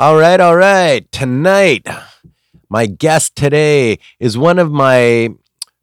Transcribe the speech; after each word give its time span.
All 0.00 0.16
right, 0.16 0.40
all 0.40 0.56
right. 0.56 1.12
Tonight, 1.12 1.86
my 2.70 2.86
guest 2.86 3.36
today 3.36 3.98
is 4.18 4.38
one 4.38 4.58
of 4.58 4.72
my 4.72 5.28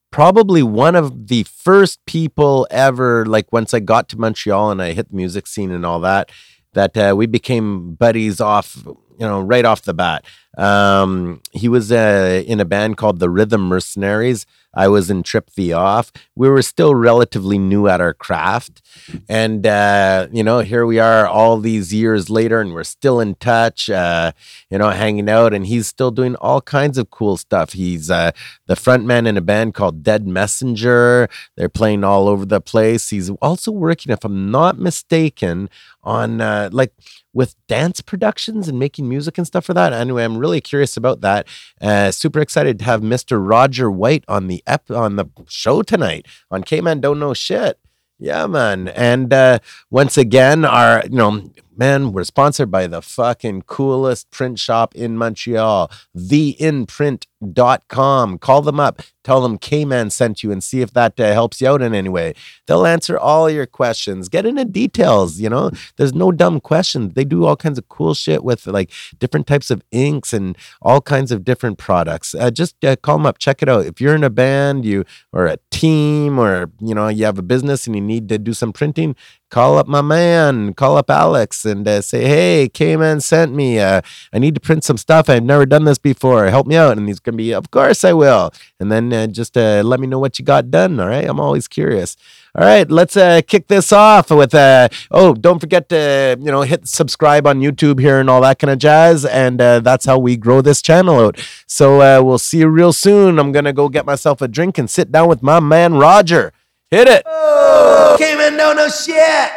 probably 0.09 0.63
one 0.63 0.95
of 0.95 1.27
the 1.27 1.43
first 1.43 2.03
people 2.07 2.65
ever 2.71 3.27
like 3.27 3.53
once 3.53 3.75
I 3.75 3.79
got 3.79 4.09
to 4.09 4.17
Montreal 4.17 4.71
and 4.71 4.81
I 4.81 4.93
hit 4.93 5.11
the 5.11 5.15
music 5.15 5.45
scene 5.45 5.69
and 5.69 5.85
all 5.85 5.99
that 5.99 6.31
that 6.73 6.97
uh, 6.97 7.13
we 7.15 7.27
became 7.27 7.93
buddies 7.93 8.41
off 8.41 8.81
you 8.87 8.97
know 9.19 9.39
right 9.39 9.65
off 9.65 9.83
the 9.83 9.93
bat. 9.93 10.25
Um, 10.57 11.41
he 11.51 11.69
was 11.69 11.91
uh, 11.91 12.43
in 12.45 12.59
a 12.59 12.65
band 12.65 12.97
called 12.97 13.19
the 13.19 13.29
Rhythm 13.29 13.61
Mercenaries. 13.67 14.45
I 14.77 14.87
was 14.89 15.09
in 15.09 15.23
Trip 15.23 15.49
the 15.55 15.73
Off. 15.73 16.11
We 16.35 16.49
were 16.49 16.61
still 16.61 16.93
relatively 16.93 17.57
new 17.57 17.87
at 17.87 17.99
our 17.99 18.13
craft. 18.13 18.83
And, 19.27 19.65
uh, 19.65 20.27
you 20.31 20.43
know, 20.43 20.59
here 20.59 20.85
we 20.85 20.99
are 20.99 21.25
all 21.27 21.59
these 21.59 21.91
years 21.91 22.29
later 22.29 22.61
and 22.61 22.73
we're 22.73 22.83
still 22.83 23.19
in 23.19 23.35
touch, 23.35 23.89
uh, 23.89 24.33
you 24.69 24.77
know, 24.77 24.89
hanging 24.89 25.29
out. 25.29 25.51
And 25.51 25.65
he's 25.65 25.87
still 25.87 26.11
doing 26.11 26.35
all 26.35 26.61
kinds 26.61 26.99
of 26.99 27.09
cool 27.09 27.37
stuff. 27.37 27.73
He's 27.73 28.11
uh, 28.11 28.31
the 28.67 28.75
frontman 28.75 29.27
in 29.27 29.35
a 29.35 29.41
band 29.41 29.73
called 29.73 30.03
Dead 30.03 30.27
Messenger. 30.27 31.27
They're 31.55 31.69
playing 31.69 32.03
all 32.03 32.27
over 32.27 32.45
the 32.45 32.61
place. 32.61 33.09
He's 33.09 33.31
also 33.41 33.71
working, 33.71 34.11
if 34.11 34.23
I'm 34.23 34.51
not 34.51 34.77
mistaken, 34.77 35.69
on 36.03 36.39
uh, 36.39 36.69
like 36.71 36.93
with 37.33 37.55
dance 37.67 37.99
productions 38.01 38.67
and 38.67 38.79
making 38.79 39.09
music 39.09 39.37
and 39.37 39.45
stuff 39.45 39.65
for 39.65 39.73
that. 39.73 39.91
Anyway, 39.91 40.23
I'm 40.23 40.37
really 40.37 40.46
curious 40.55 40.97
about 40.97 41.21
that. 41.21 41.47
Uh, 41.81 42.11
super 42.11 42.39
excited 42.39 42.79
to 42.79 42.85
have 42.85 43.01
Mr. 43.01 43.37
Roger 43.45 43.91
White 43.91 44.23
on 44.27 44.47
the 44.47 44.63
ep- 44.65 44.89
on 44.91 45.15
the 45.15 45.25
show 45.47 45.81
tonight 45.81 46.25
on 46.49 46.63
K 46.63 46.81
Man 46.81 47.01
Don't 47.01 47.19
Know 47.19 47.33
Shit. 47.33 47.79
Yeah, 48.19 48.47
man. 48.47 48.87
And 48.87 49.31
uh, 49.31 49.59
once 49.91 50.17
again, 50.17 50.65
our 50.65 51.03
you 51.03 51.17
know 51.17 51.49
man, 51.77 52.11
we're 52.11 52.23
sponsored 52.23 52.71
by 52.71 52.87
the 52.87 53.01
fucking 53.01 53.63
coolest 53.63 54.31
print 54.31 54.59
shop 54.59 54.95
in 54.95 55.17
Montreal, 55.17 55.91
theinprint.com. 56.17 58.37
Call 58.39 58.61
them 58.61 58.79
up, 58.79 59.01
tell 59.23 59.41
them 59.41 59.57
K 59.57 59.85
Man 59.85 60.09
sent 60.09 60.43
you, 60.43 60.51
and 60.51 60.63
see 60.63 60.81
if 60.81 60.91
that 60.93 61.19
uh, 61.19 61.33
helps 61.33 61.61
you 61.61 61.69
out 61.69 61.81
in 61.81 61.93
any 61.93 62.09
way. 62.09 62.33
They'll 62.65 62.85
answer 62.85 63.17
all 63.17 63.49
your 63.49 63.65
questions. 63.65 64.29
Get 64.29 64.45
into 64.45 64.65
details, 64.65 65.39
you 65.39 65.49
know, 65.49 65.71
there's 65.97 66.13
no 66.13 66.31
dumb 66.31 66.59
questions. 66.59 67.13
They 67.13 67.25
do 67.25 67.45
all 67.45 67.55
kinds 67.55 67.77
of 67.77 67.87
cool 67.89 68.13
shit 68.13 68.43
with 68.43 68.67
like 68.67 68.91
different 69.19 69.47
types 69.47 69.69
of 69.69 69.81
inks 69.91 70.33
and 70.33 70.57
all 70.81 71.01
kinds 71.01 71.31
of 71.31 71.43
different 71.43 71.77
products. 71.77 72.33
Uh, 72.33 72.51
just 72.51 72.83
uh, 72.83 72.95
call 72.95 73.17
them 73.17 73.25
up, 73.25 73.37
check 73.37 73.61
it 73.61 73.69
out. 73.69 73.85
If 73.85 74.01
you're 74.01 74.15
in 74.15 74.23
a 74.23 74.29
band, 74.29 74.85
you 74.85 75.05
or 75.31 75.45
a 75.45 75.57
team, 75.71 76.39
or 76.39 76.71
you 76.79 76.95
know, 76.95 77.07
you 77.07 77.25
have 77.25 77.37
a 77.37 77.43
business 77.43 77.87
and 77.87 77.95
you 77.95 78.01
need 78.01 78.29
to 78.29 78.37
do 78.37 78.53
some 78.53 78.73
printing, 78.73 79.15
call 79.49 79.77
up 79.77 79.87
my 79.87 80.01
man, 80.01 80.73
call 80.73 80.97
up 80.97 81.09
Alex, 81.09 81.65
and 81.65 81.87
uh, 81.87 82.01
say, 82.01 82.25
"Hey, 82.25 82.69
K-Man 82.69 83.21
sent 83.21 83.53
me. 83.53 83.79
Uh, 83.79 84.01
I 84.33 84.39
need 84.39 84.55
to 84.55 84.61
print 84.61 84.83
some 84.83 84.97
stuff. 84.97 85.29
I've 85.29 85.43
never 85.43 85.65
done 85.65 85.85
this 85.85 85.97
before. 85.97 86.47
Help 86.47 86.67
me 86.67 86.75
out." 86.75 86.97
And 86.97 87.07
he's 87.07 87.19
gonna 87.19 87.37
be, 87.37 87.53
"Of 87.53 87.71
course 87.71 88.03
I 88.03 88.13
will." 88.13 88.51
And 88.79 88.91
then 88.91 89.13
uh, 89.13 89.27
just 89.27 89.57
uh, 89.57 89.81
let 89.85 89.99
me 89.99 90.07
know 90.07 90.19
what 90.19 90.37
you 90.39 90.45
got 90.45 90.71
done. 90.71 90.99
All 90.99 91.07
right, 91.07 91.27
I'm 91.27 91.39
always 91.39 91.67
curious. 91.67 92.17
All 92.55 92.65
right, 92.65 92.89
let's 92.89 93.15
uh, 93.15 93.41
kick 93.45 93.67
this 93.67 93.91
off 93.91 94.31
with. 94.31 94.53
Uh, 94.53 94.89
oh, 95.11 95.33
don't 95.33 95.59
forget 95.59 95.89
to 95.89 96.37
you 96.39 96.51
know 96.51 96.61
hit 96.61 96.87
subscribe 96.87 97.47
on 97.47 97.61
YouTube 97.61 97.99
here 97.99 98.19
and 98.19 98.29
all 98.29 98.41
that 98.41 98.59
kind 98.59 98.71
of 98.71 98.79
jazz. 98.79 99.25
And 99.25 99.59
that's 99.59 100.05
how 100.05 100.17
we 100.17 100.37
grow 100.37 100.61
this 100.61 100.81
channel 100.81 101.19
out. 101.19 101.39
So 101.67 102.23
we'll 102.23 102.39
see 102.39 102.59
you 102.59 102.67
real 102.67 102.93
soon. 102.93 103.39
I'm 103.39 103.51
gonna 103.51 103.73
go 103.73 103.89
get 103.89 104.05
myself 104.05 104.41
a 104.41 104.47
drink 104.47 104.77
and 104.77 104.89
sit 104.89 105.11
down 105.11 105.29
with 105.29 105.41
my 105.43 105.59
man 105.59 105.95
Roger. 105.95 106.51
Hit 106.89 107.07
it. 107.07 107.23
Oh, 107.25 108.15
came 108.17 108.39
in, 108.39 108.55
no, 108.55 108.71
no 108.73 108.87
shit. 108.87 109.51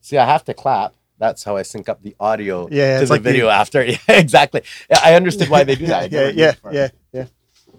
See, 0.00 0.16
I 0.16 0.24
have 0.24 0.44
to 0.44 0.54
clap. 0.54 0.94
That's 1.18 1.44
how 1.44 1.56
I 1.56 1.62
sync 1.62 1.88
up 1.88 2.02
the 2.02 2.16
audio 2.18 2.68
yeah, 2.70 2.98
to 2.98 3.06
the 3.06 3.12
like 3.12 3.22
video 3.22 3.46
the... 3.46 3.52
after. 3.52 3.84
Yeah, 3.86 3.98
exactly. 4.08 4.62
Yeah, 4.90 4.98
I 5.04 5.14
understood 5.14 5.48
why 5.48 5.64
they 5.64 5.74
do 5.74 5.86
that. 5.86 6.10
yeah, 6.12 6.30
yeah, 6.34 6.54
yeah, 6.72 6.88
yeah. 7.12 7.26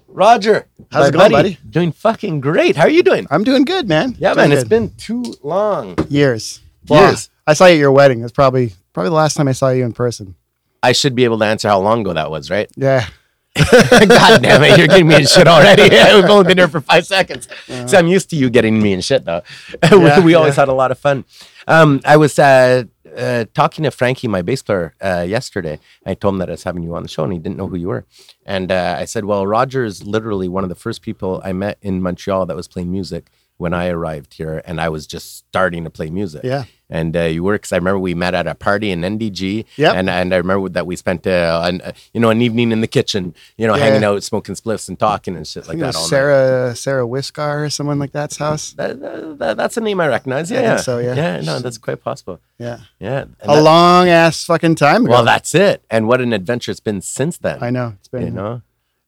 Roger, 0.07 0.67
how's 0.91 1.09
it 1.09 1.13
going, 1.13 1.31
buddy? 1.31 1.57
Doing 1.67 1.91
fucking 1.91 2.39
great. 2.39 2.75
How 2.75 2.83
are 2.83 2.89
you 2.89 3.01
doing? 3.01 3.25
I'm 3.31 3.43
doing 3.43 3.65
good, 3.65 3.89
man. 3.89 4.15
Yeah, 4.19 4.33
doing 4.33 4.37
man. 4.37 4.49
Good. 4.49 4.59
It's 4.59 4.69
been 4.69 4.91
too 4.95 5.35
long. 5.41 5.97
Years. 6.07 6.61
Years. 6.89 7.29
I 7.47 7.53
saw 7.53 7.65
you 7.65 7.73
at 7.73 7.79
your 7.79 7.91
wedding. 7.91 8.21
That's 8.21 8.31
probably 8.31 8.73
probably 8.93 9.09
the 9.09 9.15
last 9.15 9.35
time 9.35 9.47
I 9.47 9.53
saw 9.53 9.69
you 9.69 9.83
in 9.83 9.93
person. 9.93 10.35
I 10.83 10.91
should 10.91 11.15
be 11.15 11.23
able 11.23 11.39
to 11.39 11.45
answer 11.45 11.67
how 11.67 11.79
long 11.79 12.01
ago 12.01 12.13
that 12.13 12.29
was, 12.29 12.51
right? 12.51 12.69
Yeah. 12.75 13.07
God 13.71 14.41
damn 14.41 14.63
it, 14.63 14.79
you're 14.79 14.87
getting 14.87 15.07
me 15.07 15.15
in 15.15 15.27
shit 15.27 15.47
already. 15.47 15.83
We've 16.15 16.29
only 16.29 16.47
been 16.47 16.57
here 16.57 16.67
for 16.67 16.81
five 16.81 17.05
seconds. 17.05 17.47
Uh, 17.69 17.85
so 17.85 17.99
I'm 17.99 18.07
used 18.07 18.31
to 18.31 18.35
you 18.35 18.49
getting 18.49 18.81
me 18.81 18.93
in 18.93 19.01
shit 19.01 19.25
though. 19.25 19.43
Yeah, 19.83 20.19
we, 20.19 20.25
we, 20.25 20.33
always 20.33 20.55
yeah. 20.55 20.61
had 20.61 20.69
a 20.69 20.73
lot 20.73 20.89
of 20.91 20.97
fun. 20.97 21.23
Um, 21.67 22.01
I 22.03 22.17
was 22.17 22.39
uh, 22.39 22.85
uh, 23.15 23.45
talking 23.53 23.83
to 23.83 23.91
Frankie, 23.91 24.27
my 24.27 24.41
bass 24.41 24.63
player, 24.63 24.95
uh, 25.01 25.23
yesterday. 25.27 25.79
I 26.03 26.15
told 26.15 26.33
him 26.33 26.39
that 26.39 26.49
I 26.49 26.53
was 26.53 26.63
having 26.63 26.81
you 26.81 26.95
on 26.95 27.03
the 27.03 27.09
show 27.09 27.23
and 27.23 27.31
he 27.31 27.37
didn't 27.37 27.57
know 27.57 27.67
who 27.67 27.77
you 27.77 27.89
were. 27.89 28.05
And 28.43 28.71
uh, 28.71 28.97
I 28.99 29.05
said, 29.05 29.25
Well, 29.25 29.45
Roger 29.45 29.83
is 29.83 30.03
literally 30.03 30.47
one 30.47 30.63
of 30.63 30.69
the 30.69 30.75
first 30.75 31.03
people 31.03 31.39
I 31.43 31.53
met 31.53 31.77
in 31.81 32.01
Montreal 32.01 32.47
that 32.47 32.55
was 32.55 32.67
playing 32.67 32.91
music 32.91 33.29
when 33.57 33.73
I 33.73 33.89
arrived 33.89 34.33
here 34.33 34.63
and 34.65 34.81
I 34.81 34.89
was 34.89 35.05
just 35.05 35.37
starting 35.37 35.83
to 35.83 35.89
play 35.89 36.09
music. 36.09 36.43
Yeah. 36.43 36.65
And 36.93 37.17
uh, 37.17 37.21
you 37.23 37.41
were, 37.43 37.55
because 37.55 37.71
I 37.73 37.77
remember 37.77 37.97
we 37.97 38.13
met 38.13 38.35
at 38.35 38.45
a 38.45 38.53
party 38.53 38.91
in 38.91 39.01
NDG. 39.01 39.65
Yeah. 39.77 39.93
And, 39.93 40.09
and 40.11 40.31
I 40.31 40.37
remember 40.37 40.69
that 40.69 40.85
we 40.85 40.95
spent, 40.95 41.25
uh, 41.25 41.61
an, 41.65 41.81
uh, 41.81 41.91
you 42.13 42.19
know, 42.21 42.29
an 42.29 42.39
evening 42.41 42.71
in 42.71 42.81
the 42.81 42.87
kitchen, 42.87 43.33
you 43.57 43.65
know, 43.65 43.75
Yeah. 43.75 43.83
hanging 43.85 44.03
out, 44.03 44.21
smoking 44.21 44.53
spliffs 44.53 44.87
and 44.89 44.99
talking 44.99 45.35
and 45.35 45.47
shit 45.47 45.65
I 45.65 45.69
like 45.69 45.79
that. 45.79 45.95
all 45.95 46.01
night. 46.03 46.09
Sarah 46.09 46.75
Sarah 46.75 47.07
Whiskar 47.07 47.65
or 47.65 47.69
someone 47.71 47.97
like 47.97 48.11
that's 48.11 48.37
house. 48.37 48.73
That, 48.73 49.01
that- 49.01 49.39
that- 49.39 49.57
that's 49.57 49.75
a 49.77 49.81
name 49.81 49.99
I 49.99 50.07
recognize. 50.07 50.51
Yeah. 50.51 50.59
I 50.59 50.61
yeah. 50.61 50.75
so, 50.77 50.99
yeah. 50.99 51.15
Yeah. 51.15 51.41
No, 51.41 51.57
that's 51.59 51.79
quite 51.79 52.03
possible. 52.03 52.39
Yeah. 52.59 52.79
Yeah. 52.99 53.21
And 53.23 53.33
A 53.41 53.55
that- 53.55 53.63
long 53.63 54.07
ass 54.09 54.45
fucking 54.45 54.75
time 54.75 55.03
ago. 55.05 55.13
well, 55.13 55.25
that's 55.25 55.55
it. 55.55 55.83
And 55.89 56.07
what 56.07 56.21
an 56.21 56.31
adventure 56.31 56.69
it's 56.71 56.79
been 56.79 57.01
since 57.01 57.39
then. 57.39 57.57
I 57.61 57.71
know. 57.71 57.95
It's 57.97 58.07
been 58.07 58.23
You 58.25 58.31
know, 58.31 58.61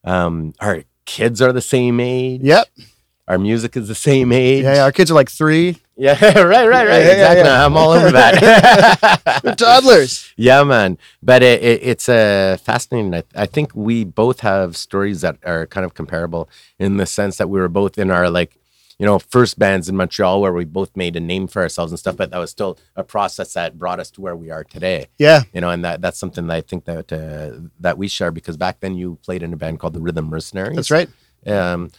um, 0.03 0.53
our 0.59 0.84
kids 1.06 1.40
are 1.41 1.53
the 1.53 1.62
same 1.62 2.00
age. 2.00 2.41
Yep. 2.44 2.68
Our 3.28 3.38
music 3.38 3.78
is 3.78 3.88
the 3.88 3.95
same 3.95 4.31
age. 4.31 4.63
Yeah, 4.63 4.75
yeah, 4.75 4.84
our 4.84 4.91
kids 4.91 5.09
are 5.12 5.16
like 5.16 5.29
three. 5.29 5.78
Yeah, 5.97 6.17
right, 6.41 6.67
right, 6.67 6.67
right. 6.67 6.88
Yeah, 6.88 6.97
yeah, 6.97 7.11
exactly. 7.11 7.44
yeah. 7.45 7.66
I'm 7.66 7.78
all 7.78 7.91
over 7.91 8.11
that. 8.11 9.41
They're 9.44 9.56
toddlers. 9.56 10.33
yeah, 10.38 10.63
man. 10.63 10.97
But 11.23 11.41
it, 11.41 11.63
it, 11.63 11.79
it's 11.83 12.09
uh, 12.09 12.57
fascinating. 12.61 13.13
I, 13.16 13.23
I 13.35 13.45
think 13.45 13.73
we 13.73 14.03
both 14.03 14.41
have 14.41 14.75
stories 14.75 15.22
that 15.22 15.38
are 15.45 15.66
kind 15.67 15.85
of 15.85 15.94
comparable 15.94 16.50
in 16.79 16.97
the 16.97 17.06
sense 17.06 17.38
that 17.38 17.50
we 17.50 17.59
were 17.59 17.69
both 17.69 17.97
in 17.97 18.11
our 18.11 18.29
like, 18.29 18.57
you 19.00 19.06
know, 19.06 19.19
first 19.19 19.57
bands 19.57 19.88
in 19.88 19.95
Montreal 19.95 20.41
where 20.41 20.53
we 20.53 20.66
both 20.66 20.95
made 20.95 21.16
a 21.16 21.19
name 21.22 21.47
for 21.47 21.61
ourselves 21.61 21.91
and 21.91 22.00
stuff. 22.00 22.17
But 22.17 22.31
that 22.31 22.39
was 22.39 22.50
still 22.50 22.77
a 22.95 23.03
process 23.03 23.53
that 23.53 23.77
brought 23.77 24.00
us 24.01 24.12
to 24.12 24.22
where 24.22 24.35
we 24.35 24.51
are 24.51 24.63
today. 24.66 25.07
Yeah. 25.17 25.44
You 25.53 25.62
know, 25.62 25.69
and 25.69 25.83
that 25.85 26.01
that's 26.01 26.19
something 26.19 26.47
that 26.47 26.56
I 26.56 26.62
think 26.62 26.85
that 26.85 27.12
uh, 27.12 27.67
that 27.79 27.97
we 27.97 28.07
share 28.09 28.31
because 28.31 28.57
back 28.57 28.81
then 28.81 28.95
you 28.95 29.17
played 29.23 29.44
in 29.44 29.53
a 29.53 29.57
band 29.57 29.79
called 29.79 29.94
the 29.94 30.01
Rhythm 30.01 30.29
Mercenaries. 30.29 30.75
That's 30.75 30.91
right. 30.91 31.09
Um, 31.47 31.91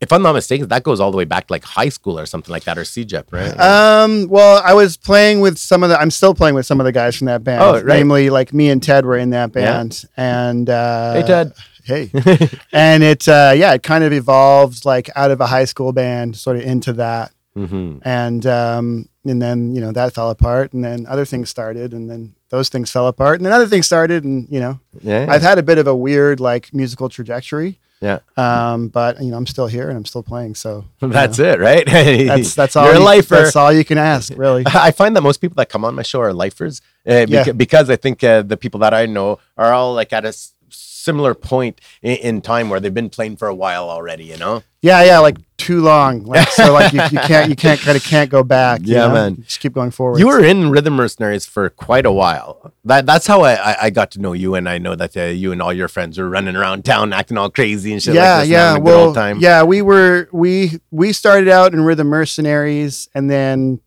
if 0.00 0.12
I'm 0.12 0.22
not 0.22 0.32
mistaken, 0.32 0.68
that 0.68 0.84
goes 0.84 1.00
all 1.00 1.10
the 1.10 1.16
way 1.16 1.24
back 1.24 1.48
to 1.48 1.52
like 1.52 1.64
high 1.64 1.88
school 1.88 2.18
or 2.18 2.26
something 2.26 2.52
like 2.52 2.64
that, 2.64 2.78
or 2.78 2.82
CEGEP, 2.82 3.32
right? 3.32 3.58
Um, 3.58 4.28
well, 4.28 4.62
I 4.64 4.72
was 4.74 4.96
playing 4.96 5.40
with 5.40 5.58
some 5.58 5.82
of 5.82 5.88
the. 5.90 6.00
I'm 6.00 6.10
still 6.12 6.34
playing 6.34 6.54
with 6.54 6.66
some 6.66 6.78
of 6.80 6.84
the 6.84 6.92
guys 6.92 7.16
from 7.16 7.26
that 7.26 7.42
band. 7.42 7.62
Oh, 7.62 7.72
right. 7.74 7.84
Namely, 7.84 8.30
like 8.30 8.52
me 8.54 8.70
and 8.70 8.80
Ted 8.82 9.04
were 9.04 9.16
in 9.18 9.30
that 9.30 9.50
Yeah. 9.56 9.78
band, 9.78 10.04
and 10.16 10.70
uh, 10.70 11.14
hey, 11.14 11.22
Ted. 11.22 11.52
Hey, 11.84 12.10
and 12.72 13.02
it, 13.02 13.26
uh, 13.26 13.52
yeah, 13.56 13.72
it 13.72 13.82
kind 13.82 14.04
of 14.04 14.12
evolved 14.12 14.84
like 14.84 15.10
out 15.16 15.30
of 15.30 15.40
a 15.40 15.46
high 15.46 15.64
school 15.64 15.92
band, 15.92 16.36
sort 16.36 16.56
of 16.58 16.62
into 16.62 16.92
that, 16.94 17.32
hmm 17.54 17.96
and 18.02 18.46
um, 18.46 19.08
and 19.24 19.42
then 19.42 19.74
you 19.74 19.80
know 19.80 19.90
that 19.90 20.14
fell 20.14 20.30
apart, 20.30 20.72
and 20.74 20.84
then 20.84 21.06
other 21.08 21.24
things 21.24 21.50
started, 21.50 21.92
and 21.92 22.08
then 22.08 22.34
those 22.50 22.68
things 22.68 22.90
fell 22.92 23.08
apart, 23.08 23.38
and 23.40 23.46
then 23.46 23.52
other 23.52 23.66
things 23.66 23.86
started, 23.86 24.22
and 24.22 24.46
you 24.48 24.60
know, 24.60 24.78
Yeah. 25.00 25.26
I've 25.28 25.42
had 25.42 25.58
a 25.58 25.62
bit 25.64 25.78
of 25.78 25.86
a 25.88 25.96
weird 25.96 26.38
like 26.38 26.72
musical 26.72 27.08
trajectory. 27.08 27.80
Yeah. 28.00 28.20
Um, 28.36 28.88
but 28.88 29.20
you 29.20 29.30
know, 29.30 29.36
I'm 29.36 29.46
still 29.46 29.66
here 29.66 29.88
and 29.88 29.96
I'm 29.96 30.04
still 30.04 30.22
playing. 30.22 30.54
So 30.54 30.84
That's 31.00 31.38
know, 31.38 31.44
it, 31.52 31.58
right? 31.60 31.84
That's 31.86 32.54
that's 32.54 32.76
all. 32.76 32.84
You're 32.86 32.94
a 32.94 32.98
you- 32.98 33.04
lifer. 33.04 33.34
That's 33.36 33.56
all 33.56 33.72
you 33.72 33.84
can 33.84 33.98
ask, 33.98 34.32
really. 34.36 34.62
I 34.66 34.90
find 34.92 35.16
that 35.16 35.22
most 35.22 35.38
people 35.38 35.56
that 35.56 35.68
come 35.68 35.84
on 35.84 35.94
my 35.94 36.02
show 36.02 36.20
are 36.20 36.32
lifers 36.32 36.80
uh, 37.06 37.10
beca- 37.10 37.46
Yeah. 37.46 37.52
because 37.52 37.90
I 37.90 37.96
think 37.96 38.22
uh, 38.22 38.42
the 38.42 38.56
people 38.56 38.80
that 38.80 38.94
I 38.94 39.06
know 39.06 39.38
are 39.56 39.72
all 39.72 39.94
like 39.94 40.12
at 40.12 40.24
a 40.24 40.28
s- 40.28 40.54
similar 40.70 41.34
point 41.34 41.80
in, 42.02 42.16
in 42.16 42.40
time 42.40 42.68
where 42.70 42.78
they've 42.80 42.94
been 42.94 43.10
playing 43.10 43.36
for 43.36 43.48
a 43.48 43.54
while 43.54 43.88
already, 43.90 44.24
you 44.24 44.36
know? 44.36 44.62
Yeah, 44.82 45.02
yeah, 45.04 45.18
like 45.18 45.38
too 45.58 45.82
long. 45.82 46.24
Like 46.24 46.48
so, 46.48 46.72
like 46.72 46.92
you, 46.94 47.02
you 47.02 47.18
can't 47.18 47.50
you 47.50 47.56
can't 47.64 47.78
kind 47.80 47.96
of 47.96 48.02
can't 48.02 48.30
go 48.30 48.42
back. 48.42 48.80
you 48.86 48.94
Yeah, 48.94 49.08
know? 49.08 49.12
man. 49.14 49.42
Just 49.42 49.60
keep 49.60 49.74
going 49.74 49.90
forward. 49.90 50.18
You 50.18 50.26
were 50.28 50.42
in 50.42 50.70
Rhythm 50.70 50.94
Mercenaries 50.94 51.44
for 51.44 51.68
quite 51.68 52.06
a 52.06 52.12
while. 52.12 52.72
That 52.84 53.04
That's 53.04 53.26
how 53.26 53.42
I, 53.42 53.54
I, 53.54 53.76
I 53.82 53.90
got 53.90 54.10
to 54.12 54.20
know 54.20 54.32
you, 54.32 54.54
and 54.54 54.68
I 54.68 54.78
know 54.78 54.94
that 54.94 55.16
uh, 55.16 55.24
you 55.24 55.52
and 55.52 55.60
all 55.60 55.72
your 55.72 55.88
friends 55.88 56.16
were 56.16 56.28
running 56.28 56.56
around 56.56 56.84
town 56.86 57.12
acting 57.12 57.36
all 57.36 57.50
crazy 57.50 57.92
and 57.92 58.02
shit 58.02 58.14
yeah, 58.14 58.36
like 58.36 58.40
this. 58.42 58.48
yeah. 58.50 58.78
Well, 58.78 59.12
time. 59.12 59.38
yeah, 59.40 59.62
we 59.64 59.82
were 59.82 60.28
we 60.32 60.80
we 60.90 61.12
started 61.12 61.48
out 61.48 61.74
in 61.74 61.82
Rhythm 61.82 62.06
Mercenaries, 62.06 63.08
and 63.14 63.28
then 63.30 63.80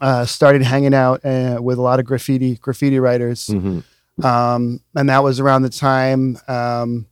uh, 0.00 0.24
started 0.24 0.62
hanging 0.62 0.94
out 0.94 1.24
uh, 1.24 1.58
with 1.60 1.78
a 1.78 1.82
lot 1.82 2.00
of 2.00 2.06
graffiti 2.06 2.56
graffiti 2.56 2.98
writers. 2.98 3.48
Mhm. 3.48 3.84
um, 4.24 4.80
and 4.94 5.08
that 5.08 5.22
was 5.22 5.40
around 5.40 5.62
the 5.62 5.68
time 5.70 6.36
um, 6.48 7.06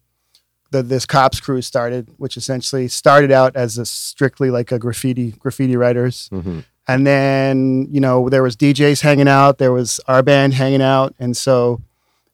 that 0.71 0.89
this 0.89 1.05
cops 1.07 1.41
crew 1.41 1.61
started, 1.63 2.09
which 2.17 2.37
essentially 2.37 2.87
started 2.89 3.31
out 3.33 3.57
as 3.57 3.77
a 3.79 3.85
strictly 3.87 4.51
like 4.51 4.71
a 4.73 4.79
graffiti 4.79 5.33
graffiti 5.33 5.77
writers, 5.77 6.29
Mhm. 6.33 6.65
and 6.89 7.07
then 7.07 7.89
you 7.91 8.01
know 8.01 8.29
there 8.29 8.43
was 8.43 8.57
DJs 8.57 9.01
hanging 9.03 9.29
out, 9.29 9.59
there 9.59 9.73
was 9.73 10.01
our 10.09 10.23
band 10.23 10.55
hanging 10.55 10.83
out, 10.83 11.15
and 11.19 11.37
so 11.37 11.81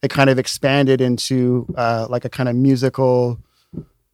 it 0.03 0.09
kind 0.11 0.29
of 0.31 0.39
expanded 0.39 1.01
into 1.01 1.67
uh, 1.77 2.07
like 2.11 2.25
a 2.25 2.29
kind 2.29 2.49
of 2.49 2.55
musical 2.55 3.39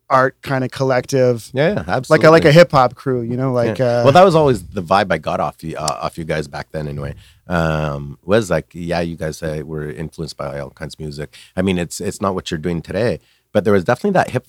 art 0.09 0.37
kind 0.43 0.63
of 0.63 0.71
collective, 0.71 1.49
Yeah, 1.55 1.85
yeah, 1.87 2.01
like 2.11 2.23
a 2.23 2.31
like 2.31 2.45
a 2.45 2.53
hip 2.53 2.71
hop 2.71 2.95
crew, 2.95 3.23
you 3.23 3.35
know, 3.37 3.53
like 3.53 3.79
Yeah. 3.79 4.01
uh, 4.01 4.05
well, 4.05 4.13
that 4.13 4.25
was 4.25 4.35
always 4.35 4.63
the 4.63 4.83
vibe 4.83 5.11
I 5.11 5.17
got 5.19 5.41
off 5.41 5.65
you, 5.65 5.75
uh, 5.77 5.99
off 6.03 6.19
you 6.19 6.25
guys 6.25 6.47
back 6.49 6.69
then. 6.71 6.87
Anyway, 6.87 7.15
um, 7.49 8.19
was 8.23 8.51
like, 8.51 8.67
yeah, 8.75 9.01
you 9.01 9.17
guys 9.17 9.43
uh, 9.43 9.63
were 9.65 9.91
influenced 9.91 10.37
by 10.37 10.59
all 10.61 10.69
kinds 10.71 10.95
of 10.95 11.01
music. 11.01 11.35
I 11.57 11.63
mean, 11.63 11.79
it's 11.79 11.99
it's 12.01 12.21
not 12.21 12.35
what 12.35 12.51
you're 12.51 12.59
doing 12.59 12.83
today, 12.83 13.21
but 13.53 13.65
there 13.65 13.73
was 13.73 13.85
definitely 13.85 14.13
that 14.13 14.31
hip 14.31 14.47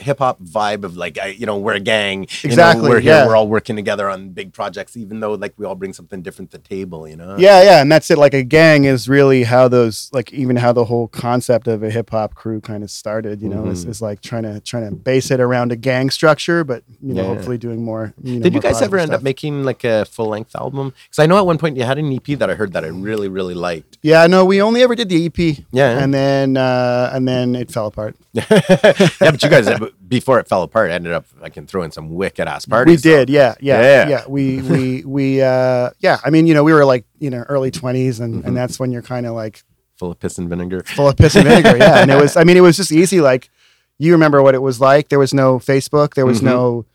hip 0.00 0.18
hop 0.18 0.40
vibe 0.40 0.84
of 0.84 0.96
like, 0.96 1.18
I, 1.18 1.28
you 1.28 1.46
know, 1.46 1.58
we're 1.58 1.74
a 1.74 1.80
gang. 1.80 2.22
you 2.42 2.48
know, 2.48 2.52
Exactly, 2.52 2.88
we're 2.90 3.00
here. 3.00 3.12
yeah. 3.14 3.26
We're 3.26 3.36
all 3.36 3.48
working 3.48 3.76
together 3.76 4.08
on 4.10 4.30
big 4.30 4.52
projects, 4.52 4.96
even 4.96 5.20
though 5.20 5.32
like 5.34 5.54
we 5.56 5.64
all 5.66 5.74
bring 5.74 5.92
something 5.92 6.22
different 6.22 6.50
to 6.52 6.58
the 6.58 6.62
table. 6.62 7.08
You 7.08 7.16
know. 7.16 7.36
Yeah, 7.38 7.62
yeah, 7.62 7.80
and 7.80 7.90
that's 7.90 8.10
it. 8.10 8.18
Like 8.18 8.34
a 8.34 8.42
gang 8.42 8.84
is 8.84 9.08
really 9.08 9.44
how 9.44 9.68
those, 9.68 10.10
like 10.12 10.32
even 10.32 10.56
how 10.56 10.72
the 10.72 10.84
whole 10.84 11.08
concept 11.08 11.66
of 11.68 11.82
a 11.82 11.90
hip 11.90 12.10
hop 12.10 12.34
crew 12.34 12.60
kind 12.60 12.82
of 12.84 12.90
started. 12.90 13.40
You 13.42 13.48
know, 13.48 13.66
is, 13.66 13.84
Mhm. 13.86 13.88
is 13.90 14.02
like 14.02 14.20
trying 14.20 14.42
to 14.44 14.60
trying 14.60 14.88
to 14.90 14.94
base 14.94 15.30
it 15.30 15.40
around 15.40 15.72
a 15.72 15.76
gang 15.76 16.10
structure, 16.10 16.64
but 16.64 16.82
you 17.02 17.14
know, 17.14 17.22
Yeah. 17.22 17.28
hopefully 17.28 17.58
doing 17.58 17.82
more. 17.84 18.12
You 18.22 18.36
know, 18.36 18.42
Did 18.42 18.54
you 18.54 18.60
guys 18.60 18.82
ever 18.82 18.98
end 18.98 19.12
up 19.14 19.22
making 19.22 19.64
like 19.64 19.84
a 19.84 20.04
full 20.04 20.26
length 20.28 20.54
album? 20.54 20.92
Because 21.08 21.18
I 21.18 21.26
know 21.26 21.38
at 21.38 21.46
one 21.46 21.58
point 21.58 21.76
you 21.76 21.84
had 21.84 21.98
an 21.98 22.12
EP 22.12 22.34
that 22.38 22.50
I 22.50 22.54
heard 22.54 22.72
that 22.74 22.84
I 22.84 22.88
really 22.88 23.28
really 23.28 23.54
liked. 23.54 23.98
Yeah, 24.02 24.26
no, 24.26 24.44
we 24.44 24.60
only 24.60 24.82
ever 24.82 24.94
did 24.94 25.08
the 25.08 25.24
EP, 25.26 25.64
Yeah. 25.72 25.98
and 25.98 26.12
then 26.12 26.56
uh, 26.56 27.10
and 27.14 27.26
then 27.26 27.54
it 27.54 27.70
fell 27.70 27.86
apart. 27.86 28.16
yeah, 28.50 29.08
but 29.20 29.42
you 29.42 29.48
guys 29.48 29.68
before 30.08 30.40
it 30.40 30.48
fell 30.48 30.62
apart 30.62 30.90
ended 30.90 31.12
up 31.12 31.24
I 31.40 31.48
can 31.50 31.66
throw 31.66 31.82
in 31.82 31.90
some 31.92 32.10
wicked 32.14 32.48
ass 32.48 32.66
parties. 32.66 33.04
we 33.04 33.10
did, 33.10 33.30
yeah, 33.30 33.54
yeah, 33.60 33.80
Yeah. 33.80 34.08
yeah. 34.08 34.24
We 34.28 34.60
we 34.62 35.04
we 35.04 35.40
uh, 35.42 35.90
yeah. 36.00 36.18
I 36.24 36.30
mean, 36.30 36.46
you 36.46 36.54
know, 36.54 36.64
we 36.64 36.72
were 36.72 36.84
like 36.84 37.04
you 37.20 37.30
know 37.30 37.44
early 37.48 37.70
twenties, 37.70 38.20
and 38.20 38.34
Mm-hmm. 38.34 38.46
and 38.48 38.56
that's 38.56 38.80
when 38.80 38.90
you're 38.92 39.02
kind 39.02 39.24
of 39.26 39.34
like 39.34 39.62
full 39.96 40.10
of 40.10 40.18
piss 40.18 40.38
and 40.38 40.48
vinegar. 40.48 40.82
full 40.84 41.08
of 41.08 41.16
piss 41.16 41.36
and 41.36 41.46
vinegar. 41.46 41.76
Yeah, 41.78 42.02
and 42.02 42.10
it 42.10 42.20
was. 42.20 42.36
I 42.36 42.42
mean, 42.44 42.56
it 42.56 42.60
was 42.62 42.76
just 42.76 42.90
easy. 42.92 43.20
Like 43.20 43.50
you 43.98 44.10
remember 44.12 44.42
what 44.42 44.54
it 44.56 44.62
was 44.62 44.80
like. 44.80 45.08
There 45.10 45.20
was 45.20 45.32
no 45.32 45.58
Facebook. 45.60 46.14
There 46.14 46.26
was 46.26 46.40
Mhm. 46.40 46.44
no 46.44 46.86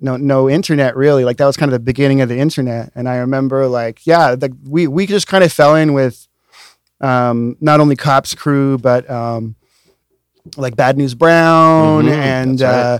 no 0.00 0.16
no 0.16 0.48
internet 0.48 0.96
really. 0.96 1.24
Like 1.26 1.36
that 1.36 1.46
was 1.46 1.58
kind 1.58 1.68
of 1.70 1.74
the 1.74 1.84
beginning 1.84 2.22
of 2.22 2.30
the 2.30 2.38
internet. 2.38 2.90
And 2.94 3.06
I 3.06 3.16
remember 3.16 3.66
like 3.66 4.06
yeah, 4.06 4.34
the, 4.34 4.56
we 4.66 4.86
we 4.86 5.06
just 5.06 5.26
kind 5.26 5.44
of 5.44 5.52
fell 5.52 5.76
in 5.76 5.92
with 5.92 6.26
um, 7.02 7.56
not 7.60 7.80
only 7.80 7.96
Cops 7.96 8.34
Crew 8.34 8.78
but 8.78 9.08
um, 9.10 9.56
like 10.56 10.76
Bad 10.76 10.96
News 10.98 11.14
Brown 11.14 12.04
Mhm, 12.04 12.10
and. 12.12 12.60
right. 12.60 12.68
Uh, 12.70 12.98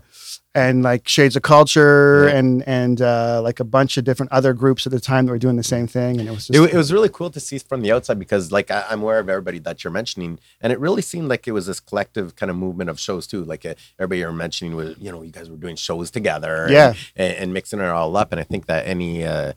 and 0.52 0.82
like 0.82 1.06
Shades 1.06 1.36
of 1.36 1.42
Culture 1.42 2.24
Yeah. 2.28 2.36
and 2.38 2.64
and 2.66 3.00
uh, 3.00 3.40
like 3.40 3.60
a 3.60 3.64
bunch 3.64 3.96
of 3.96 4.02
different 4.02 4.32
other 4.32 4.52
groups 4.52 4.84
at 4.84 4.90
the 4.90 4.98
time 4.98 5.26
that 5.26 5.30
were 5.32 5.38
doing 5.38 5.54
the 5.54 5.62
same 5.62 5.86
thing, 5.86 6.18
and 6.18 6.28
it 6.28 6.32
was 6.32 6.48
just 6.48 6.58
It, 6.58 6.74
it 6.74 6.76
was 6.76 6.92
really 6.92 7.08
cool 7.08 7.30
to 7.30 7.38
see 7.38 7.56
from 7.58 7.82
the 7.82 7.92
outside 7.92 8.18
because, 8.18 8.50
like, 8.50 8.68
I, 8.68 8.84
I'm 8.90 9.00
aware 9.00 9.20
of 9.20 9.28
everybody 9.28 9.60
that 9.60 9.84
you're 9.84 9.92
mentioning, 9.92 10.40
and 10.60 10.72
it 10.72 10.80
really 10.80 11.02
seemed 11.02 11.28
like 11.28 11.46
it 11.46 11.52
was 11.52 11.66
this 11.66 11.78
collective 11.78 12.34
kind 12.34 12.50
of 12.50 12.56
movement 12.56 12.90
of 12.90 12.98
shows 12.98 13.28
too. 13.28 13.44
Like 13.44 13.64
uh, 13.64 13.74
everybody 13.96 14.18
you're 14.22 14.32
mentioning 14.32 14.74
was, 14.74 14.96
you 14.98 15.12
know, 15.12 15.22
you 15.22 15.30
guys 15.30 15.48
were 15.48 15.56
doing 15.56 15.76
shows 15.76 16.10
together, 16.10 16.66
Yeah. 16.68 16.94
and, 17.14 17.32
and 17.34 17.54
mixing 17.54 17.78
it 17.78 17.86
all 17.86 18.16
up. 18.16 18.32
And 18.32 18.40
I 18.40 18.44
think 18.44 18.66
that 18.66 18.88
any 18.88 19.24
uh, 19.24 19.52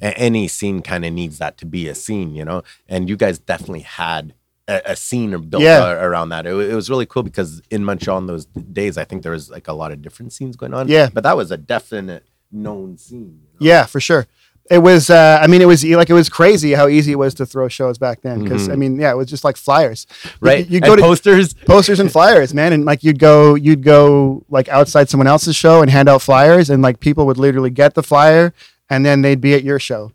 any 0.00 0.48
scene 0.48 0.82
kind 0.82 1.04
of 1.04 1.12
needs 1.12 1.38
that 1.38 1.56
to 1.58 1.66
be 1.66 1.86
a 1.86 1.94
scene, 1.94 2.34
you 2.34 2.44
know. 2.44 2.64
And 2.88 3.08
you 3.08 3.16
guys 3.16 3.38
definitely 3.38 3.82
had 3.82 4.34
a, 4.74 4.92
a 4.92 4.96
scene 4.96 5.30
built 5.50 5.62
Yeah. 5.62 5.84
a- 5.92 6.08
around 6.08 6.28
that. 6.30 6.46
It, 6.46 6.54
it 6.70 6.74
was 6.74 6.88
really 6.90 7.06
cool 7.06 7.22
because 7.22 7.60
in 7.70 7.84
Montreal 7.84 8.18
in 8.18 8.26
those 8.26 8.46
days, 8.80 8.96
I 8.98 9.04
think 9.04 9.22
there 9.22 9.32
was 9.32 9.50
like 9.50 9.68
a 9.68 9.72
lot 9.72 9.92
of 9.92 10.02
different 10.02 10.32
scenes 10.32 10.56
going 10.56 10.74
on. 10.74 10.88
Yeah. 10.88 11.08
but 11.12 11.22
that 11.24 11.36
was 11.36 11.50
a 11.50 11.56
definite 11.56 12.24
known 12.50 12.96
scene. 12.98 13.40
you 13.42 13.66
know? 13.66 13.72
Yeah, 13.72 13.84
for 13.86 14.00
sure. 14.00 14.26
It 14.70 14.78
was. 14.78 15.10
Uh, 15.10 15.38
I 15.42 15.48
mean, 15.48 15.60
it 15.60 15.66
was 15.66 15.84
like 15.84 16.08
it 16.08 16.14
was 16.14 16.28
crazy 16.28 16.72
how 16.72 16.86
easy 16.86 17.10
it 17.12 17.16
was 17.18 17.34
to 17.34 17.44
throw 17.44 17.66
shows 17.68 17.98
back 17.98 18.22
then. 18.22 18.44
Because 18.44 18.68
I 18.68 18.76
mean, 18.76 18.98
yeah, 18.98 19.10
it 19.10 19.16
was 19.16 19.28
just 19.28 19.42
like 19.44 19.56
flyers, 19.56 20.06
Mm-hmm. 20.06 20.46
right. 20.46 20.66
You, 20.70 20.76
and 20.76 20.84
go 20.84 20.94
to 20.94 21.02
posters. 21.02 21.52
posters 21.52 21.98
and 21.98 22.10
flyers, 22.10 22.54
man, 22.54 22.72
and 22.72 22.84
like 22.84 23.02
you'd 23.02 23.18
go, 23.18 23.56
you'd 23.56 23.82
go 23.82 24.44
like 24.48 24.68
outside 24.68 25.10
someone 25.10 25.26
else's 25.26 25.56
show 25.56 25.82
and 25.82 25.90
hand 25.90 26.08
out 26.08 26.22
flyers, 26.22 26.70
and 26.70 26.80
like 26.80 27.00
people 27.00 27.26
would 27.26 27.38
literally 27.38 27.70
get 27.70 27.94
the 27.94 28.04
flyer, 28.04 28.54
and 28.88 29.04
then 29.04 29.22
they'd 29.22 29.40
be 29.40 29.52
at 29.52 29.64
your 29.64 29.80
show. 29.80 30.12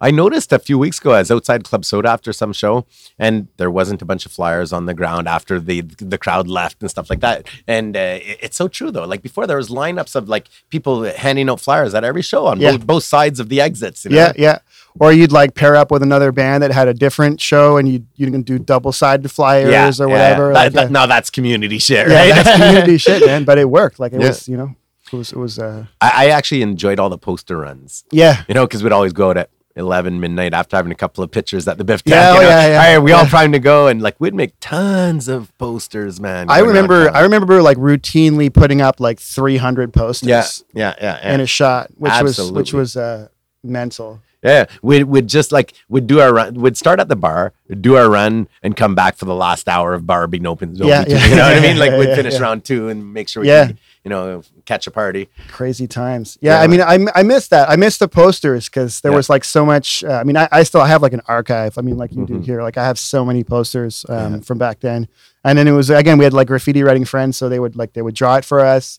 I 0.00 0.10
noticed 0.12 0.52
a 0.52 0.60
few 0.60 0.78
weeks 0.78 1.00
ago 1.00 1.10
I 1.12 1.18
was 1.18 1.30
outside 1.30 1.64
Club 1.64 1.84
Soda 1.84 2.08
after 2.10 2.32
some 2.32 2.52
show, 2.52 2.86
and 3.18 3.48
there 3.56 3.70
wasn't 3.70 4.00
a 4.00 4.04
bunch 4.04 4.26
of 4.26 4.32
flyers 4.32 4.72
on 4.72 4.86
the 4.86 4.94
ground 4.94 5.26
after 5.26 5.58
the 5.58 5.80
the 5.98 6.18
crowd 6.18 6.46
left 6.46 6.80
and 6.82 6.88
stuff 6.90 7.10
like 7.10 7.20
that. 7.20 7.46
And 7.66 7.96
uh, 7.96 8.00
it- 8.22 8.38
it's 8.42 8.56
so 8.56 8.68
true 8.68 8.90
though. 8.92 9.04
Like 9.04 9.22
before, 9.22 9.46
there 9.48 9.56
was 9.56 9.70
lineups 9.70 10.14
of 10.14 10.28
like 10.28 10.48
people 10.70 11.02
handing 11.02 11.50
out 11.50 11.60
flyers 11.60 11.94
at 11.94 12.04
every 12.04 12.22
show 12.22 12.46
on 12.46 12.60
Yeah. 12.60 12.72
both, 12.72 12.86
both 12.86 13.04
sides 13.04 13.40
of 13.40 13.48
the 13.48 13.60
exits. 13.60 14.04
You 14.04 14.12
know? 14.12 14.16
Yeah, 14.16 14.32
yeah. 14.36 14.58
Or 15.00 15.12
you'd 15.12 15.32
like 15.32 15.54
pair 15.54 15.74
up 15.76 15.90
with 15.90 16.02
another 16.02 16.30
band 16.32 16.62
that 16.62 16.70
had 16.72 16.86
a 16.88 16.94
different 16.94 17.40
show, 17.40 17.76
and 17.76 17.88
you 17.88 18.04
you 18.16 18.30
can 18.30 18.42
do 18.42 18.58
double 18.58 18.92
sided 18.92 19.28
flyers 19.30 20.00
or 20.00 20.06
yeah, 20.08 20.12
whatever. 20.12 20.46
That- 20.52 20.54
like, 20.54 20.72
that- 20.74 20.90
now 20.92 21.06
that's 21.06 21.28
community 21.30 21.78
shit, 21.78 22.08
yeah, 22.08 22.34
that's 22.42 22.56
community 22.56 22.98
shit, 23.06 23.26
man. 23.26 23.42
But 23.44 23.58
it 23.58 23.68
worked. 23.68 23.98
Like 23.98 24.12
it 24.12 24.20
Yeah. 24.20 24.28
was, 24.28 24.48
you 24.48 24.56
know, 24.56 24.74
it 25.12 25.16
was 25.16 25.32
it 25.32 25.38
was. 25.38 25.58
uh 25.58 25.86
I, 26.00 26.26
I 26.26 26.28
actually 26.30 26.62
enjoyed 26.62 27.00
all 27.00 27.10
the 27.10 27.18
poster 27.18 27.56
runs. 27.58 28.04
Yeah, 28.12 28.44
You 28.48 28.54
know, 28.54 28.64
because 28.64 28.82
we'd 28.84 28.92
always 28.92 29.12
go 29.12 29.30
out 29.30 29.36
at 29.36 29.50
11 29.78 30.20
midnight 30.20 30.52
after 30.52 30.76
having 30.76 30.92
a 30.92 30.94
couple 30.94 31.24
of 31.24 31.30
pictures 31.30 31.66
at 31.68 31.78
the 31.78 31.84
Biff 31.84 32.02
Yeah, 32.04 32.30
oh, 32.30 32.34
you 32.34 32.40
know? 32.42 32.48
yeah, 32.48 32.66
yeah. 32.66 32.72
All 32.72 32.94
right, 32.94 32.98
we 32.98 33.12
all 33.12 33.26
primed 33.26 33.54
to 33.54 33.60
go, 33.60 33.86
and 33.86 34.02
like 34.02 34.16
we'd 34.18 34.34
make 34.34 34.54
tons 34.60 35.28
of 35.28 35.56
posters, 35.58 36.20
man. 36.20 36.50
I 36.50 36.58
remember. 36.60 37.10
I 37.10 37.20
remember 37.20 37.62
like 37.62 37.78
routinely 37.78 38.52
putting 38.52 38.80
up 38.80 39.00
like 39.00 39.20
three 39.20 39.56
hundred 39.56 39.92
posters. 39.92 40.28
yeah, 40.28 40.44
yeah, 40.74 40.94
yeah, 41.00 41.20
yeah. 41.22 41.34
in 41.34 41.40
a 41.40 41.46
shot, 41.46 41.90
which 41.96 42.12
was 42.20 42.52
which 42.52 42.72
was 42.72 42.96
uh, 42.96 43.28
mental. 43.62 44.20
Yeah, 44.42 44.66
we'd, 44.82 45.02
we'd 45.04 45.26
just 45.26 45.50
like 45.50 45.74
we'd 45.88 46.06
do 46.06 46.20
our 46.20 46.32
run. 46.32 46.54
We'd 46.54 46.76
start 46.76 47.00
at 47.00 47.08
the 47.08 47.16
bar, 47.16 47.52
do 47.80 47.96
our 47.96 48.08
run, 48.08 48.46
and 48.62 48.76
come 48.76 48.94
back 48.94 49.16
for 49.16 49.24
the 49.24 49.34
last 49.34 49.68
hour 49.68 49.94
of 49.94 50.06
bar 50.06 50.28
being 50.28 50.46
open. 50.46 50.76
Yeah, 50.76 51.00
open 51.00 51.10
yeah. 51.10 51.26
you 51.26 51.34
know 51.36 51.42
what 51.48 51.56
I 51.56 51.60
mean? 51.60 51.76
Like 51.78 51.90
we'd 51.98 52.08
Yeah, 52.10 52.14
finish 52.14 52.34
yeah. 52.34 52.40
round 52.42 52.64
two 52.64 52.88
and 52.88 53.12
make 53.12 53.28
sure 53.28 53.40
we 53.42 53.48
Yeah. 53.48 53.66
could, 53.68 53.78
you 54.04 54.10
know 54.10 54.42
catch 54.64 54.86
a 54.86 54.90
party. 54.92 55.28
Crazy 55.48 55.86
times. 55.88 56.38
Yeah. 56.40 56.60
I 56.60 56.66
mean, 56.68 56.80
I 56.80 56.98
I 57.16 57.22
missed 57.24 57.50
that. 57.50 57.68
I 57.68 57.74
missed 57.74 57.98
the 57.98 58.06
posters 58.06 58.68
because 58.68 59.00
there 59.00 59.10
was 59.12 59.28
like 59.28 59.42
so 59.42 59.66
much. 59.66 60.04
Uh, 60.04 60.12
I 60.12 60.24
mean, 60.24 60.36
I, 60.36 60.46
I 60.52 60.62
still 60.62 60.84
have 60.84 61.02
like 61.02 61.14
an 61.14 61.22
archive. 61.26 61.76
I 61.76 61.80
mean, 61.82 61.96
like 61.98 62.12
you 62.14 62.24
do 62.24 62.34
Mhm. 62.34 62.44
here. 62.44 62.62
Like 62.62 62.76
I 62.78 62.84
have 62.84 62.98
so 62.98 63.24
many 63.24 63.42
posters 63.42 64.06
um, 64.08 64.40
from 64.42 64.56
back 64.58 64.78
then. 64.80 65.08
And 65.42 65.58
then 65.58 65.66
it 65.66 65.72
was 65.72 65.90
again 65.90 66.16
we 66.16 66.22
had 66.24 66.32
like 66.32 66.46
graffiti 66.46 66.82
writing 66.84 67.04
friends, 67.04 67.36
so 67.36 67.48
they 67.48 67.58
would 67.58 67.74
like 67.74 67.94
they 67.94 68.02
would 68.02 68.14
draw 68.14 68.36
it 68.36 68.44
for 68.44 68.60
us, 68.60 68.98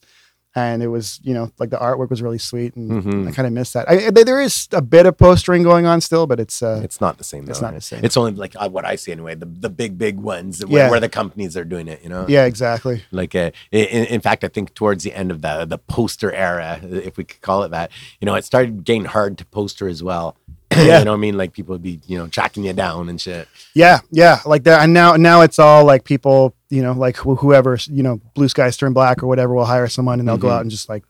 and 0.55 0.81
it 0.81 0.87
was 0.87 1.19
you 1.23 1.33
know 1.33 1.51
like 1.59 1.69
the 1.69 1.77
artwork 1.77 2.09
was 2.09 2.21
really 2.21 2.37
sweet, 2.39 2.75
and 2.75 3.03
Mhm. 3.03 3.27
I 3.27 3.31
kind 3.31 3.45
of 3.47 3.53
miss 3.53 3.71
that. 3.73 3.87
I, 3.89 4.09
there 4.09 4.23
there 4.25 4.41
is 4.41 4.67
a 4.71 4.81
bit 4.81 5.05
of 5.05 5.17
postering 5.17 5.63
going 5.63 5.85
on 5.85 6.01
still, 6.01 6.25
but 6.27 6.39
it's 6.39 6.61
uh, 6.63 6.81
It's 6.83 6.99
not 6.99 7.17
the 7.17 7.23
same. 7.23 7.45
Though. 7.45 7.51
It's 7.51 7.61
not 7.61 7.73
the 7.73 7.81
same. 7.81 8.03
It's 8.03 8.17
only 8.17 8.31
like 8.31 8.55
uh, 8.57 8.67
what 8.69 8.83
I 8.85 8.95
see 8.95 9.11
anyway. 9.11 9.35
The 9.35 9.45
the 9.45 9.69
big 9.69 9.97
big 9.97 10.17
ones 10.19 10.65
where, 10.65 10.85
Yeah. 10.85 10.89
where 10.89 10.99
the 10.99 11.09
companies 11.09 11.55
are 11.55 11.63
doing 11.65 11.87
it. 11.87 12.01
You 12.03 12.09
know. 12.09 12.25
yeah, 12.27 12.45
exactly. 12.45 13.03
Like 13.11 13.35
uh, 13.35 13.51
in, 13.71 14.05
in 14.05 14.21
fact, 14.21 14.43
I 14.43 14.47
think 14.47 14.73
towards 14.73 15.03
the 15.03 15.13
end 15.13 15.29
of 15.31 15.41
the 15.41 15.65
the 15.65 15.77
poster 15.77 16.31
era, 16.31 16.79
if 16.83 17.17
we 17.17 17.23
could 17.25 17.41
call 17.41 17.63
it 17.63 17.69
that, 17.71 17.91
you 18.19 18.25
know, 18.25 18.35
it 18.35 18.43
started 18.45 18.83
getting 18.83 19.05
hard 19.05 19.37
to 19.37 19.45
poster 19.45 19.87
as 19.87 20.01
well. 20.03 20.35
Yeah. 20.77 20.99
you 20.99 21.05
know 21.05 21.11
what 21.11 21.17
I 21.17 21.19
mean? 21.19 21.35
Like 21.37 21.51
people 21.53 21.73
would 21.73 21.81
be, 21.83 21.99
you 22.07 22.17
know, 22.17 22.27
tracking 22.27 22.63
you 22.63 22.73
down 22.73 23.09
and 23.09 23.19
shit. 23.19 23.47
Yeah, 23.73 23.99
yeah, 24.11 24.39
like 24.45 24.63
that. 24.63 24.83
And 24.83 24.93
now, 24.93 25.15
now 25.15 25.41
it's 25.41 25.57
all 25.59 25.83
like 25.83 26.03
people, 26.03 26.53
you 26.69 26.81
know, 26.83 26.93
like 26.93 27.17
wh- 27.17 27.37
whoever, 27.39 27.77
you 27.87 28.03
know, 28.03 28.21
Blue 28.35 28.47
Skies 28.47 28.77
Turn 28.77 28.93
Black 28.93 29.21
or 29.23 29.27
whatever 29.27 29.53
will 29.55 29.65
hire 29.65 29.87
someone 29.87 30.19
and 30.19 30.27
they'll 30.27 30.37
go 30.37 30.47
Mhm. 30.47 30.53
out 30.53 30.61
and 30.61 30.69
just 30.71 30.87
like, 30.87 31.03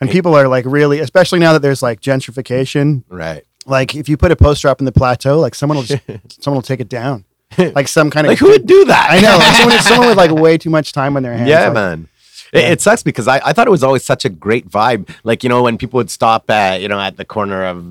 and 0.00 0.10
people 0.10 0.34
are 0.34 0.46
like 0.48 0.64
really, 0.66 1.00
especially 1.00 1.38
now 1.38 1.52
that 1.54 1.62
there's 1.62 1.82
like 1.82 2.00
gentrification. 2.00 3.04
Right. 3.08 3.44
Like 3.66 3.94
if 3.94 4.08
you 4.08 4.16
put 4.16 4.30
a 4.32 4.36
poster 4.36 4.68
up 4.68 4.80
in 4.80 4.84
the 4.84 4.92
plateau, 4.92 5.38
like 5.40 5.54
someone 5.54 5.76
will 5.78 5.84
just, 5.84 6.02
someone 6.42 6.56
will 6.58 6.62
take 6.62 6.80
it 6.80 6.88
down, 6.88 7.24
like 7.58 7.88
some 7.88 8.10
kind 8.10 8.26
of 8.26 8.30
Like 8.32 8.38
who 8.38 8.48
would 8.50 8.66
do 8.66 8.84
that? 8.84 9.08
I 9.10 9.20
know, 9.20 9.36
like 9.38 9.56
someone, 9.56 9.78
someone 9.80 10.08
with 10.08 10.16
like 10.18 10.30
way 10.42 10.56
too 10.58 10.70
much 10.70 10.92
time 10.92 11.16
on 11.16 11.22
their 11.22 11.36
hands. 11.36 11.48
yeah, 11.48 11.64
like, 11.64 11.74
man. 11.74 12.08
It, 12.52 12.60
Yeah. 12.62 12.68
it 12.70 12.80
sucks 12.80 13.02
because 13.02 13.28
I, 13.28 13.40
I 13.44 13.52
thought 13.52 13.66
it 13.66 13.70
was 13.70 13.82
always 13.82 14.04
such 14.04 14.24
a 14.24 14.28
great 14.30 14.68
vibe. 14.70 15.08
Like, 15.24 15.42
you 15.42 15.48
know, 15.48 15.62
when 15.62 15.76
people 15.78 15.98
would 15.98 16.10
stop 16.10 16.48
at, 16.50 16.80
you 16.80 16.88
know, 16.88 16.98
at 17.00 17.16
the 17.16 17.24
corner 17.24 17.64
of 17.64 17.84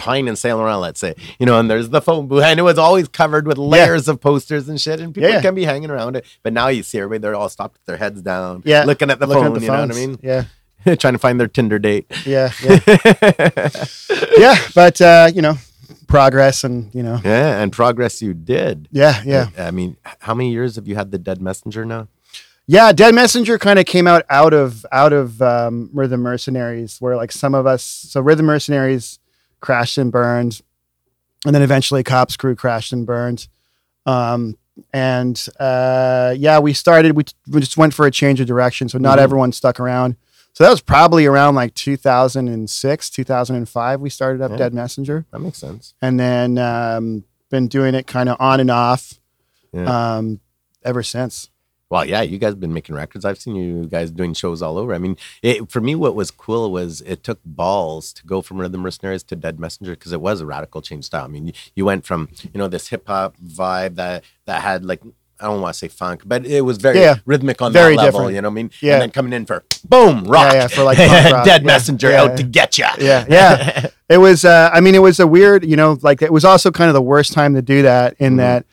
Pine 0.00 0.26
and 0.28 0.36
Saint 0.38 0.56
Laurent, 0.56 0.80
let's 0.80 0.98
say, 0.98 1.14
you 1.38 1.44
know, 1.46 1.60
and 1.60 1.70
there's 1.70 1.90
the 1.90 2.00
phone 2.00 2.26
booth, 2.26 2.42
and 2.42 2.58
it 2.58 2.62
was 2.62 2.78
always 2.78 3.06
covered 3.06 3.46
with 3.46 3.58
layers 3.58 4.08
of 4.08 4.20
posters 4.20 4.68
and 4.68 4.80
shit, 4.80 4.98
and 4.98 5.14
people 5.14 5.28
Yeah. 5.30 5.42
can 5.42 5.54
be 5.54 5.64
hanging 5.64 5.90
around 5.90 6.16
it. 6.16 6.24
But 6.42 6.52
now 6.54 6.68
you 6.68 6.82
see 6.82 6.98
everybody, 6.98 7.18
they're 7.20 7.34
all 7.34 7.48
stopped 7.50 7.74
with 7.74 7.84
their 7.84 7.96
heads 7.98 8.22
down, 8.22 8.62
Yeah, 8.64 8.84
looking 8.84 9.10
at 9.10 9.18
the 9.20 9.26
looking 9.26 9.44
phone, 9.44 9.52
at 9.52 9.58
the 9.60 9.66
you 9.66 9.70
know 9.70 9.80
what 9.80 9.92
I 9.92 9.94
mean? 9.94 10.18
Yeah, 10.22 10.44
Trying 10.96 11.12
to 11.12 11.18
find 11.18 11.38
their 11.38 11.46
Tinder 11.48 11.78
date. 11.78 12.06
yeah, 12.26 12.50
yeah, 12.64 13.84
yeah. 14.38 14.56
But 14.74 15.00
uh, 15.00 15.30
you 15.34 15.42
know, 15.42 15.54
progress 16.06 16.64
and 16.64 16.92
you 16.94 17.02
know, 17.02 17.20
yeah, 17.24 17.60
and 17.62 17.70
progress 17.72 18.20
you 18.22 18.34
did. 18.34 18.88
yeah, 18.90 19.22
yeah. 19.24 19.48
I 19.58 19.70
mean, 19.70 19.96
how 20.20 20.34
many 20.34 20.50
years 20.50 20.76
have 20.76 20.88
you 20.88 20.94
had 20.96 21.10
the 21.10 21.18
Dead 21.18 21.40
Messenger 21.40 21.84
now? 21.84 22.08
Yeah, 22.66 22.92
Dead 22.92 23.14
Messenger 23.14 23.58
kind 23.58 23.78
of 23.78 23.84
came 23.86 24.06
out 24.06 24.24
out 24.30 24.52
of 24.54 24.84
out 24.92 25.12
of 25.12 25.40
um, 25.42 25.90
Rhythm 25.92 26.20
Mercenaries, 26.22 26.98
where 27.00 27.16
like 27.16 27.32
some 27.32 27.54
of 27.54 27.66
us, 27.66 27.82
so 27.84 28.20
Rhythm 28.20 28.46
Mercenaries 28.46 29.18
crashed 29.60 29.98
and 29.98 30.10
burned, 30.12 30.62
and 31.46 31.54
then 31.54 31.62
eventually 31.62 32.02
Cops 32.02 32.36
Crew 32.36 32.54
crashed 32.54 32.92
and 32.92 33.06
burned, 33.06 33.48
um, 34.06 34.56
and 34.92 35.46
uh, 35.58 36.34
yeah, 36.36 36.58
we 36.58 36.72
started. 36.72 37.12
We, 37.16 37.24
we 37.50 37.60
just 37.60 37.76
went 37.76 37.92
for 37.94 38.06
a 38.06 38.10
change 38.10 38.40
of 38.40 38.46
direction, 38.46 38.88
so 38.88 38.98
not 38.98 39.18
Mhm. 39.18 39.22
everyone 39.22 39.52
stuck 39.52 39.78
around. 39.80 40.16
So 40.52 40.64
that 40.64 40.70
was 40.70 40.80
probably 40.80 41.26
around 41.26 41.54
like 41.54 41.74
2006, 41.74 43.10
2005. 43.10 44.00
We 44.00 44.10
started 44.10 44.42
up 44.42 44.50
Yeah. 44.52 44.56
Dead 44.56 44.74
Messenger, 44.74 45.26
That 45.30 45.38
makes 45.40 45.58
sense. 45.58 45.94
and 46.02 46.18
then 46.18 46.58
um, 46.58 47.24
been 47.50 47.68
doing 47.68 47.94
it 47.94 48.06
kind 48.06 48.28
of 48.28 48.36
on 48.40 48.58
and 48.60 48.70
off 48.70 49.14
Yeah. 49.72 50.16
um, 50.16 50.40
ever 50.84 51.02
since. 51.02 51.49
Well, 51.90 52.04
yeah, 52.04 52.22
you 52.22 52.38
guys 52.38 52.50
have 52.52 52.60
been 52.60 52.72
making 52.72 52.94
records. 52.94 53.24
I've 53.24 53.38
seen 53.40 53.56
you 53.56 53.86
guys 53.86 54.12
doing 54.12 54.32
shows 54.32 54.62
all 54.62 54.78
over. 54.78 54.94
I 54.94 54.98
mean, 54.98 55.16
it, 55.42 55.70
for 55.70 55.80
me, 55.80 55.96
what 55.96 56.14
was 56.14 56.30
cool 56.30 56.70
was 56.70 57.00
it 57.00 57.24
took 57.24 57.40
balls 57.44 58.12
to 58.12 58.24
go 58.24 58.42
from 58.42 58.58
Rhythm 58.60 58.80
Mercenaries 58.82 59.24
to 59.24 59.34
Dead 59.36 59.58
Messenger 59.58 59.92
because 59.92 60.12
it 60.12 60.20
was 60.20 60.40
a 60.40 60.46
radical 60.46 60.82
change 60.82 61.06
style. 61.06 61.24
I 61.24 61.28
mean, 61.28 61.48
you, 61.48 61.52
you 61.74 61.84
went 61.84 62.04
from 62.06 62.28
you 62.42 62.58
know 62.58 62.68
this 62.68 62.88
hip 62.88 63.08
hop 63.08 63.36
vibe 63.44 63.96
that 63.96 64.22
that 64.46 64.62
had 64.62 64.84
like 64.84 65.02
I 65.40 65.44
don't 65.46 65.62
want 65.62 65.72
to 65.74 65.78
say 65.78 65.88
funk, 65.88 66.22
but 66.26 66.44
it 66.46 66.60
was 66.60 66.76
very 66.76 67.00
Yeah. 67.00 67.16
rhythmic 67.24 67.60
on 67.62 67.72
Very 67.72 67.96
that 67.96 68.02
level. 68.02 68.20
different. 68.20 68.34
You 68.36 68.42
know 68.42 68.48
what 68.50 68.52
I 68.52 68.62
mean? 68.62 68.70
Yeah. 68.82 68.92
And 68.92 69.02
then 69.02 69.10
coming 69.10 69.32
in 69.32 69.46
for 69.46 69.64
boom 69.88 70.24
rock, 70.24 70.52
yeah, 70.52 70.66
for 70.68 70.82
like 70.84 70.98
rock. 71.32 71.44
Dead 71.46 71.62
Yeah, 71.62 71.66
Messenger 71.66 72.10
yeah, 72.10 72.22
out 72.22 72.36
to 72.36 72.42
get 72.44 72.78
you. 72.78 72.84
Yeah, 73.00 73.24
yeah. 73.28 73.86
It 74.10 74.18
was. 74.18 74.44
Uh, 74.44 74.68
I 74.72 74.80
mean, 74.80 74.94
it 74.96 75.02
was 75.02 75.18
a 75.20 75.26
weird. 75.26 75.64
You 75.64 75.76
know, 75.76 75.96
like 76.02 76.20
it 76.22 76.32
was 76.32 76.44
also 76.44 76.70
kind 76.70 76.88
of 76.88 76.94
the 76.94 77.02
worst 77.02 77.32
time 77.32 77.54
to 77.54 77.62
do 77.62 77.82
that. 77.82 78.16
In 78.18 78.34
Mhm. 78.34 78.36
that, 78.38 78.66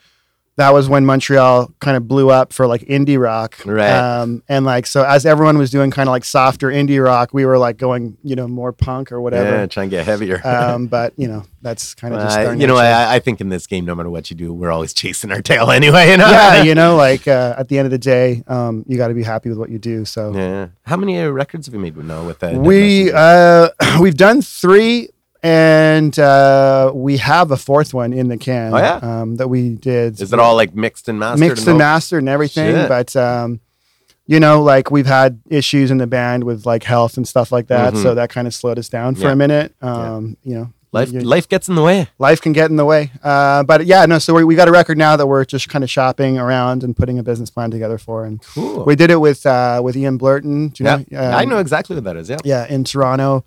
that 0.58 0.74
was 0.74 0.90
when 0.90 1.06
Montreal 1.06 1.72
kind 1.80 1.96
of 1.96 2.08
blew 2.08 2.32
up 2.32 2.52
for 2.52 2.66
like 2.66 2.82
indie 2.82 3.20
rock. 3.20 3.56
Right. 3.64 3.90
Um, 3.92 4.44
and 4.50 4.66
like 4.66 4.88
so, 4.88 5.04
as 5.04 5.24
everyone 5.26 5.60
was 5.60 5.70
doing 5.70 5.92
kind 5.92 6.10
of 6.10 6.12
like 6.12 6.26
softer 6.26 6.70
indie 6.70 7.04
rock, 7.04 7.32
we 7.32 7.46
were 7.46 7.60
like 7.60 7.78
going, 7.78 8.18
you 8.24 8.36
know, 8.36 8.48
more 8.48 8.74
punk 8.74 9.12
or 9.12 9.22
whatever. 9.22 9.44
Yeah, 9.44 9.52
whatever. 9.52 9.68
try 9.68 9.84
and 9.84 9.92
get 9.92 10.06
heavier. 10.06 10.46
um, 10.46 10.88
but 10.98 11.14
you 11.16 11.28
know, 11.28 11.44
that's 11.62 11.94
kind 11.94 12.14
of 12.14 12.22
just 12.22 12.40
Uh, 12.40 12.52
you 12.52 12.66
know. 12.66 12.76
I, 12.76 13.16
I 13.16 13.20
think 13.20 13.40
in 13.40 13.50
this 13.50 13.68
game, 13.68 13.86
no 13.86 13.94
matter 13.94 14.10
what 14.10 14.32
you 14.32 14.36
do, 14.36 14.52
we're 14.52 14.72
always 14.72 14.94
chasing 14.94 15.32
our 15.32 15.42
tail 15.44 15.70
anyway. 15.80 16.10
You 16.10 16.18
know? 16.18 16.30
yeah, 16.30 16.64
you 16.64 16.74
know, 16.74 16.96
like 17.08 17.28
uh, 17.28 17.54
at 17.58 17.68
the 17.68 17.78
end 17.78 17.86
of 17.86 17.92
the 17.92 18.00
day, 18.00 18.44
um, 18.48 18.84
you 18.88 18.98
got 18.98 19.10
to 19.10 19.14
be 19.14 19.24
happy 19.24 19.50
with 19.50 19.60
what 19.60 19.70
you 19.70 19.78
do. 19.78 20.06
So 20.06 20.34
Yeah. 20.34 20.70
How 20.88 20.98
many 20.98 21.20
uh, 21.20 21.30
records 21.30 21.68
have 21.68 21.74
you 21.76 21.80
made 21.80 21.96
with 21.96 22.08
now 22.08 22.26
with 22.26 22.40
that? 22.40 22.56
we 22.56 23.12
uh, 23.14 23.70
we've 24.02 24.18
done 24.18 24.42
three, 24.42 25.10
and 25.44 26.18
uh, 26.20 26.92
we 26.94 27.18
have 27.18 27.52
a 27.52 27.58
fourth 27.58 27.94
one 27.94 28.14
in 28.14 28.28
the 28.28 28.38
can. 28.38 28.74
Oh, 28.74 28.78
yeah? 28.78 29.00
um, 29.02 29.36
that 29.38 29.48
we 29.48 29.76
did. 29.76 30.20
Is 30.22 30.34
it 30.34 30.40
all 30.40 30.56
like 30.56 30.76
mixed 30.76 31.08
and 31.10 31.20
mastered? 31.20 31.40
mixed 31.48 31.64
and 31.68 31.74
all- 31.74 31.78
mastered 31.80 32.20
and 32.20 32.30
everything? 32.30 32.74
Shit. 32.76 32.90
But 32.90 33.16
um, 33.16 33.60
you 34.26 34.40
know, 34.40 34.62
like 34.62 34.92
we've 34.92 35.06
had 35.06 35.40
issues 35.50 35.90
in 35.92 35.98
the 36.00 36.08
band 36.08 36.44
with 36.44 36.66
like 36.66 36.84
health 36.84 37.18
and 37.18 37.28
stuff 37.28 37.52
like 37.52 37.68
that, 37.68 37.94
Mhm. 37.94 38.02
so 38.04 38.16
that 38.16 38.30
kind 38.30 38.48
of 38.48 38.54
slowed 38.54 38.78
us 38.80 38.90
down 38.90 39.16
for 39.16 39.24
Yeah. 39.28 39.32
a 39.32 39.36
minute. 39.36 39.74
Um, 39.82 40.38
You 40.44 40.56
know, 40.56 40.70
Life, 40.94 41.12
life 41.12 41.50
gets 41.50 41.68
in 41.68 41.76
the 41.76 41.84
way. 41.84 42.08
life 42.18 42.40
can 42.42 42.54
get 42.54 42.70
in 42.72 42.78
the 42.78 42.86
way. 42.86 43.12
Uh, 43.22 43.62
but 43.64 43.86
yeah, 43.86 44.06
no. 44.06 44.20
So 44.20 44.34
we, 44.34 44.44
we 44.46 44.56
got 44.56 44.68
a 44.70 44.72
record 44.72 44.98
now 44.98 45.16
that 45.18 45.28
we're 45.28 45.44
just 45.46 45.68
kind 45.70 45.84
of 45.84 45.90
shopping 45.92 46.40
around 46.40 46.82
and 46.84 46.96
putting 46.96 47.20
a 47.20 47.24
business 47.24 47.50
plan 47.50 47.70
together 47.72 47.98
for, 47.98 48.24
and 48.26 48.42
Cool. 48.42 48.84
we 48.86 48.96
did 48.96 49.12
it 49.12 49.18
with 49.18 49.46
uh, 49.46 49.82
with 49.84 49.96
Ian 49.98 50.18
Blurton. 50.18 50.74
Do 50.74 50.84
you 50.84 50.90
yeah. 50.90 51.04
know? 51.12 51.28
I 51.38 51.44
Um, 51.44 51.50
know 51.50 51.58
exactly 51.60 51.96
what 51.96 52.06
that 52.06 52.16
is. 52.16 52.30
Yeah. 52.30 52.38
Yeah, 52.44 52.66
in 52.68 52.84
Toronto. 52.86 53.44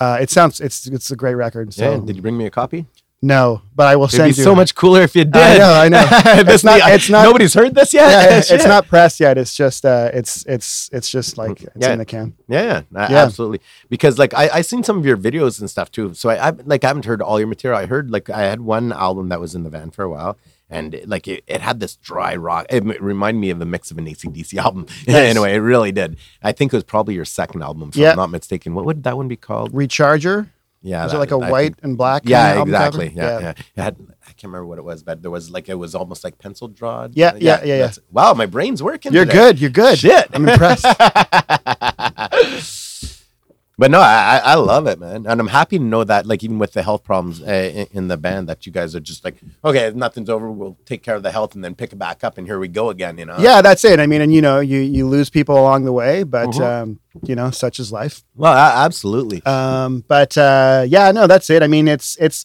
Uh, 0.00 0.18
it 0.20 0.30
sounds 0.30 0.60
it's 0.60 0.86
it's 0.86 1.10
a 1.10 1.16
great 1.16 1.34
record. 1.34 1.74
So 1.74 1.84
Yeah. 1.92 2.00
Did 2.04 2.16
you 2.16 2.22
bring 2.22 2.38
me 2.38 2.46
a 2.46 2.50
copy? 2.50 2.86
no, 3.22 3.60
but 3.76 3.86
I 3.86 3.96
will 3.96 4.04
It'd 4.06 4.16
send 4.16 4.32
be 4.32 4.38
you. 4.38 4.44
so 4.44 4.54
much 4.54 4.74
cooler 4.74 5.02
if 5.02 5.14
you 5.14 5.24
did. 5.26 5.36
I 5.36 5.58
know, 5.58 5.72
I 5.74 5.88
know. 5.90 6.06
It's 6.54 6.64
not- 6.64 6.80
it's 6.90 7.10
not- 7.10 7.24
Nobody's 7.24 7.52
heard 7.52 7.74
this 7.74 7.92
yet. 7.92 8.08
Yeah, 8.10 8.36
it's 8.38 8.48
Shit. 8.48 8.64
not 8.66 8.86
pressed 8.88 9.20
yet. 9.20 9.36
It's 9.36 9.54
just 9.54 9.84
uh, 9.84 10.10
it's 10.14 10.42
it's 10.46 10.88
it's 10.90 11.10
just 11.10 11.36
like 11.36 11.60
it's 11.62 11.70
Yeah. 11.76 11.92
in 11.92 11.98
the 11.98 12.06
can. 12.06 12.32
Yeah, 12.48 12.62
yeah, 12.90 13.08
Yeah. 13.10 13.24
absolutely. 13.24 13.60
Because 13.90 14.18
like 14.18 14.32
I 14.32 14.48
I 14.54 14.60
seen 14.62 14.82
some 14.82 14.96
of 14.98 15.04
your 15.04 15.18
videos 15.18 15.60
and 15.60 15.68
stuff 15.68 15.90
too. 15.92 16.14
So 16.14 16.30
I, 16.30 16.48
I 16.48 16.50
like 16.64 16.82
I 16.82 16.86
haven't 16.88 17.04
heard 17.04 17.20
all 17.20 17.38
your 17.38 17.48
material. 17.48 17.78
I 17.78 17.84
heard 17.84 18.10
like 18.10 18.30
I 18.30 18.42
had 18.44 18.62
one 18.62 18.90
album 18.92 19.28
that 19.28 19.38
was 19.38 19.54
in 19.54 19.64
the 19.64 19.70
van 19.70 19.90
for 19.90 20.02
a 20.02 20.08
while. 20.08 20.38
And 20.70 20.94
it- 20.94 21.08
like 21.08 21.26
it, 21.28 21.42
it 21.46 21.60
had 21.60 21.80
this 21.80 21.96
dry 21.96 22.36
rock. 22.36 22.66
It 22.70 22.84
m- 22.86 22.94
reminded 23.04 23.40
me 23.40 23.50
of 23.50 23.58
the 23.58 23.66
mix 23.66 23.90
of 23.90 23.98
an 23.98 24.06
ACDC 24.06 24.56
album. 24.64 24.86
Nice. 25.06 25.16
anyway, 25.30 25.54
it 25.54 25.58
really 25.58 25.92
did. 25.92 26.16
I 26.42 26.52
think 26.52 26.72
it 26.72 26.76
was 26.76 26.84
probably 26.84 27.14
your 27.14 27.24
second 27.24 27.62
album, 27.62 27.88
if 27.90 27.96
Yeah. 27.96 28.12
I'm 28.12 28.16
not 28.16 28.30
mistaken. 28.30 28.74
What 28.74 28.84
would 28.86 29.02
that 29.02 29.16
one 29.16 29.28
be 29.28 29.36
called? 29.36 29.72
Recharger. 29.72 30.48
Yeah, 30.82 31.04
Is 31.04 31.10
that- 31.12 31.16
it 31.18 31.20
like 31.20 31.30
a 31.32 31.34
I 31.36 31.50
white 31.50 31.74
think- 31.74 31.78
and 31.84 31.98
black? 31.98 32.22
yeah, 32.24 32.52
of 32.52 32.56
album 32.58 32.72
cover? 32.74 32.86
exactly. 33.02 33.12
Yeah, 33.16 33.40
yeah, 33.40 33.50
It 33.50 33.82
had 33.82 33.96
I 34.22 34.32
can't 34.32 34.44
remember 34.44 34.66
what 34.66 34.78
it 34.78 34.84
was, 34.84 35.02
but 35.02 35.20
there 35.22 35.30
was 35.30 35.50
like 35.50 35.68
it 35.68 35.74
was 35.74 35.94
almost 35.94 36.22
like 36.24 36.38
pencil 36.38 36.68
drawn. 36.68 37.10
Yeah, 37.14 37.34
yeah, 37.36 37.62
yeah, 37.64 37.76
yeah. 37.78 37.92
Wow, 38.12 38.32
my 38.34 38.46
brain's 38.46 38.82
working. 38.82 39.12
You're 39.12 39.24
today. 39.26 39.36
good. 39.38 39.60
You're 39.60 39.70
good. 39.70 39.98
Shit. 39.98 40.28
I'm 40.32 40.48
impressed. 40.48 40.86
but 43.80 43.90
no, 43.90 43.98
I, 44.00 44.36
I 44.36 44.52
I 44.52 44.54
love 44.54 44.86
it, 44.86 44.98
man, 45.00 45.26
and 45.26 45.40
I'm 45.40 45.48
happy 45.60 45.78
to 45.78 45.84
know 45.84 46.04
that, 46.04 46.26
like, 46.26 46.44
even 46.44 46.58
with 46.58 46.72
the 46.74 46.82
health 46.82 47.02
problems 47.02 47.40
uh, 47.42 47.46
in, 47.80 47.86
in 47.98 48.08
the 48.08 48.16
band, 48.26 48.48
that 48.50 48.66
you 48.66 48.72
guys 48.72 48.94
are 48.94 49.00
just 49.00 49.24
like, 49.24 49.36
okay, 49.64 49.90
nothing's 49.94 50.28
over. 50.28 50.50
We'll 50.50 50.76
take 50.84 51.02
care 51.02 51.16
of 51.16 51.22
the 51.22 51.32
health 51.32 51.54
and 51.54 51.64
then 51.64 51.74
pick 51.74 51.92
it 51.94 51.98
back 51.98 52.22
up, 52.22 52.36
and 52.38 52.46
here 52.46 52.58
we 52.58 52.68
go 52.68 52.90
again. 52.90 53.16
You 53.18 53.24
know? 53.24 53.38
yeah, 53.38 53.62
that's 53.62 53.84
it. 53.84 53.98
I 53.98 54.06
mean, 54.06 54.20
and 54.20 54.32
you 54.32 54.42
know, 54.42 54.60
you 54.60 54.78
you 54.96 55.06
lose 55.08 55.30
people 55.30 55.56
along 55.58 55.84
the 55.86 55.92
way, 55.92 56.22
but 56.22 56.50
Mhm. 56.50 56.60
um, 56.62 57.00
you 57.22 57.34
know, 57.34 57.50
such 57.50 57.80
is 57.80 57.90
life. 57.90 58.22
Well, 58.36 58.52
a- 58.52 58.84
absolutely. 58.84 59.42
Um, 59.46 60.04
but 60.06 60.36
uh, 60.38 60.84
yeah, 60.86 61.10
no, 61.12 61.26
that's 61.26 61.48
it. 61.50 61.62
I 61.62 61.66
mean, 61.66 61.88
it's 61.88 62.16
it's 62.20 62.44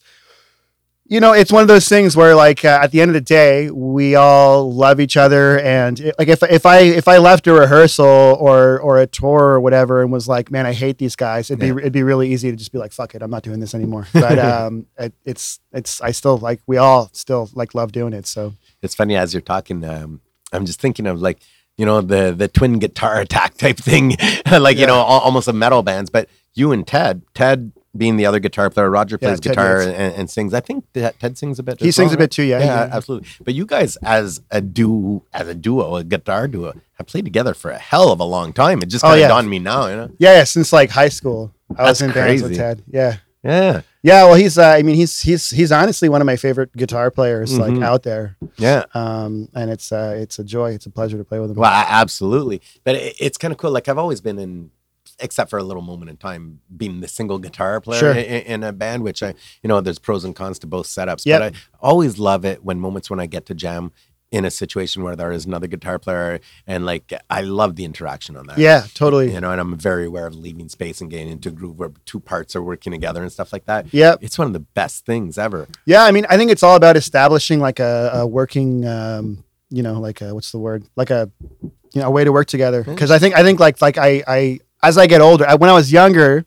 you 1.08 1.20
know, 1.20 1.34
it's 1.34 1.52
one 1.52 1.62
of 1.62 1.68
those 1.68 1.88
things 1.88 2.18
where 2.18 2.34
like 2.34 2.66
uh, 2.66 2.80
at 2.82 2.92
the 2.92 3.00
end 3.00 3.10
of 3.10 3.14
the 3.14 3.22
day, 3.22 3.70
we 3.70 4.16
all 4.16 4.74
love 4.74 5.00
each 5.00 5.16
other, 5.18 5.60
and 5.60 6.00
it, 6.00 6.16
like 6.18 6.28
if 6.28 6.42
if 6.44 6.66
I 6.66 6.80
if 6.80 7.08
I 7.08 7.18
left 7.20 7.46
a 7.48 7.54
rehearsal 7.54 8.06
or 8.06 8.80
or 8.80 8.98
a 8.98 9.06
tour 9.06 9.44
or 9.54 9.60
whatever 9.60 10.02
and 10.02 10.12
was 10.12 10.28
like, 10.28 10.50
man, 10.50 10.66
I 10.66 10.74
hate 10.74 10.98
these 10.98 11.16
guys, 11.16 11.52
it'd 11.52 11.62
Yeah. 11.64 11.74
be 11.74 11.80
it'd 11.82 11.94
be 11.94 12.02
really 12.04 12.32
easy 12.34 12.50
to 12.50 12.58
just 12.58 12.72
be 12.72 12.80
like, 12.80 12.92
fuck 12.92 13.14
it, 13.14 13.22
I'm 13.22 13.30
not 13.30 13.44
doing 13.44 13.60
this 13.60 13.76
anymore. 13.76 14.08
But 14.14 14.40
um, 14.40 14.88
it, 14.98 15.14
it's 15.24 15.60
it's 15.72 16.02
I 16.02 16.10
still 16.12 16.38
like 16.40 16.62
we 16.66 16.78
all 16.78 17.10
still 17.14 17.50
like 17.54 17.76
love 17.76 17.92
doing 17.92 18.14
it. 18.14 18.26
So 18.26 18.54
it's 18.82 18.96
funny 18.96 19.16
as 19.16 19.34
you're 19.34 19.42
talking. 19.42 19.84
Um, 19.86 20.22
I'm 20.52 20.66
just 20.66 20.82
thinking 20.82 21.06
of 21.06 21.22
like 21.22 21.40
you 21.78 21.86
know 21.86 22.02
the 22.02 22.34
the 22.36 22.48
twin 22.48 22.80
guitar 22.80 23.20
attack 23.26 23.58
type 23.58 23.78
thing, 23.78 24.16
like 24.52 24.78
you 24.78 24.88
know 24.88 24.96
al- 24.98 25.22
almost 25.22 25.48
a 25.48 25.54
metal 25.54 25.84
bands. 25.84 26.10
But 26.10 26.30
you 26.56 26.72
and 26.72 26.88
Ted, 26.88 27.22
Ted 27.36 27.74
being 27.98 28.18
the 28.18 28.26
other 28.26 28.40
guitar 28.40 28.70
player, 28.70 28.90
Roger 28.90 29.18
plays 29.18 29.40
Ted 29.40 29.52
guitar 29.52 29.82
and, 29.82 29.92
and 30.16 30.30
sings. 30.30 30.54
I 30.54 30.60
think 30.60 30.86
that 30.94 31.20
Ted 31.20 31.38
sings 31.38 31.60
a 31.60 31.64
bit. 31.64 31.80
he 31.80 31.92
sings 31.92 32.10
well, 32.10 32.16
a 32.16 32.18
bit 32.20 32.32
too. 32.32 32.44
Yeah, 32.44 32.60
yeah, 32.60 32.66
yeah. 32.66 32.90
absolutely. 32.96 33.28
But 33.44 33.54
you 33.54 33.66
guys, 33.66 33.96
as 34.04 34.42
a 34.52 34.62
duo, 34.62 35.24
as 35.34 35.48
a 35.48 35.54
duo, 35.56 35.96
a 35.96 36.04
guitar 36.04 36.48
duo, 36.48 36.74
have 36.96 37.08
played 37.08 37.26
together 37.26 37.54
for 37.54 37.72
a 37.72 37.78
hell 37.78 38.12
of 38.12 38.20
a 38.20 38.24
long 38.26 38.54
time. 38.54 38.82
It 38.82 38.88
just 38.88 39.04
Oh, 39.04 39.08
kind 39.10 39.20
of 39.20 39.22
yeah. 39.22 39.28
dawned 39.30 39.46
on 39.46 39.50
me 39.50 39.60
now. 39.60 39.88
You 39.88 39.96
know? 39.96 40.12
yeah, 40.18 40.38
yeah, 40.38 40.44
since 40.44 40.72
like 40.74 40.90
high 40.90 41.10
school, 41.10 41.54
I 41.78 41.84
was 41.84 42.00
That's 42.00 42.02
in 42.02 42.12
bands 42.14 42.42
with. 42.44 42.56
Ted. 42.56 42.84
Yeah. 42.88 43.18
Yeah, 43.44 43.82
Yeah, 44.02 44.24
well, 44.24 44.34
he's. 44.34 44.58
Uh, 44.58 44.64
I 44.70 44.82
mean, 44.82 44.96
he's 44.96 45.20
he's 45.22 45.52
he's 45.52 45.72
honestly 45.72 46.10
one 46.10 46.20
of 46.20 46.26
my 46.26 46.36
favorite 46.36 46.76
guitar 46.76 47.12
players, 47.12 47.54
Mhm. 47.54 47.60
like 47.78 47.84
out 47.84 48.02
there. 48.02 48.38
yeah. 48.58 48.86
Um, 48.96 49.50
and 49.54 49.70
it's 49.70 49.92
uh, 49.92 50.16
it's 50.18 50.40
a 50.40 50.44
joy. 50.44 50.72
It's 50.72 50.88
a 50.88 50.90
pleasure 50.90 51.16
to 51.20 51.24
play 51.24 51.40
with 51.40 51.52
him. 51.52 51.58
Well, 51.58 51.70
absolutely. 51.72 52.62
But 52.84 52.96
it, 52.96 53.16
it's 53.20 53.38
kind 53.38 53.52
of 53.52 53.60
cool. 53.60 53.70
Like 53.70 53.88
I've 53.88 54.00
always 54.00 54.20
been 54.20 54.40
in, 54.40 54.72
except 55.20 55.50
for 55.50 55.60
a 55.60 55.64
little 55.64 55.82
moment 55.82 56.10
in 56.10 56.18
time, 56.18 56.60
being 56.76 57.02
the 57.02 57.08
single 57.08 57.40
guitar 57.40 57.80
player 57.82 58.00
Sure. 58.00 58.12
in, 58.12 58.24
in 58.44 58.64
a 58.64 58.74
band. 58.74 59.04
Which 59.04 59.24
I, 59.24 59.34
you 59.64 59.68
know, 59.68 59.82
there's 59.82 60.00
pros 60.00 60.24
and 60.24 60.36
cons 60.36 60.60
to 60.60 60.68
both 60.68 60.88
setups. 60.88 61.26
Yep. 61.26 61.40
But 61.40 61.54
I 61.54 61.58
always 61.80 62.20
love 62.20 62.46
it 62.46 62.64
when 62.64 62.80
moments 62.80 63.10
when 63.10 63.20
I 63.20 63.26
get 63.26 63.46
to 63.48 63.54
jam 63.56 63.92
in 64.32 64.44
a 64.44 64.52
situation 64.52 65.04
where 65.04 65.16
there 65.16 65.32
is 65.32 65.46
another 65.46 65.68
guitar 65.68 65.98
player, 65.98 66.40
and 66.68 66.86
like 66.86 67.14
I 67.30 67.42
love 67.42 67.76
the 67.78 67.86
interaction 67.86 68.36
on 68.36 68.48
that. 68.48 68.58
Yeah, 68.58 68.86
totally. 68.94 69.32
You 69.32 69.40
know, 69.40 69.52
and 69.52 69.62
I'm 69.62 69.78
very 69.78 70.08
aware 70.08 70.26
of 70.28 70.36
leaving 70.36 70.68
space 70.68 71.00
and 71.00 71.10
getting 71.10 71.30
into 71.30 71.50
a 71.50 71.52
groove 71.54 71.80
where 71.80 71.92
two 72.06 72.20
parts 72.20 72.56
are 72.56 72.62
working 72.62 72.92
together 72.92 73.22
and 73.22 73.32
stuff 73.32 73.54
like 73.54 73.66
that. 73.68 73.94
Yeah. 73.94 74.16
It's 74.20 74.38
one 74.38 74.48
of 74.48 74.54
the 74.54 74.60
best 74.60 75.06
things 75.06 75.38
ever. 75.38 75.68
Yeah, 75.86 76.04
I 76.04 76.12
mean, 76.12 76.26
I 76.30 76.38
think 76.38 76.52
it's 76.52 76.64
all 76.64 76.76
about 76.76 76.98
establishing 76.98 77.60
like 77.60 77.80
a, 77.80 78.10
a 78.14 78.28
working, 78.28 78.86
um, 78.86 79.44
you 79.70 79.84
know, 79.84 80.02
like 80.02 80.20
a, 80.22 80.34
what's 80.34 80.52
the 80.52 80.60
word, 80.60 80.84
like 80.98 81.12
a, 81.12 81.32
you 81.62 82.02
know, 82.02 82.08
a 82.08 82.12
way 82.12 82.24
to 82.26 82.32
work 82.32 82.48
together. 82.48 82.84
Because 82.84 83.12
I 83.12 83.20
think 83.20 83.36
I 83.36 83.44
think 83.44 83.60
like 83.60 83.80
like 83.80 83.98
I 83.98 84.24
I 84.28 84.60
as 84.88 84.98
I 84.98 85.08
get 85.08 85.22
older, 85.22 85.46
I, 85.48 85.56
when 85.56 85.70
I 85.70 85.74
was 85.74 85.92
younger, 85.92 86.46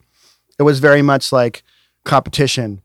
it 0.59 0.62
was 0.62 0.78
very 0.80 1.02
much 1.02 1.33
like 1.33 1.62
competition. 2.04 2.80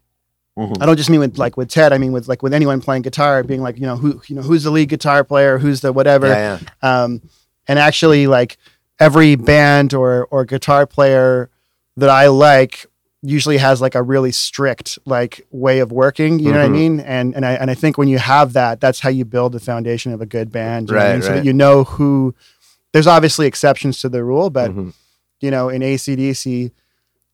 Mhm. 0.57 0.77
I 0.81 0.85
don't 0.85 0.97
just 0.97 1.09
mean 1.09 1.19
with 1.19 1.37
like 1.37 1.57
with 1.57 1.69
Ted. 1.69 1.93
I 1.93 1.97
mean 1.97 2.11
with 2.11 2.27
like 2.27 2.43
with 2.43 2.53
anyone 2.53 2.79
playing 2.81 3.01
guitar, 3.01 3.43
being 3.43 3.61
like 3.61 3.77
you 3.79 3.85
know 3.87 3.95
who 3.97 4.21
you 4.27 4.35
know 4.35 4.41
who's 4.43 4.63
the 4.63 4.71
lead 4.71 4.89
guitar 4.89 5.23
player, 5.23 5.57
who's 5.57 5.81
the 5.81 5.91
whatever. 5.91 6.27
Yeah, 6.27 6.59
yeah. 6.61 7.03
um, 7.03 7.21
and 7.67 7.79
actually 7.79 8.27
like 8.27 8.57
every 8.99 9.35
band 9.35 9.93
or 9.95 10.27
or 10.29 10.45
guitar 10.45 10.85
player 10.85 11.49
that 11.97 12.09
I 12.09 12.27
like 12.27 12.85
usually 13.23 13.57
has 13.57 13.81
like 13.81 13.95
a 13.95 14.03
really 14.03 14.31
strict 14.31 14.99
like 15.05 15.41
way 15.49 15.79
of 15.79 15.91
working 15.91 16.37
you 16.39 16.51
know 16.51 16.59
what 16.59 16.65
I 16.65 16.67
Mhm. 16.69 16.71
mean 16.73 16.99
and 16.99 17.33
and 17.35 17.45
I 17.45 17.53
and 17.53 17.71
I 17.71 17.73
think 17.73 17.97
when 17.97 18.07
you 18.09 18.19
have 18.19 18.53
that 18.53 18.79
that's 18.81 18.99
how 18.99 19.09
you 19.09 19.23
build 19.25 19.53
the 19.53 19.59
foundation 19.61 20.11
of 20.13 20.21
a 20.21 20.25
good 20.25 20.51
band 20.51 20.89
you 20.89 20.95
know 20.95 20.99
what 21.01 21.07
I 21.07 21.13
Right, 21.15 21.23
so 21.23 21.29
that 21.35 21.45
you 21.45 21.53
know 21.53 21.85
who 21.85 22.35
there's 22.91 23.07
obviously 23.07 23.47
exceptions 23.47 23.99
to 24.01 24.09
the 24.09 24.23
rule 24.25 24.49
but 24.49 24.71
Mhm. 24.71 24.93
You 25.43 25.51
know 25.51 25.69
in 25.69 25.81
ACDC 25.81 26.71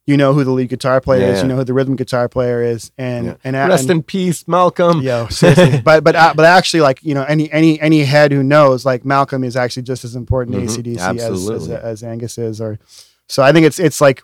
you 0.05 0.17
know 0.17 0.33
who 0.33 0.43
the 0.43 0.51
lead 0.51 0.69
guitar 0.69 0.99
player 0.99 1.31
is 1.33 1.41
you 1.43 1.47
know 1.47 1.55
who 1.57 1.63
the 1.63 1.73
rhythm 1.73 1.95
guitar 1.95 2.27
player 2.27 2.63
is 2.63 2.91
and 2.97 3.27
Yeah. 3.27 3.35
and 3.43 3.55
Rest 3.55 3.83
and, 3.83 3.91
in 3.91 4.03
peace, 4.03 4.47
Malcolm. 4.47 5.01
Yo, 5.01 5.27
but 5.83 6.03
but 6.03 6.15
uh, 6.15 6.33
but 6.35 6.45
actually, 6.45 6.81
like 6.81 7.03
you 7.03 7.13
know, 7.13 7.23
any 7.23 7.51
any 7.51 7.79
any 7.79 8.03
head 8.03 8.31
who 8.31 8.41
knows, 8.41 8.85
like 8.85 9.05
Malcolm 9.05 9.43
is 9.43 9.55
actually 9.55 9.83
just 9.83 10.03
as 10.03 10.15
important 10.15 10.55
to 10.55 10.61
Mhm. 10.61 10.97
ACDC 10.97 11.19
as, 11.19 11.49
as 11.49 11.69
as 11.69 12.03
Angus 12.03 12.39
is. 12.39 12.59
Or 12.59 12.79
so 13.27 13.43
I 13.43 13.51
think 13.53 13.67
it's 13.67 13.77
it's 13.77 14.01
like 14.01 14.23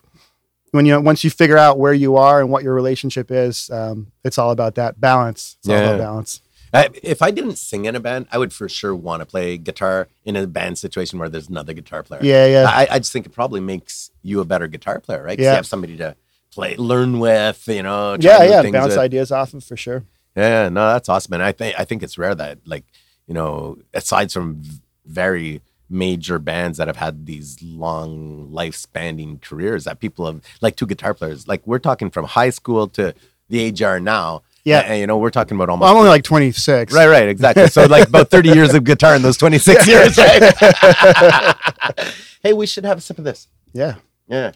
when 0.72 0.86
you 0.86 0.92
know 0.92 1.00
once 1.00 1.22
you 1.22 1.30
figure 1.30 1.56
out 1.56 1.78
where 1.78 1.94
you 1.94 2.16
are 2.16 2.40
and 2.40 2.50
what 2.50 2.64
your 2.64 2.74
relationship 2.74 3.30
is, 3.30 3.70
um, 3.70 4.08
it's 4.24 4.38
all 4.38 4.50
about 4.50 4.74
that 4.74 5.00
balance. 5.00 5.56
It's 5.60 5.68
all 5.68 5.76
Yeah. 5.76 5.82
about 5.90 5.98
balance. 6.00 6.40
I, 6.76 6.88
if 7.02 7.22
I 7.22 7.30
didn't 7.30 7.56
sing 7.56 7.84
in 7.84 7.96
a 7.96 8.00
band, 8.00 8.26
I 8.30 8.38
would 8.38 8.52
for 8.52 8.68
sure 8.68 8.94
want 8.94 9.20
to 9.20 9.26
play 9.26 9.58
guitar 9.58 10.08
in 10.24 10.36
a 10.36 10.46
band 10.46 10.78
situation 10.78 11.18
where 11.18 11.28
there's 11.28 11.48
another 11.48 11.72
guitar 11.72 12.02
player. 12.02 12.20
Yeah, 12.22 12.46
yeah. 12.46 12.64
I, 12.68 12.86
I 12.90 12.98
just 12.98 13.12
think 13.12 13.26
it 13.26 13.32
probably 13.32 13.60
makes 13.60 14.10
you 14.22 14.40
a 14.40 14.44
better 14.44 14.66
guitar 14.68 15.00
player, 15.00 15.22
right? 15.22 15.38
Yeah. 15.38 15.50
You 15.50 15.56
have 15.56 15.66
somebody 15.66 15.96
to 15.98 16.16
play, 16.50 16.76
learn 16.76 17.18
with, 17.18 17.66
you 17.68 17.82
know. 17.82 18.16
yeah, 18.20 18.42
yeah. 18.44 18.70
Bounce 18.70 18.90
with. 18.90 18.98
ideas 18.98 19.32
off 19.32 19.54
of 19.54 19.64
for 19.64 19.76
sure. 19.76 20.04
Yeah, 20.36 20.68
no, 20.68 20.88
that's 20.88 21.08
awesome, 21.08 21.32
and 21.32 21.42
I 21.42 21.52
think 21.52 21.80
I 21.80 21.84
think 21.84 22.02
it's 22.02 22.18
rare 22.18 22.34
that 22.34 22.58
like 22.66 22.84
you 23.26 23.34
know, 23.34 23.78
aside 23.94 24.30
from 24.30 24.62
very 25.04 25.62
major 25.88 26.38
bands 26.38 26.78
that 26.78 26.88
have 26.88 26.96
had 26.96 27.26
these 27.26 27.62
long 27.62 28.52
life-spanning 28.52 29.38
careers, 29.38 29.84
that 29.84 30.00
people 30.00 30.26
have 30.26 30.42
like 30.60 30.76
two 30.76 30.86
guitar 30.86 31.14
players, 31.14 31.46
like 31.46 31.66
we're 31.66 31.78
talking 31.78 32.10
from 32.10 32.24
high 32.24 32.50
school 32.50 32.88
to 32.88 33.14
the 33.48 33.60
age 33.60 33.80
you 33.80 33.86
are 33.86 34.00
now. 34.00 34.42
Yeah. 34.66 34.80
and, 34.80 35.00
you 35.00 35.06
know, 35.06 35.16
we're 35.16 35.30
talking 35.30 35.56
about 35.56 35.68
almost. 35.68 35.84
Well, 35.86 35.92
I'm 35.92 35.98
only 35.98 36.10
like 36.10 36.24
26. 36.24 36.92
Right, 36.92 37.06
right, 37.06 37.28
exactly. 37.28 37.68
So 37.68 37.86
like 37.86 38.08
about 38.08 38.30
30 38.32 38.48
years 38.50 38.74
of 38.74 38.82
guitar 38.82 39.14
in 39.14 39.22
those 39.22 39.36
26 39.36 39.86
years, 39.86 40.18
right? 40.18 40.52
hey, 42.42 42.52
we 42.52 42.66
should 42.66 42.84
have 42.84 42.98
a 42.98 43.00
sip 43.00 43.16
of 43.18 43.24
this. 43.24 43.46
Yeah. 43.72 43.94
Yeah. 44.26 44.52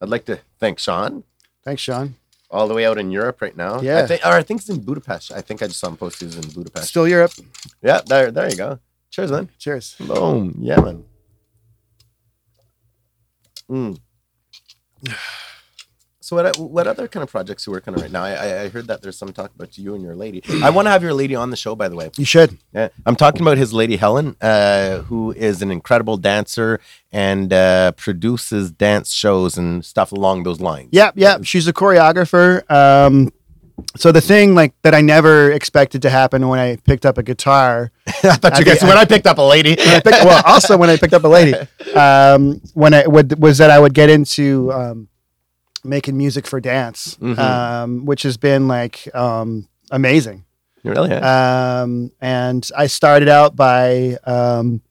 I'd 0.00 0.08
like 0.08 0.24
to 0.26 0.38
thank 0.60 0.78
Sean 0.78 1.24
Thanks, 1.64 1.82
Sean. 1.82 2.14
all 2.48 2.68
the 2.68 2.74
way 2.74 2.86
out 2.86 2.96
in 2.96 3.10
Europe 3.10 3.42
right 3.42 3.56
now. 3.56 3.80
Yeah. 3.80 4.02
I 4.02 4.06
think, 4.06 4.24
or 4.24 4.32
I 4.32 4.44
think 4.44 4.60
it's 4.60 4.68
in 4.68 4.80
Budapest. 4.80 5.32
I 5.32 5.40
think 5.40 5.62
I 5.62 5.66
just 5.66 5.80
saw 5.80 5.88
him 5.88 5.96
post 5.96 6.20
he 6.20 6.26
was 6.26 6.36
in 6.36 6.48
Budapest. 6.52 6.88
Still 6.88 7.08
Europe. 7.08 7.32
Yeah, 7.82 8.02
there, 8.06 8.30
there 8.30 8.48
you 8.48 8.56
go. 8.56 8.78
Cheers, 9.10 9.32
man. 9.32 9.48
Cheers. 9.58 9.96
Boom. 9.98 10.54
Yeah, 10.60 10.80
man. 10.80 11.04
Mm. 13.68 13.98
So 16.24 16.36
what 16.36 16.58
what 16.58 16.86
other 16.86 17.06
kind 17.06 17.22
of 17.22 17.30
projects 17.30 17.66
you 17.66 17.72
working 17.74 17.94
on 17.94 18.00
right 18.00 18.10
now? 18.10 18.24
I, 18.24 18.62
I- 18.62 18.68
heard 18.70 18.86
that 18.86 19.02
there's 19.02 19.18
some 19.18 19.30
talk 19.34 19.54
about 19.54 19.76
you 19.76 19.94
and 19.94 20.02
your 20.02 20.16
lady. 20.16 20.42
I 20.62 20.70
want 20.70 20.86
to 20.86 20.90
have 20.90 21.02
your 21.02 21.12
lady 21.12 21.34
on 21.34 21.50
the 21.50 21.56
show, 21.56 21.74
by 21.74 21.90
the 21.90 21.96
way. 21.96 22.10
You 22.16 22.24
should. 22.24 22.56
Yeah, 22.72 22.88
I'm 23.04 23.14
talking 23.14 23.42
about 23.42 23.58
his 23.58 23.74
lady 23.74 23.96
Helen, 23.96 24.34
uh, 24.40 25.02
who 25.02 25.32
is 25.32 25.60
an 25.60 25.70
incredible 25.70 26.16
dancer 26.16 26.80
and 27.12 27.52
uh, 27.52 27.92
produces 27.92 28.70
dance 28.70 29.12
shows 29.12 29.58
and 29.58 29.84
stuff 29.84 30.12
along 30.12 30.44
those 30.44 30.62
lines. 30.62 30.88
Yeah, 30.92 31.10
yeah. 31.14 31.42
She's 31.42 31.68
a 31.68 31.74
choreographer. 31.74 32.68
Um, 32.70 33.30
so 33.94 34.10
the 34.10 34.22
thing 34.22 34.54
like 34.54 34.72
that 34.80 34.94
I 34.94 35.02
never 35.02 35.52
expected 35.52 36.00
to 36.02 36.10
happen 36.10 36.48
when 36.48 36.58
I 36.58 36.76
picked 36.76 37.04
up 37.04 37.18
a 37.18 37.22
guitar. 37.22 37.90
I 38.06 38.12
thought 38.36 38.58
you 38.58 38.64
guys. 38.64 38.82
When 38.82 38.96
I 38.96 39.04
picked 39.04 39.26
up 39.26 39.36
a 39.36 39.42
lady, 39.42 39.76
picked, 39.76 40.06
well, 40.06 40.42
also 40.46 40.78
when 40.78 40.88
I 40.88 40.96
picked 40.96 41.12
up 41.12 41.24
a 41.24 41.28
lady, 41.28 41.54
um, 41.94 42.62
when 42.72 42.94
I 42.94 43.06
would 43.06 43.42
was 43.42 43.58
that 43.58 43.70
I 43.70 43.78
would 43.78 43.92
get 43.92 44.08
into 44.08 44.72
um, 44.72 45.08
making 45.84 46.16
music 46.16 46.46
for 46.46 46.60
dance, 46.60 47.16
Mhm. 47.20 47.38
um, 47.38 48.04
which 48.06 48.22
has 48.22 48.36
been 48.36 48.66
like 48.68 49.08
um, 49.14 49.68
amazing. 49.90 50.44
You 50.82 50.90
really? 50.92 51.12
Um, 51.12 52.10
and 52.20 52.68
I 52.76 52.86
started 52.88 53.28
out 53.28 53.56
by 53.56 54.16
um, 54.26 54.82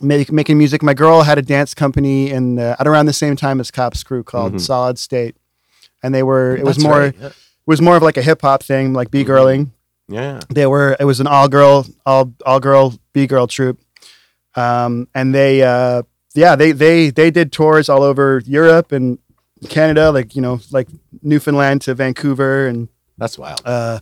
make, 0.00 0.30
making 0.32 0.58
music. 0.58 0.82
My 0.82 0.92
girl 0.94 1.22
had 1.22 1.38
a 1.38 1.42
dance 1.42 1.72
company 1.74 2.30
in 2.30 2.56
the, 2.56 2.76
at 2.78 2.86
around 2.86 3.06
the 3.06 3.12
same 3.14 3.36
time 3.36 3.58
as 3.60 3.70
Cops 3.70 4.02
Crew 4.02 4.22
called 4.22 4.54
Mhm. 4.54 4.60
Solid 4.60 4.98
State, 4.98 5.36
and 6.02 6.14
they 6.14 6.22
were 6.22 6.56
it 6.56 6.64
was 6.64 6.76
That's 6.76 6.84
more 6.84 6.98
right, 7.00 7.14
yeah. 7.20 7.26
it 7.28 7.34
was 7.66 7.80
more 7.80 7.96
of 7.96 8.02
like 8.02 8.16
a 8.18 8.22
hip 8.22 8.42
hop 8.42 8.62
thing, 8.62 8.92
like 8.92 9.10
b 9.10 9.24
girling. 9.24 9.70
Yeah. 10.08 10.40
They 10.52 10.66
were 10.66 10.94
it 11.00 11.04
was 11.04 11.20
an 11.20 11.26
all 11.26 11.48
girl 11.48 11.86
all 12.04 12.32
all 12.44 12.60
girl 12.60 12.94
b 13.14 13.26
girl 13.26 13.46
troupe, 13.46 13.78
um, 14.56 15.08
and 15.14 15.34
they 15.34 15.62
uh, 15.62 16.02
yeah 16.34 16.54
they 16.56 16.72
they 16.72 17.08
they 17.10 17.30
did 17.30 17.50
tours 17.52 17.88
all 17.88 18.02
over 18.02 18.42
Europe 18.44 18.92
and 18.92 19.18
Canada, 19.68 20.10
like 20.10 20.34
you 20.36 20.42
know 20.42 20.60
like 20.70 20.88
Newfoundland 21.22 21.82
to 21.82 21.94
Vancouver 21.94 22.66
and 22.66 22.88
That's 23.18 23.38
wild. 23.38 23.60
uh, 23.64 24.00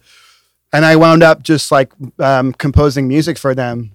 and 0.72 0.84
I 0.84 0.96
wound 0.96 1.22
up 1.22 1.42
just 1.42 1.70
like 1.70 1.92
um, 2.18 2.52
composing 2.52 3.06
music 3.06 3.36
for 3.38 3.54
them, 3.54 3.92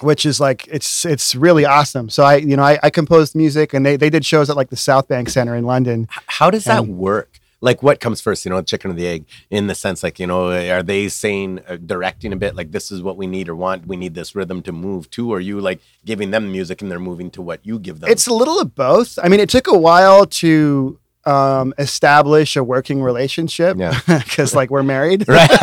which 0.00 0.26
is 0.26 0.40
like 0.40 0.66
it's 0.68 1.04
it's 1.04 1.34
really 1.34 1.64
awesome. 1.64 2.08
So 2.08 2.24
I 2.24 2.36
you 2.36 2.56
know 2.56 2.62
I, 2.62 2.78
I 2.82 2.90
composed 2.90 3.34
music 3.34 3.72
and 3.72 3.84
they 3.86 3.96
they 3.96 4.10
did 4.10 4.24
shows 4.24 4.50
at 4.50 4.56
like 4.56 4.70
the 4.70 4.76
South 4.76 5.08
Bank 5.08 5.28
Center 5.28 5.54
in 5.54 5.64
London. 5.64 6.08
How 6.26 6.50
does 6.50 6.64
that 6.64 6.86
work? 6.86 7.40
Like, 7.60 7.82
what 7.82 8.00
comes 8.00 8.20
first? 8.20 8.44
You 8.44 8.50
know, 8.50 8.62
chicken 8.62 8.90
or 8.90 8.94
the 8.94 9.06
egg? 9.06 9.26
In 9.50 9.66
the 9.66 9.74
sense, 9.74 10.02
like, 10.02 10.18
you 10.18 10.26
know, 10.26 10.50
are 10.50 10.82
they 10.82 11.08
saying, 11.08 11.60
uh, 11.68 11.76
directing 11.76 12.32
a 12.32 12.36
bit, 12.36 12.54
like, 12.54 12.72
this 12.72 12.90
is 12.90 13.02
what 13.02 13.16
we 13.16 13.26
need 13.26 13.48
or 13.48 13.56
want? 13.56 13.86
We 13.86 13.96
need 13.96 14.14
this 14.14 14.34
rhythm 14.34 14.62
to 14.62 14.72
move 14.72 15.10
to. 15.10 15.32
Or 15.32 15.38
are 15.38 15.40
you 15.40 15.60
like 15.60 15.80
giving 16.04 16.30
them 16.30 16.52
music 16.52 16.82
and 16.82 16.90
they're 16.90 16.98
moving 16.98 17.30
to 17.32 17.42
what 17.42 17.64
you 17.64 17.78
give 17.78 18.00
them? 18.00 18.10
It's 18.10 18.26
a 18.26 18.34
little 18.34 18.60
of 18.60 18.74
both. 18.74 19.18
I 19.22 19.28
mean, 19.28 19.40
it 19.40 19.48
took 19.48 19.66
a 19.66 19.78
while 19.78 20.26
to 20.26 20.98
um, 21.26 21.74
establish 21.78 22.56
a 22.56 22.62
working 22.64 23.02
relationship 23.02 23.76
Yeah. 23.78 23.98
because 24.24 24.54
like 24.54 24.70
we're 24.70 24.82
married. 24.84 25.28
right. 25.36 25.50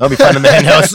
I'll 0.00 0.08
be 0.08 0.16
fun 0.16 0.36
in 0.36 0.42
the 0.42 0.50
hen 0.52 0.64
house. 0.64 0.94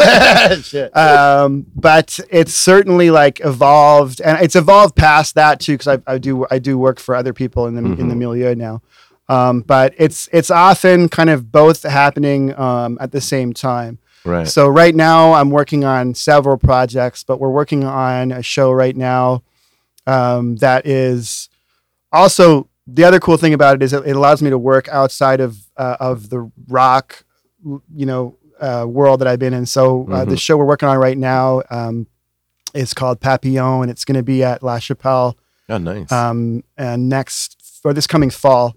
Um, 0.95 1.65
but 1.75 2.19
it's 2.29 2.53
certainly 2.53 3.11
like 3.11 3.39
evolved, 3.43 4.21
and 4.21 4.41
it's 4.43 4.55
evolved 4.55 4.95
past 4.95 5.35
that 5.35 5.59
too. 5.59 5.73
Because 5.73 5.87
I, 5.87 5.99
I 6.13 6.17
do 6.17 6.45
I 6.51 6.59
do 6.59 6.77
work 6.77 6.99
for 6.99 7.15
other 7.15 7.33
people 7.33 7.67
in 7.67 7.75
the 7.75 7.83
in 7.99 8.07
the 8.09 8.15
Mhm. 8.15 8.17
milieu 8.17 8.55
now, 8.55 8.81
um, 9.29 9.61
but 9.61 9.93
it's 9.97 10.29
it's 10.31 10.51
often 10.51 11.09
kind 11.09 11.29
of 11.29 11.51
both 11.51 11.83
happening 11.83 12.57
um, 12.59 12.97
at 13.01 13.11
the 13.11 13.21
same 13.21 13.53
time. 13.53 13.99
Right. 14.23 14.47
So 14.47 14.67
right 14.67 14.93
now 14.93 15.33
I'm 15.33 15.49
working 15.49 15.83
on 15.83 16.13
several 16.13 16.57
projects, 16.57 17.23
but 17.23 17.39
we're 17.39 17.49
working 17.49 17.83
on 17.83 18.31
a 18.31 18.43
show 18.43 18.71
right 18.71 18.95
now 18.95 19.41
um, 20.05 20.57
that 20.57 20.85
is 20.85 21.49
also 22.11 22.67
the 22.87 23.03
other 23.03 23.19
cool 23.19 23.37
thing 23.37 23.53
about 23.53 23.75
it 23.75 23.83
is 23.83 23.93
it, 23.93 24.05
it 24.07 24.15
allows 24.15 24.41
me 24.41 24.49
to 24.49 24.57
work 24.57 24.87
outside 24.89 25.39
of 25.39 25.57
uh, 25.77 25.97
of 25.99 26.29
the 26.29 26.51
rock, 26.67 27.23
you 27.63 28.05
know, 28.05 28.37
uh, 28.59 28.85
world 28.87 29.21
that 29.21 29.27
I've 29.27 29.39
been 29.39 29.53
in. 29.53 29.65
So 29.65 30.07
uh, 30.11 30.25
the 30.25 30.35
Mhm. 30.35 30.39
show 30.39 30.57
we're 30.57 30.65
working 30.65 30.89
on 30.89 30.97
right 30.97 31.17
now 31.17 31.61
um, 31.69 32.07
is 32.73 32.93
called 32.93 33.19
Papillon, 33.19 33.83
and 33.83 33.91
it's 33.91 34.05
going 34.05 34.17
to 34.17 34.23
be 34.23 34.43
at 34.43 34.61
La 34.63 34.79
Chapelle 34.79 35.37
Oh, 35.69 35.77
nice. 35.77 36.11
um, 36.11 36.63
and 36.77 37.07
next 37.09 37.57
for 37.81 37.93
this 37.93 38.07
coming 38.07 38.29
fall. 38.29 38.75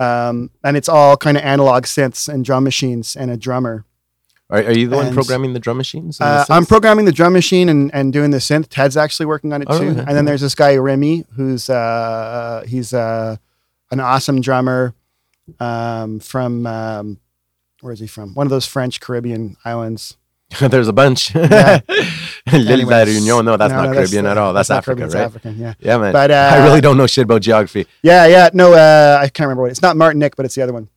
Um, 0.00 0.50
and 0.62 0.76
it's 0.76 0.88
all 0.88 1.16
kind 1.16 1.36
of 1.36 1.42
analog 1.42 1.84
synths 1.84 2.28
and 2.32 2.44
drum 2.44 2.62
machines 2.64 3.16
and 3.16 3.30
a 3.30 3.36
drummer. 3.36 3.84
Are, 4.50 4.58
are 4.62 4.72
you 4.72 4.88
the 4.88 4.96
one 4.96 5.12
programming 5.12 5.52
the 5.52 5.60
drum 5.60 5.76
machines? 5.76 6.18
and 6.20 6.26
the 6.28 6.40
Uh, 6.40 6.56
I'm 6.56 6.64
programming 6.66 7.04
the 7.04 7.12
drum 7.12 7.32
machine 7.32 7.68
and, 7.68 7.92
and 7.94 8.12
doing 8.12 8.30
the 8.30 8.38
synth. 8.38 8.68
Ted's 8.68 8.96
actually 8.96 9.26
working 9.26 9.52
on 9.52 9.62
it 9.62 9.68
Oh, 9.70 9.78
too. 9.78 9.86
really? 9.88 9.98
And 10.00 10.08
then 10.16 10.24
there's 10.24 10.40
this 10.40 10.54
guy 10.54 10.76
Remy, 10.76 11.24
who's 11.36 11.68
uh, 11.70 12.64
he's 12.66 12.92
uh, 12.94 13.36
an 13.90 14.00
awesome 14.00 14.40
drummer 14.40 14.94
um, 15.60 16.20
from 16.20 16.66
um, 16.66 17.18
where 17.80 17.92
is 17.92 18.00
he 18.00 18.06
from? 18.06 18.34
One 18.34 18.46
of 18.46 18.50
those 18.50 18.66
French 18.66 19.00
Caribbean 19.00 19.56
islands. 19.64 20.16
There's 20.60 20.88
a 20.88 20.94
bunch. 20.94 21.34
Yeah. 21.34 21.80
L'Île. 22.50 22.86
La 22.88 23.04
Réunion. 23.04 23.44
No, 23.44 23.58
that's 23.58 23.70
No, 23.70 23.82
not 23.82 23.88
no, 23.90 23.94
Caribbean 23.94 24.24
at 24.24 24.38
all. 24.38 24.54
That's, 24.54 24.70
not 24.70 24.78
Africa, 24.78 25.00
Caribbean, 25.02 25.18
right? 25.18 25.26
African, 25.26 25.58
yeah. 25.58 25.74
Yeah, 25.78 25.98
man. 25.98 26.12
But 26.14 26.30
uh, 26.30 26.50
I 26.54 26.64
really 26.64 26.80
don't 26.80 26.96
know 26.96 27.06
shit 27.06 27.24
about 27.24 27.42
geography. 27.42 27.86
Yeah, 28.02 28.26
yeah. 28.26 28.48
No, 28.54 28.72
uh, 28.72 29.18
I 29.20 29.28
can't 29.28 29.44
remember 29.46 29.62
what 29.64 29.70
it's 29.72 29.82
not 29.82 29.94
Martinique, 29.98 30.36
but 30.36 30.46
it's 30.46 30.54
the 30.54 30.62
other 30.62 30.72
one. 30.72 30.88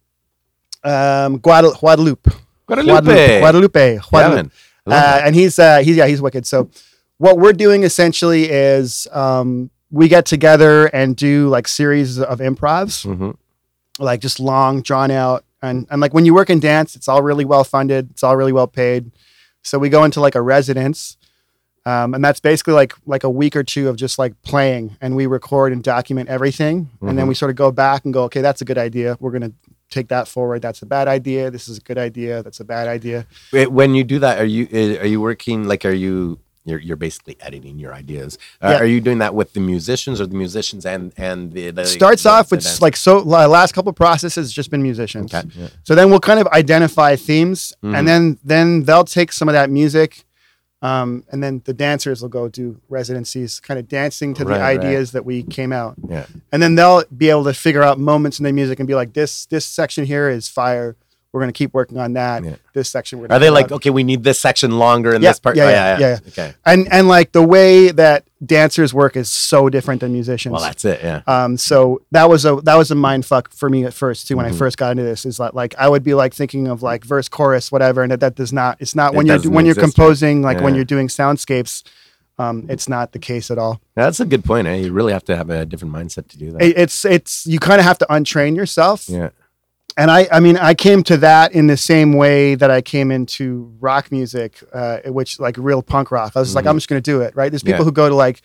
Um, 0.86 1.40
Guadal- 1.40 1.78
Guadeloupe. 1.78 2.30
Guadalupe. 2.76 3.40
Guadalupe. 3.40 3.94
Yeah, 3.96 4.00
Guadeloupe. 4.10 4.36
man. 4.36 4.52
I 4.88 4.90
love 4.90 5.04
uh, 5.04 5.22
and 5.26 5.36
he's 5.36 5.60
uh, 5.60 5.80
he's 5.80 5.96
yeah 5.96 6.08
he's 6.08 6.22
wicked. 6.22 6.46
So 6.46 6.70
what 7.18 7.38
we're 7.38 7.54
doing 7.54 7.84
essentially 7.84 8.50
is 8.50 9.08
um, 9.12 9.70
we 9.92 10.08
get 10.08 10.26
together 10.26 10.86
and 10.88 11.16
do 11.16 11.50
like 11.50 11.68
series 11.68 12.20
of 12.20 12.40
improvs, 12.40 13.06
Mhm. 13.06 13.36
like 14.00 14.22
just 14.22 14.40
long, 14.40 14.82
drawn 14.82 15.12
out, 15.12 15.44
and 15.62 15.86
and 15.92 16.02
like 16.02 16.14
when 16.14 16.26
you 16.26 16.34
work 16.34 16.50
in 16.50 16.60
dance, 16.60 16.96
it's 16.96 17.08
all 17.08 17.22
really 17.22 17.46
well 17.46 17.64
funded, 17.64 18.10
it's 18.12 18.24
all 18.24 18.36
really 18.38 18.54
well 18.54 18.68
paid. 18.68 19.12
So 19.64 19.78
we 19.78 19.90
go 19.90 20.04
into 20.04 20.20
like 20.22 20.36
a 20.36 20.42
residence. 20.42 21.18
Um, 21.84 22.14
and 22.14 22.24
that's 22.24 22.40
basically 22.40 22.74
like 22.76 22.94
like 23.08 23.24
a 23.24 23.30
week 23.30 23.56
or 23.56 23.64
two 23.64 23.90
of 23.90 23.96
just 23.96 24.20
like 24.20 24.40
playing, 24.44 24.98
and 25.02 25.16
we 25.16 25.26
record 25.26 25.74
and 25.74 25.82
document 25.84 26.30
everything, 26.30 26.92
and 27.02 27.18
then 27.18 27.26
Mhm. 27.26 27.30
we 27.30 27.34
sort 27.34 27.50
of 27.50 27.56
go 27.56 27.72
back 27.72 28.06
and 28.06 28.14
go, 28.14 28.24
okay, 28.26 28.40
that's 28.42 28.62
a 28.62 28.66
good 28.66 28.78
idea. 28.78 29.18
We're 29.20 29.32
gonna 29.32 29.52
take 29.92 30.08
that 30.08 30.28
forward. 30.28 30.62
That's 30.64 30.82
a 30.82 30.86
bad 30.88 31.08
idea. 31.08 31.52
This 31.52 31.68
is 31.68 31.78
a 31.78 31.82
good 31.82 31.98
idea. 32.00 32.42
That's 32.42 32.60
a 32.60 32.64
bad 32.66 32.88
idea. 32.88 33.28
When 33.52 33.94
you 33.94 34.04
do 34.04 34.18
that, 34.20 34.40
are 34.40 34.46
you 34.46 34.68
uh, 34.74 35.02
are 35.04 35.06
you 35.08 35.22
working 35.22 35.68
like 35.68 35.86
are 35.86 35.92
you 36.06 36.40
you're, 36.64 36.80
you're 36.80 36.96
basically 37.08 37.36
editing 37.40 37.80
your 37.80 37.92
ideas? 37.94 38.38
Uh, 38.62 38.70
Yeah. 38.70 38.80
Are 38.82 38.86
you 38.86 39.02
doing 39.02 39.18
that 39.20 39.34
with 39.34 39.54
the 39.54 39.60
musicians 39.60 40.22
or 40.22 40.26
the 40.28 40.36
musicians 40.36 40.86
and 40.86 41.12
and 41.18 41.52
the, 41.54 41.72
the 41.72 41.86
starts 41.86 42.24
the- 42.24 42.30
off 42.32 42.52
with 42.52 42.64
like 42.82 42.96
so 42.96 43.18
last 43.20 43.74
couple 43.74 43.92
processes 43.94 44.52
just 44.54 44.70
been 44.72 44.84
musicians 44.84 45.34
Okay. 45.34 45.48
Yeah. 45.58 45.68
so 45.84 45.96
then 45.96 46.10
we'll 46.10 46.20
kind 46.32 46.40
of 46.40 46.48
identify 46.48 47.16
themes 47.16 47.74
Mhm. 47.84 47.96
and 47.98 48.08
then 48.08 48.24
then 48.44 48.84
they'll 48.84 49.04
take 49.20 49.32
some 49.34 49.48
of 49.50 49.54
that 49.54 49.70
music 49.70 50.24
um, 50.84 51.24
and 51.32 51.44
then 51.44 51.62
the 51.66 51.74
dancers 51.74 52.22
will 52.22 52.30
go 52.30 52.48
do 52.48 52.80
residencies 52.90 53.60
kind 53.60 53.80
of 53.80 53.88
dancing 53.88 54.34
to 54.34 54.44
the 54.44 54.50
Right, 54.52 54.60
right. 54.62 54.80
ideas 54.80 55.12
that 55.12 55.26
we 55.26 55.44
came 55.44 55.72
out 55.72 55.96
Yeah. 56.10 56.26
and 56.52 56.62
then 56.62 56.76
they'll 56.76 57.04
be 57.16 57.30
able 57.30 57.44
to 57.46 57.54
figure 57.54 57.84
out 57.84 58.00
moments 58.00 58.40
in 58.40 58.44
the 58.46 58.52
music 58.54 58.80
and 58.80 58.88
be 58.88 58.96
like 58.96 59.14
this 59.14 59.46
this 59.48 59.66
section 59.66 60.06
here 60.06 60.30
is 60.30 60.48
fire 60.48 60.96
we're 61.34 61.40
gonna 61.42 61.54
keep 61.54 61.74
working 61.74 61.98
on 61.98 62.14
that. 62.14 62.44
Yeah. 62.44 62.56
This 62.74 62.90
section, 62.90 63.20
we're 63.20 63.28
Are 63.30 63.40
they 63.40 63.50
like 63.50 63.66
out." 63.66 63.72
okay, 63.74 63.90
we 63.90 64.04
need 64.04 64.24
this 64.24 64.40
section 64.40 64.78
longer 64.78 65.14
in 65.14 65.22
Yeah, 65.22 65.30
this 65.30 65.40
part? 65.40 65.56
yeah, 65.56 65.66
Oh, 65.66 65.70
yeah, 65.70 65.98
yeah. 66.00 66.20
Okay. 66.28 66.54
and 66.66 66.92
and 66.92 67.08
like 67.08 67.32
the 67.32 67.42
way 67.42 67.90
that 67.92 68.26
dancers 68.46 68.94
work 68.94 69.16
is 69.16 69.32
so 69.32 69.70
different 69.70 70.02
than 70.02 70.12
musicians. 70.12 70.52
Well, 70.54 70.62
that's 70.62 70.84
it. 70.84 71.00
Yeah. 71.04 71.22
Um, 71.28 71.58
so 71.58 72.02
that 72.12 72.28
was 72.30 72.44
a 72.46 72.56
that 72.64 72.76
was 72.76 72.92
a 72.92 72.96
mind 72.96 73.26
fuck 73.26 73.52
for 73.54 73.70
me 73.70 73.86
at 73.86 73.94
first 73.94 74.28
too. 74.28 74.36
When 74.38 74.46
Mhm. 74.46 74.50
I 74.50 74.58
first 74.58 74.78
got 74.78 74.92
into 74.92 75.04
this, 75.04 75.26
is 75.26 75.40
like 75.40 75.54
like 75.54 75.74
I 75.78 75.88
would 75.88 76.04
be 76.04 76.14
like 76.14 76.34
thinking 76.34 76.68
of 76.68 76.84
like 76.84 77.06
verse, 77.06 77.30
chorus, 77.30 77.72
whatever, 77.72 78.02
and 78.04 78.12
that, 78.12 78.20
that 78.20 78.36
does 78.36 78.52
not. 78.52 78.78
It's 78.82 78.96
not 78.96 79.14
It 79.14 79.18
when 79.18 79.26
you're 79.26 79.40
when 79.44 79.66
you're 79.66 79.76
composing, 79.76 80.42
like 80.42 80.60
when 80.60 80.76
you're 80.76 80.86
doing 80.86 81.08
soundscapes. 81.08 81.84
Um, 82.40 82.66
it's 82.70 82.90
not 82.90 83.12
the 83.12 83.20
case 83.20 83.52
at 83.52 83.60
all. 83.60 83.80
That's 83.94 84.20
a 84.20 84.26
good 84.26 84.44
point. 84.44 84.66
Eh? 84.66 84.76
You 84.78 84.94
really 84.94 85.14
have 85.14 85.24
to 85.26 85.36
have 85.38 85.52
a 85.52 85.64
different 85.64 85.94
mindset 85.94 86.28
to 86.30 86.38
do 86.40 86.52
that. 86.54 86.62
It, 86.64 86.78
it's 86.78 87.06
it's 87.06 87.46
you 87.46 87.60
kind 87.60 87.80
of 87.80 87.86
have 87.86 88.00
to 88.00 88.06
untrain 88.10 88.56
yourself. 88.56 89.08
yeah. 89.08 89.30
And 89.98 90.10
I 90.10 90.28
I 90.32 90.40
mean 90.40 90.58
I 90.58 90.74
came 90.74 91.04
to 91.04 91.18
that 91.18 91.52
in 91.54 91.68
the 91.68 91.78
same 91.78 92.14
way 92.14 92.56
that 92.56 92.72
I 92.72 92.82
came 92.82 93.12
into 93.12 93.76
rock 93.80 94.12
music, 94.12 94.64
uh, 94.74 95.00
which 95.08 95.40
like 95.40 95.58
real 95.58 95.82
punk 95.82 96.12
rock. 96.12 96.34
I 96.36 96.40
was 96.40 96.50
just 96.50 96.56
like. 96.56 96.66
I'm 96.66 96.78
just 96.78 96.88
gonna 96.88 97.02
do 97.02 97.22
it. 97.22 97.36
Right? 97.36 97.52
There's 97.52 97.64
people 97.64 97.80
Yeah. 97.82 97.86
who 97.86 97.92
go 97.92 98.10
to 98.10 98.16
like. 98.16 98.42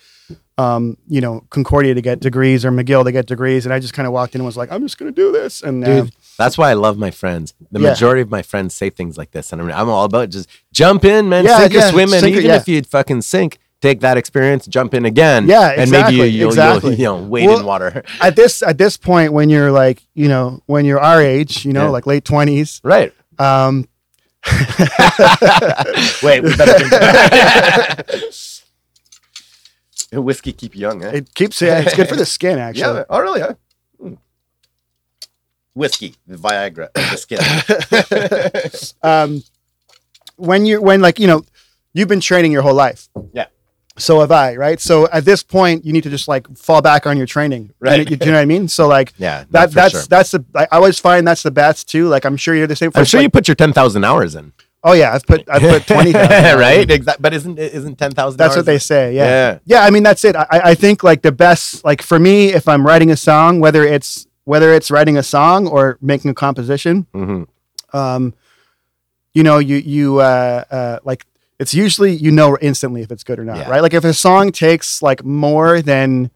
Um, 0.59 0.97
you 1.07 1.21
know, 1.21 1.45
Concordia 1.51 1.93
to 1.95 2.01
get 2.01 2.19
degrees 2.21 2.65
or 2.65 2.71
McGill 2.71 3.05
to 3.05 3.13
get 3.13 3.27
degrees, 3.27 3.67
and 3.67 3.75
I 3.75 3.79
just 3.79 3.93
kind 3.93 4.07
of 4.07 4.15
walked 4.15 4.35
in 4.35 4.41
and 4.41 4.47
was 4.47 4.57
like, 4.57 4.73
"I'm 4.73 4.81
just 4.81 4.97
gonna 4.97 5.13
do 5.13 5.31
this." 5.31 5.63
And 5.63 5.85
uh, 5.85 6.05
Dude, 6.05 6.13
that's 6.39 6.57
why 6.57 6.71
I 6.71 6.73
love 6.73 6.97
my 6.97 7.11
friends. 7.11 7.53
The 7.71 7.79
Yeah. 7.79 7.91
majority 7.91 8.23
of 8.23 8.31
my 8.31 8.41
friends 8.41 8.75
say 8.75 8.89
things 8.89 9.19
like 9.19 9.33
this, 9.33 9.53
and 9.53 9.61
I'm, 9.61 9.71
I'm 9.71 9.91
all 9.91 10.07
about 10.07 10.31
just 10.31 10.49
jump 10.73 11.05
in, 11.05 11.29
man, 11.29 11.45
Yeah, 11.45 11.59
sink 11.59 11.75
or 11.75 11.83
swim, 11.83 12.13
and 12.15 12.27
even 12.27 12.51
if 12.53 12.67
you 12.69 12.83
fucking 12.83 13.21
sink, 13.21 13.59
take 13.87 14.01
that 14.01 14.17
experience, 14.17 14.67
jump 14.67 14.95
in 14.95 15.05
again. 15.05 15.47
Yeah, 15.49 15.71
and 15.81 15.91
maybe 15.91 16.15
you, 16.15 16.23
exactly, 16.25 16.29
you'll, 16.29 16.49
exactly. 16.51 16.95
you 17.03 17.05
know 17.05 17.17
wade 17.23 17.47
Well, 17.49 17.61
in 17.61 17.67
water. 17.67 18.03
at 18.21 18.35
this 18.37 18.63
at 18.63 18.77
this 18.79 18.97
point 18.97 19.33
when 19.33 19.49
you're 19.51 19.71
like 19.71 19.99
you 20.15 20.29
know 20.29 20.61
when 20.67 20.85
you're 20.85 21.01
our 21.01 21.21
age 21.23 21.65
you 21.67 21.73
know 21.73 21.85
Yeah. 21.87 21.91
like 21.97 22.07
late 22.07 22.25
20s 22.25 22.81
right. 22.85 23.13
um 23.39 23.87
Wait, 26.23 26.41
we 26.45 26.55
better 26.57 26.79
drink 26.79 26.91
that. 26.91 28.63
Whiskey 30.29 30.53
keep 30.53 30.75
you 30.77 30.83
young, 30.83 31.03
eh? 31.05 31.11
it 31.19 31.35
keeps 31.35 31.61
yeah, 31.61 31.81
it's 31.83 31.95
good 31.97 32.09
for 32.09 32.15
the 32.17 32.25
skin 32.27 32.59
actually 32.59 32.99
yeah. 32.99 33.05
Oh, 33.11 33.21
really? 33.21 33.41
Huh? 33.41 33.55
Mm. 34.01 34.19
Whiskey, 35.75 36.15
the 36.27 36.37
Viagra, 36.37 36.89
the 36.95 37.17
skin. 37.25 37.41
um 39.03 39.43
when 40.37 40.65
you 40.65 40.81
when 40.81 41.01
like 41.03 41.19
you 41.19 41.27
know 41.27 41.43
you've 41.93 42.09
been 42.09 42.21
training 42.21 42.53
your 42.53 42.63
whole 42.63 42.75
life 42.87 43.09
Yeah. 43.33 43.47
So 43.99 44.21
have 44.21 44.31
i 44.31 44.55
right 44.57 44.81
so 44.81 45.09
at 45.11 45.25
this 45.25 45.43
point 45.43 45.85
you 45.85 45.93
need 45.93 46.03
to 46.03 46.11
just 46.11 46.29
like 46.29 46.47
fall 46.57 46.83
back 46.83 47.07
on 47.07 47.17
your 47.17 47.27
training 47.27 47.73
Right. 47.81 47.99
You, 48.09 48.17
do 48.17 48.27
you 48.27 48.33
know 48.33 48.39
what 48.39 48.43
i 48.43 48.45
mean 48.45 48.69
so 48.69 48.87
like 48.87 49.13
yeah, 49.19 49.45
that 49.51 49.71
that's 49.73 49.93
sure. 49.93 50.03
that's 50.03 50.31
the 50.33 50.45
I 50.55 50.67
always 50.73 50.99
find 50.99 51.27
that's 51.27 51.43
the 51.43 51.51
best 51.51 51.89
too 51.89 52.09
like 52.09 52.25
i'm 52.25 52.37
sure 52.37 52.55
you're 52.55 52.67
the 52.67 52.77
same 52.77 52.91
I'm 52.95 53.05
sure 53.05 53.19
like- 53.21 53.25
you 53.25 53.31
put 53.31 53.49
your 53.49 53.55
ten 53.55 53.73
thousand 53.73 54.05
hours 54.05 54.35
in. 54.35 54.53
oh 54.85 54.93
yeah 54.93 55.15
i've 55.15 55.25
put 55.27 55.49
i've 55.51 55.63
put 55.63 55.87
20 55.87 56.13
right? 56.67 56.91
Exactly. 56.91 57.23
But 57.23 57.33
isn't 57.35 57.59
isn't 57.59 57.97
ten 57.97 58.13
thousand? 58.13 58.37
That's 58.39 58.55
what 58.57 58.67
they 58.67 58.79
say. 58.79 59.15
Yeah. 59.15 59.25
Yeah. 59.25 59.59
yeah. 59.65 59.83
I 59.85 59.91
mean, 59.91 60.03
that's 60.03 60.25
it. 60.25 60.37
I, 60.37 60.47
I 60.73 60.75
think 60.75 61.03
like 61.03 61.23
the 61.23 61.33
best, 61.33 61.85
like 61.85 62.03
for 62.03 62.19
me, 62.19 62.53
if 62.53 62.69
I'm 62.69 62.87
writing 62.87 63.11
a 63.11 63.17
song, 63.17 63.61
whether 63.61 63.83
it's 63.85 64.27
whether 64.45 64.73
it's 64.73 64.91
writing 64.91 65.17
a 65.17 65.23
song 65.23 65.67
or 65.67 65.99
making 66.01 66.31
a 66.31 66.35
composition, 66.35 67.07
hmm 67.13 67.45
um, 67.93 68.35
you 69.33 69.43
know, 69.43 69.59
you 69.59 69.77
you 69.77 70.19
uh, 70.21 70.65
uh, 70.71 70.99
like 71.05 71.27
it's 71.59 71.75
usually 71.75 72.13
you 72.15 72.31
know 72.31 72.57
instantly 72.61 73.03
if 73.03 73.11
it's 73.11 73.25
good 73.25 73.39
or 73.39 73.45
not, 73.45 73.59
Yeah. 73.59 73.69
right? 73.71 73.83
Like 73.83 73.95
if 73.95 74.05
a 74.05 74.13
song 74.15 74.53
takes 74.53 75.03
like 75.03 75.25
more 75.25 75.81
than 75.83 76.31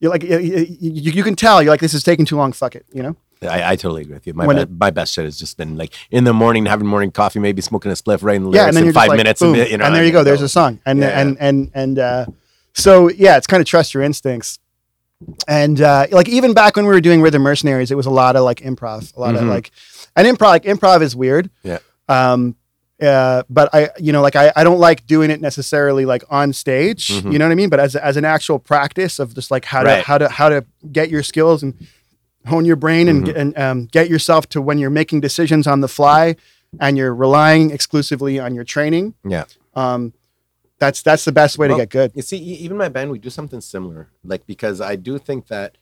you 0.00 0.08
like, 0.10 0.22
you, 0.22 0.38
you, 0.38 1.12
you 1.12 1.22
can 1.22 1.34
tell 1.36 1.62
you're 1.62 1.70
like 1.72 1.80
this 1.80 1.94
is 1.94 2.02
taking 2.02 2.24
too 2.26 2.36
long. 2.36 2.52
Fuck 2.52 2.74
it, 2.76 2.86
you 2.92 3.02
know. 3.02 3.16
I, 3.42 3.72
I 3.72 3.76
totally 3.76 4.02
agree 4.02 4.14
with 4.14 4.26
you. 4.26 4.32
My 4.32 4.46
be- 4.46 4.60
it- 4.60 4.70
my 4.70 4.90
best 4.90 5.12
shit 5.12 5.24
has 5.24 5.38
just 5.38 5.56
been 5.58 5.76
like 5.76 5.92
in 6.10 6.24
the 6.24 6.32
morning 6.32 6.64
having 6.66 6.86
morning 6.86 7.10
coffee, 7.10 7.40
maybe 7.40 7.60
smoking 7.60 7.90
a 7.90 7.94
spliff, 7.94 8.22
writing 8.22 8.44
lyrics 8.44 8.56
yeah, 8.56 8.68
and 8.68 8.76
then 8.76 8.86
in 8.86 8.92
five 8.94 9.08
like, 9.08 9.16
minutes, 9.18 9.40
boom, 9.40 9.54
and, 9.54 9.70
you 9.70 9.76
know, 9.76 9.84
and 9.84 9.94
there 9.94 10.04
you 10.04 10.12
go. 10.12 10.24
There's 10.24 10.40
a 10.42 10.48
song, 10.48 10.80
and 10.86 11.00
Yeah. 11.00 11.20
and 11.20 11.36
and 11.40 11.70
and 11.74 11.98
uh, 11.98 12.26
so 12.72 13.08
yeah, 13.10 13.36
it's 13.36 13.46
kind 13.46 13.60
of 13.60 13.66
trust 13.66 13.92
your 13.94 14.02
instincts. 14.02 14.58
And 15.48 15.80
uh, 15.80 16.06
like 16.10 16.28
even 16.28 16.54
back 16.54 16.76
when 16.76 16.86
we 16.86 16.92
were 16.92 17.00
doing 17.00 17.20
Rhythm 17.22 17.42
Mercenaries, 17.42 17.90
it 17.90 17.94
was 17.96 18.06
a 18.06 18.10
lot 18.10 18.34
of 18.36 18.44
like 18.44 18.60
improv, 18.60 19.14
a 19.16 19.20
lot 19.20 19.34
of 19.34 19.42
Mhm. 19.42 19.48
like, 19.48 19.70
and 20.16 20.26
improv, 20.26 20.48
like 20.48 20.64
improv 20.64 21.02
is 21.02 21.14
weird. 21.16 21.50
Yeah. 21.62 21.78
Um. 22.08 22.56
Uh, 23.02 23.42
but 23.50 23.68
I, 23.74 23.90
you 23.98 24.12
know, 24.12 24.22
like 24.22 24.36
I, 24.36 24.52
I 24.54 24.62
don't 24.62 24.78
like 24.78 25.04
doing 25.06 25.30
it 25.30 25.40
necessarily 25.40 26.04
like 26.06 26.22
on 26.30 26.52
stage. 26.52 27.08
Mhm. 27.08 27.32
You 27.32 27.38
know 27.38 27.44
what 27.46 27.52
I 27.52 27.56
mean? 27.56 27.68
But 27.68 27.80
as 27.80 27.96
as 27.96 28.16
an 28.16 28.24
actual 28.24 28.58
practice 28.60 29.18
of 29.18 29.34
just 29.34 29.50
like 29.50 29.64
how 29.64 29.82
to 29.82 30.00
how 30.02 30.16
to 30.18 30.28
how 30.28 30.48
to 30.48 30.64
get 30.92 31.10
your 31.10 31.22
skills 31.24 31.62
and 31.64 31.74
hone 32.46 32.64
your 32.64 32.76
brain 32.76 33.08
and 33.08 33.26
Mhm. 33.26 33.36
and 33.36 33.58
um, 33.58 33.84
get 33.86 34.08
yourself 34.08 34.48
to 34.50 34.62
when 34.62 34.78
you're 34.78 34.90
making 34.90 35.20
decisions 35.20 35.66
on 35.66 35.80
the 35.80 35.88
fly 35.88 36.36
and 36.78 36.96
you're 36.96 37.14
relying 37.14 37.70
exclusively 37.72 38.38
on 38.38 38.54
your 38.54 38.64
training 38.64 39.14
Yeah. 39.24 39.44
um, 39.74 40.12
that's 40.78 41.02
that's 41.02 41.24
the 41.24 41.32
best 41.32 41.58
way 41.58 41.66
Well, 41.68 41.78
to 41.78 41.82
get 41.82 41.90
good. 41.90 42.12
You 42.14 42.22
see, 42.22 42.36
even 42.36 42.76
my 42.76 42.88
band, 42.88 43.10
we 43.10 43.18
do 43.18 43.30
something 43.30 43.60
similar. 43.60 44.08
Like 44.22 44.46
because 44.46 44.80
I 44.80 44.94
do 44.96 45.18
think 45.18 45.48
that, 45.48 45.78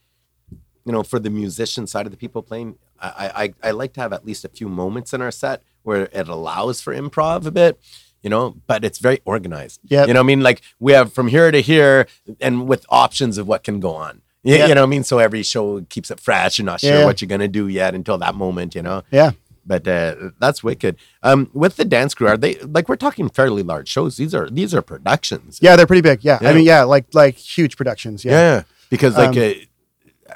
you 0.87 0.93
know, 0.93 1.03
for 1.03 1.19
the 1.19 1.31
musician 1.31 1.87
side 1.87 2.07
of 2.07 2.11
the 2.13 2.17
people 2.19 2.43
playing, 2.43 2.77
I 3.01 3.53
I, 3.63 3.69
I 3.69 3.71
like 3.73 3.93
to 3.95 4.01
have 4.01 4.13
at 4.15 4.25
least 4.25 4.45
a 4.47 4.49
few 4.49 4.69
moments 4.69 5.13
in 5.13 5.21
our 5.21 5.31
set 5.33 5.63
where 5.83 6.09
it 6.13 6.29
allows 6.29 6.81
for 6.81 6.95
improv 6.95 7.47
a 7.47 7.51
bit. 7.51 7.79
You 8.23 8.31
know, 8.31 8.55
but 8.69 8.85
it's 8.85 9.01
very 9.01 9.21
organized. 9.25 9.81
Yeah. 9.83 10.07
You 10.07 10.15
know, 10.15 10.21
what 10.21 10.27
I 10.27 10.27
mean, 10.29 10.43
like 10.43 10.63
we 10.79 10.93
have 10.93 11.13
from 11.13 11.27
here 11.27 11.51
to 11.51 11.61
here, 11.61 12.07
and 12.41 12.69
with 12.69 12.87
options 12.89 13.37
of 13.37 13.49
what 13.49 13.65
can 13.65 13.81
go 13.81 13.95
on. 13.97 14.23
You, 14.45 14.57
Yeah. 14.57 14.67
you 14.69 14.75
know 14.77 14.83
what 14.83 14.87
I 14.87 14.91
mean? 14.91 15.03
So 15.05 15.19
every 15.19 15.43
show 15.43 15.81
keeps 15.89 16.09
it 16.11 16.21
fresh. 16.21 16.59
You're 16.59 16.67
not 16.67 16.81
sure 16.81 16.99
Yeah. 17.01 17.05
what 17.05 17.21
you're 17.21 17.29
gonna 17.29 17.49
do 17.49 17.67
yet 17.67 17.95
until 17.97 18.19
that 18.19 18.37
moment. 18.37 18.77
You 18.77 18.83
know. 18.83 19.03
Yeah. 19.11 19.33
But 19.67 19.87
uh, 19.89 20.15
that's 20.41 20.63
wicked. 20.65 20.97
Um, 21.23 21.51
with 21.53 21.77
the 21.77 21.85
dance 21.85 22.15
crew, 22.15 22.29
are 22.29 22.37
they 22.37 22.55
like 22.61 22.89
we're 22.89 22.97
talking 22.97 23.29
fairly 23.29 23.63
large 23.65 23.89
shows? 23.89 24.17
These 24.19 24.35
are 24.37 24.49
these 24.49 24.73
are 24.73 24.83
productions. 24.83 25.59
Yeah, 25.61 25.75
they're 25.77 25.87
pretty 25.87 26.01
big. 26.03 26.21
Yeah. 26.23 26.39
Yeah. 26.41 26.51
I 26.51 26.55
mean, 26.55 26.65
yeah, 26.65 26.83
like 26.85 27.07
like 27.15 27.37
huge 27.37 27.77
productions. 27.77 28.25
Yeah, 28.25 28.33
Yeah. 28.33 28.63
because 28.89 29.17
like 29.17 29.37
Um, 29.37 29.43
uh, 29.43 29.53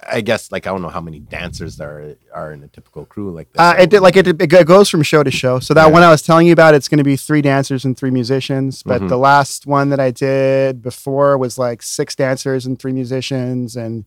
I 0.09 0.21
guess 0.21 0.53
like 0.53 0.67
I 0.67 0.71
don't 0.71 0.83
know 0.83 0.89
how 0.89 1.01
many 1.01 1.19
dancers 1.21 1.77
there 1.77 2.17
are, 2.35 2.43
are 2.49 2.53
in 2.53 2.63
a 2.63 2.69
typical 2.69 3.05
crew 3.05 3.31
like 3.33 3.53
this. 3.53 3.61
Uh, 3.61 3.75
it 3.79 3.91
did, 3.91 4.01
like 4.01 4.17
it, 4.17 4.27
it 4.41 4.67
goes 4.67 4.89
from 4.89 5.03
show 5.03 5.23
to 5.23 5.31
show. 5.31 5.59
So 5.59 5.75
that 5.75 5.87
Yeah. 5.87 5.93
one 5.93 6.03
I 6.03 6.11
was 6.11 6.23
telling 6.23 6.47
you 6.47 6.53
about, 6.53 6.75
it's 6.75 6.89
going 6.89 6.99
to 6.99 7.05
be 7.05 7.17
three 7.17 7.43
dancers 7.43 7.85
and 7.85 7.97
three 7.97 8.11
musicians. 8.11 8.83
But 8.83 9.03
Mhm. 9.03 9.09
the 9.09 9.19
last 9.19 9.67
one 9.67 9.91
that 9.91 10.01
I 10.01 10.11
did 10.11 10.83
before 10.83 11.37
was 11.39 11.59
like 11.59 11.83
six 11.83 12.15
dancers 12.15 12.67
and 12.67 12.79
three 12.79 12.93
musicians, 12.93 13.77
and 13.77 14.05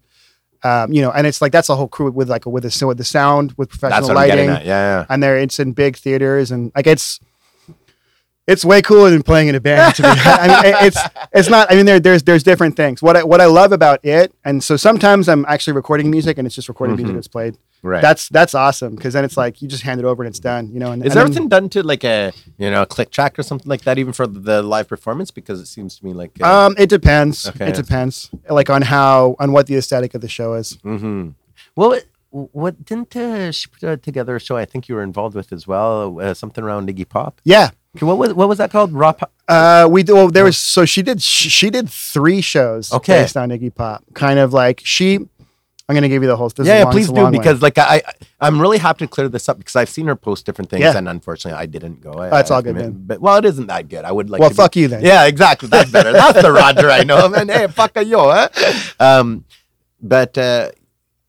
um, 0.64 0.92
you 0.92 1.02
know, 1.02 1.12
and 1.12 1.26
it's 1.26 1.42
like 1.42 1.52
that's 1.54 1.70
a 1.70 1.76
whole 1.76 1.88
crew 1.88 2.12
with 2.12 2.30
like 2.30 2.46
with 2.46 2.64
the 2.64 2.86
with 2.86 2.98
the 2.98 3.04
sound 3.06 3.54
with 3.58 3.70
professional 3.70 4.10
what 4.10 4.18
I'm 4.18 4.28
getting 4.28 4.50
lighting, 4.50 4.62
at. 4.62 4.66
Yeah, 4.68 5.06
and 5.10 5.24
there 5.24 5.38
it's 5.38 5.60
in 5.60 5.72
big 5.72 5.96
theaters, 5.96 6.52
and 6.52 6.72
like 6.76 6.86
it's 6.88 7.20
it's 8.52 8.64
way 8.66 8.82
cooler 8.82 9.10
than 9.12 9.24
playing 9.24 9.48
in 9.50 9.56
a 9.56 9.60
band. 9.60 9.96
To 9.96 10.02
be, 10.02 10.08
I 10.10 10.48
mean, 10.64 10.76
it's 10.88 11.00
it's 11.32 11.50
not. 11.50 11.72
I 11.72 11.76
mean, 11.76 11.86
there, 11.86 12.00
there's 12.00 12.24
there's 12.24 12.44
different 12.44 12.76
things. 12.76 13.02
What 13.02 13.16
I, 13.18 13.24
what 13.24 13.40
I 13.42 13.46
love 13.46 13.72
about 13.72 14.00
it, 14.04 14.34
and 14.44 14.64
so 14.64 14.76
sometimes 14.78 15.30
I'm 15.30 15.46
actually 15.48 15.74
recording 15.74 16.10
music, 16.12 16.38
and 16.38 16.46
it's 16.46 16.56
just 16.56 16.68
recording 16.70 16.96
music 16.98 17.14
Mhm. 17.14 17.18
that's 17.20 17.28
played. 17.38 17.56
right. 17.82 18.02
That's 18.02 18.28
that's 18.30 18.54
awesome 18.66 18.96
because 18.96 19.14
then 19.14 19.24
it's 19.24 19.38
like 19.38 19.62
you 19.62 19.68
just 19.76 19.84
hand 19.84 20.00
it 20.02 20.06
over 20.06 20.24
and 20.24 20.30
it's 20.32 20.40
done. 20.54 20.64
You 20.74 20.80
know. 20.80 20.92
And, 20.92 21.02
Is 21.04 21.12
and 21.12 21.18
then- 21.18 21.22
everything 21.24 21.48
done 21.50 21.70
to 21.70 21.84
like 21.84 22.04
a 22.04 22.34
you 22.58 22.70
know 22.72 22.82
a 22.82 22.86
click 22.96 23.10
track 23.12 23.38
or 23.40 23.44
something 23.44 23.70
like 23.70 23.84
that, 23.84 23.98
even 23.98 24.14
for 24.14 24.26
the 24.28 24.62
live 24.74 24.88
performance? 24.88 25.30
Because 25.32 25.60
it 25.62 25.68
seems 25.68 25.98
to 26.00 26.06
me 26.06 26.12
like 26.14 26.32
uh, 26.42 26.50
Um, 26.68 26.76
it 26.78 26.90
depends. 26.90 27.48
Okay. 27.50 27.70
It 27.70 27.76
depends, 27.76 28.30
like 28.50 28.70
on 28.70 28.82
how 28.82 29.36
on 29.40 29.52
what 29.54 29.68
the 29.68 29.76
aesthetic 29.78 30.14
of 30.16 30.22
the 30.22 30.30
show 30.40 30.54
is. 30.62 30.78
hmm 30.84 31.30
Well, 31.76 31.94
it, 31.94 32.06
what 32.32 32.86
didn't 32.86 33.16
uh, 33.16 33.52
she 33.52 33.68
put 33.74 33.84
uh, 33.84 33.98
together 33.98 34.36
a 34.36 34.40
show? 34.40 34.56
I 34.58 34.66
think 34.66 34.88
you 34.90 34.96
were 34.96 35.04
involved 35.04 35.36
with 35.36 35.52
as 35.52 35.66
well, 35.68 36.20
uh, 36.22 36.34
something 36.34 36.64
around 36.64 36.90
Iggy 36.90 37.08
Pop. 37.10 37.42
Yeah. 37.44 37.70
Okay, 37.96 38.06
what 38.06 38.18
was 38.18 38.34
what 38.34 38.48
was 38.48 38.58
that 38.60 38.72
called? 38.72 38.92
Raw. 38.94 39.14
Pop? 39.14 39.32
Uh, 39.48 39.88
we 39.90 40.04
do. 40.04 40.14
Well, 40.16 40.28
there 40.30 40.44
was 40.44 40.58
so 40.58 40.86
she 40.86 41.02
did 41.02 41.22
she, 41.22 41.50
she 41.50 41.70
did 41.72 41.90
three 41.90 42.40
shows 42.42 42.94
Okay. 42.94 43.22
based 43.24 43.36
on 43.36 43.50
Iggy 43.50 43.74
Pop. 43.74 44.04
Kind 44.14 44.38
of 44.40 44.54
like 44.54 44.82
she. 44.84 45.16
I'm 45.88 45.96
gonna 45.96 46.08
give 46.08 46.22
you 46.22 46.30
the 46.30 46.36
whole. 46.38 46.50
This 46.50 46.68
yeah, 46.68 46.78
yeah, 46.78 46.84
long- 46.84 46.92
please 46.94 47.10
do 47.10 47.32
because 47.32 47.64
like 47.64 47.80
I, 47.80 47.96
I 47.96 48.02
I'm 48.42 48.62
really 48.62 48.78
happy 48.78 49.06
to 49.06 49.08
clear 49.08 49.28
this 49.28 49.50
up 49.50 49.58
because 49.58 49.76
I've 49.76 49.90
seen 49.90 50.06
her 50.06 50.16
post 50.16 50.46
different 50.46 50.70
things 50.70 50.82
Yeah. 50.84 50.96
and 50.96 51.10
unfortunately 51.10 51.60
I 51.60 51.66
didn't 51.66 52.00
go. 52.00 52.12
I, 52.12 52.30
Oh, 52.30 52.38
it's 52.38 52.52
I 52.52 52.56
all 52.58 52.62
good. 52.62 53.08
But 53.08 53.22
well, 53.22 53.38
it 53.38 53.46
isn't 53.46 53.66
that 53.68 53.90
good. 53.90 54.06
I 54.06 54.12
would 54.12 54.30
like. 54.30 54.40
well, 54.40 54.50
to 54.52 54.54
be- 54.54 54.58
fuck 54.62 54.76
you 54.76 54.88
then. 54.88 55.04
Yeah, 55.04 55.26
exactly. 55.26 55.68
That's 55.68 55.90
better. 55.90 56.12
That's 56.12 56.44
the 56.44 56.52
Roger 56.52 56.92
I 56.92 57.04
know. 57.04 57.34
And 57.34 57.50
hey, 57.50 57.66
fuck 57.68 57.94
you, 58.06 58.20
huh? 58.20 58.50
Um, 59.00 59.46
but 60.00 60.38
uh, 60.38 60.70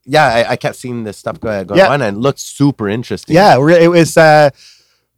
yeah, 0.05 0.27
I, 0.27 0.51
I 0.51 0.57
kept 0.57 0.77
seeing 0.77 1.05
this 1.05 1.17
stuff 1.17 1.41
go, 1.41 1.65
going 1.65 1.79
Yeah. 1.79 1.89
on 1.89 2.03
and 2.03 2.19
it 2.19 2.21
looked 2.21 2.41
super 2.41 2.87
interesting. 2.87 3.35
Yeah, 3.37 3.57
it 3.57 3.89
was 3.89 4.15
uh, 4.19 4.51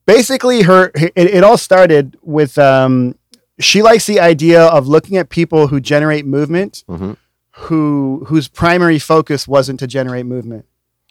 basically 0.06 0.62
her. 0.62 0.90
It, 0.94 1.12
it 1.16 1.44
all 1.44 1.58
started 1.58 2.16
with 2.22 2.58
um, 2.58 3.16
she 3.60 3.82
likes 3.82 4.06
the 4.06 4.20
idea 4.20 4.62
of 4.64 4.88
looking 4.88 5.16
at 5.16 5.28
people 5.28 5.68
who 5.68 5.80
generate 5.80 6.26
movement, 6.26 6.84
Mhm. 6.88 7.16
who 7.52 8.24
whose 8.28 8.48
primary 8.48 8.98
focus 8.98 9.46
wasn't 9.48 9.78
to 9.80 9.86
generate 9.86 10.26
movement. 10.26 10.64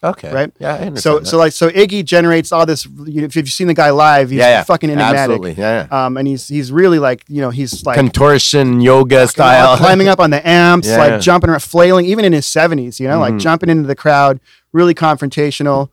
Okay. 0.04 0.32
Right? 0.34 0.52
Yeah. 0.58 0.94
So 0.96 1.20
that. 1.20 1.26
so 1.28 1.38
like 1.38 1.52
so 1.52 1.70
Iggy 1.70 2.04
generates 2.04 2.50
all 2.50 2.66
this. 2.66 2.84
You 2.86 3.20
know, 3.20 3.24
if 3.24 3.36
you've 3.36 3.48
seen 3.48 3.68
the 3.68 3.74
guy 3.74 3.90
live, 3.90 4.30
he's 4.30 4.40
yeah, 4.40 4.48
yeah, 4.48 4.62
fucking 4.64 4.90
enigmatic. 4.90 5.18
Absolutely. 5.20 5.52
Yeah. 5.52 5.86
yeah. 5.88 6.06
Um, 6.06 6.16
and 6.16 6.26
he's 6.26 6.48
he's 6.48 6.72
really 6.72 6.98
like 6.98 7.22
you 7.28 7.40
know 7.40 7.50
he's 7.50 7.86
like 7.86 7.94
Contortion 7.96 8.80
yoga 8.80 9.28
style. 9.28 9.76
climbing 9.76 10.08
up 10.08 10.18
on 10.18 10.30
the 10.30 10.44
amps, 10.46 10.88
Yeah. 10.88 10.96
like 10.96 11.20
jumping 11.20 11.50
around, 11.50 11.60
flailing, 11.60 12.06
even 12.06 12.24
in 12.24 12.32
his 12.32 12.46
seventies. 12.46 12.98
You 12.98 13.06
know, 13.06 13.20
like 13.20 13.34
Mhm. 13.34 13.40
jumping 13.40 13.68
into 13.68 13.86
the 13.86 13.94
crowd, 13.94 14.40
really 14.72 14.92
confrontational. 14.94 15.90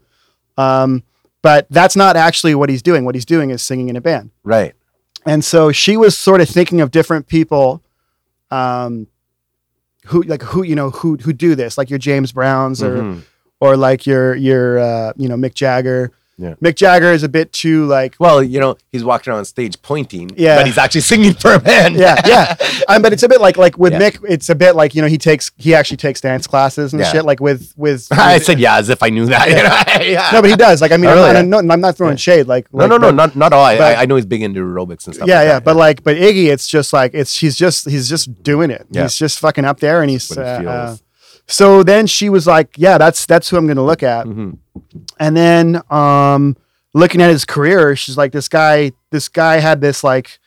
Um, 0.57 1.03
but 1.41 1.67
that's 1.69 1.95
not 1.95 2.15
actually 2.15 2.55
what 2.55 2.69
he's 2.69 2.81
doing. 2.81 3.05
What 3.05 3.15
he's 3.15 3.25
doing 3.25 3.49
is 3.49 3.61
singing 3.61 3.89
in 3.89 3.95
a 3.95 4.01
band. 4.01 4.31
Right. 4.43 4.73
And 5.25 5.43
so 5.43 5.71
she 5.71 5.97
was 5.97 6.17
sort 6.17 6.41
of 6.41 6.49
thinking 6.49 6.81
of 6.81 6.91
different 6.91 7.27
people, 7.27 7.83
um, 8.51 9.07
who 10.05 10.23
like 10.23 10.41
who 10.41 10.63
you 10.63 10.75
know 10.75 10.89
who 10.89 11.17
who 11.17 11.33
do 11.33 11.55
this, 11.55 11.77
like 11.77 11.89
your 11.89 11.99
James 11.99 12.31
Browns 12.31 12.81
or 12.81 12.97
Mhm. 12.97 13.21
or 13.59 13.75
like 13.77 14.05
your 14.07 14.33
your 14.35 14.79
uh, 14.79 15.13
you 15.17 15.27
know 15.27 15.35
Mick 15.35 15.53
Jagger. 15.53 16.11
Yeah. 16.39 16.53
Mick 16.63 16.75
Jagger 16.75 17.11
is 17.11 17.21
a 17.23 17.27
bit 17.29 17.51
too 17.51 17.85
like 17.85 18.15
Well, 18.17 18.41
you 18.41 18.59
know, 18.61 18.77
he's 18.93 19.03
walking 19.03 19.33
around 19.33 19.43
stage 19.45 19.79
pointing, 19.81 20.31
Yeah. 20.37 20.55
but 20.55 20.65
he's 20.67 20.77
actually 20.77 21.01
singing 21.01 21.33
for 21.33 21.53
a 21.53 21.59
band. 21.59 21.95
yeah 21.95 22.15
yeah. 22.25 22.55
Um, 22.87 23.01
but 23.03 23.11
it's 23.13 23.23
a 23.23 23.27
bit 23.29 23.41
like 23.41 23.57
like 23.57 23.77
with 23.77 23.91
Yeah. 23.93 23.99
Mick, 24.09 24.23
it's 24.27 24.49
a 24.49 24.55
bit 24.55 24.75
like 24.75 24.95
you 24.95 25.01
know 25.01 25.07
he 25.09 25.17
takes 25.17 25.51
he 25.57 25.75
actually 25.75 25.97
takes 25.97 26.21
dance 26.21 26.47
classes 26.47 26.93
and 26.93 27.01
Yeah. 27.01 27.11
shit. 27.11 27.25
Like 27.25 27.39
with 27.41 27.73
with, 27.77 28.07
I 28.11 28.35
with- 28.35 28.45
said 28.45 28.59
yeah, 28.59 28.77
as 28.77 28.87
if 28.89 29.03
I 29.03 29.09
knew 29.09 29.25
that. 29.27 29.49
you 29.49 29.55
know? 29.55 30.05
yeah. 30.19 30.29
no, 30.31 30.41
but 30.41 30.49
he 30.49 30.55
does. 30.55 30.81
Like 30.81 30.91
I 30.93 30.97
mean, 30.97 31.09
Oh, 31.11 31.23
I'm, 31.23 31.49
not, 31.49 31.69
I'm 31.69 31.81
not 31.81 31.97
throwing 31.97 32.15
shade. 32.17 32.47
Like 32.47 32.73
no, 32.73 32.79
like, 32.79 32.89
no, 32.89 32.97
no, 32.97 33.07
but- 33.09 33.15
not 33.15 33.35
not 33.35 33.53
all. 33.53 33.63
I, 33.65 33.77
but- 33.77 33.97
I, 33.97 34.03
I 34.03 34.05
know 34.05 34.15
he's 34.15 34.25
big 34.25 34.41
into 34.41 34.61
aerobics 34.61 35.05
and 35.05 35.13
stuff. 35.15 35.27
yeah, 35.27 35.39
like 35.39 35.45
yeah, 35.45 35.53
that, 35.55 35.63
but 35.65 35.75
like, 35.75 36.03
but 36.03 36.15
Iggy, 36.17 36.45
it's 36.51 36.67
just 36.67 36.93
like 36.93 37.11
it's 37.13 37.37
he's 37.37 37.55
just 37.57 37.89
he's 37.89 38.07
just 38.09 38.41
doing 38.43 38.71
it. 38.71 38.87
Yeah. 38.89 39.03
He's 39.03 39.15
just 39.15 39.39
fucking 39.39 39.65
up 39.65 39.81
there, 39.81 40.01
and 40.01 40.09
he's 40.09 40.27
That's 40.29 40.37
what 40.57 40.61
it 40.61 40.67
uh, 40.67 40.71
uh. 40.71 40.95
So. 41.49 41.83
Then 41.83 42.07
she 42.07 42.29
was 42.29 42.47
like, 42.47 42.75
"Yeah, 42.77 42.97
that's 42.97 43.25
that's 43.25 43.49
who 43.49 43.57
I'm 43.57 43.65
going 43.67 43.77
to 43.77 43.83
look 43.83 44.03
at." 44.03 44.25
Mhm. 44.25 44.57
And 45.19 45.35
then, 45.35 45.81
um, 45.91 46.55
looking 46.93 47.21
at 47.21 47.29
his 47.29 47.43
career, 47.45 47.95
she's 47.95 48.17
like, 48.17 48.31
"This 48.31 48.47
guy, 48.47 48.91
this 49.11 49.27
guy 49.27 49.57
had 49.59 49.81
this 49.81 50.03
like 50.03 50.39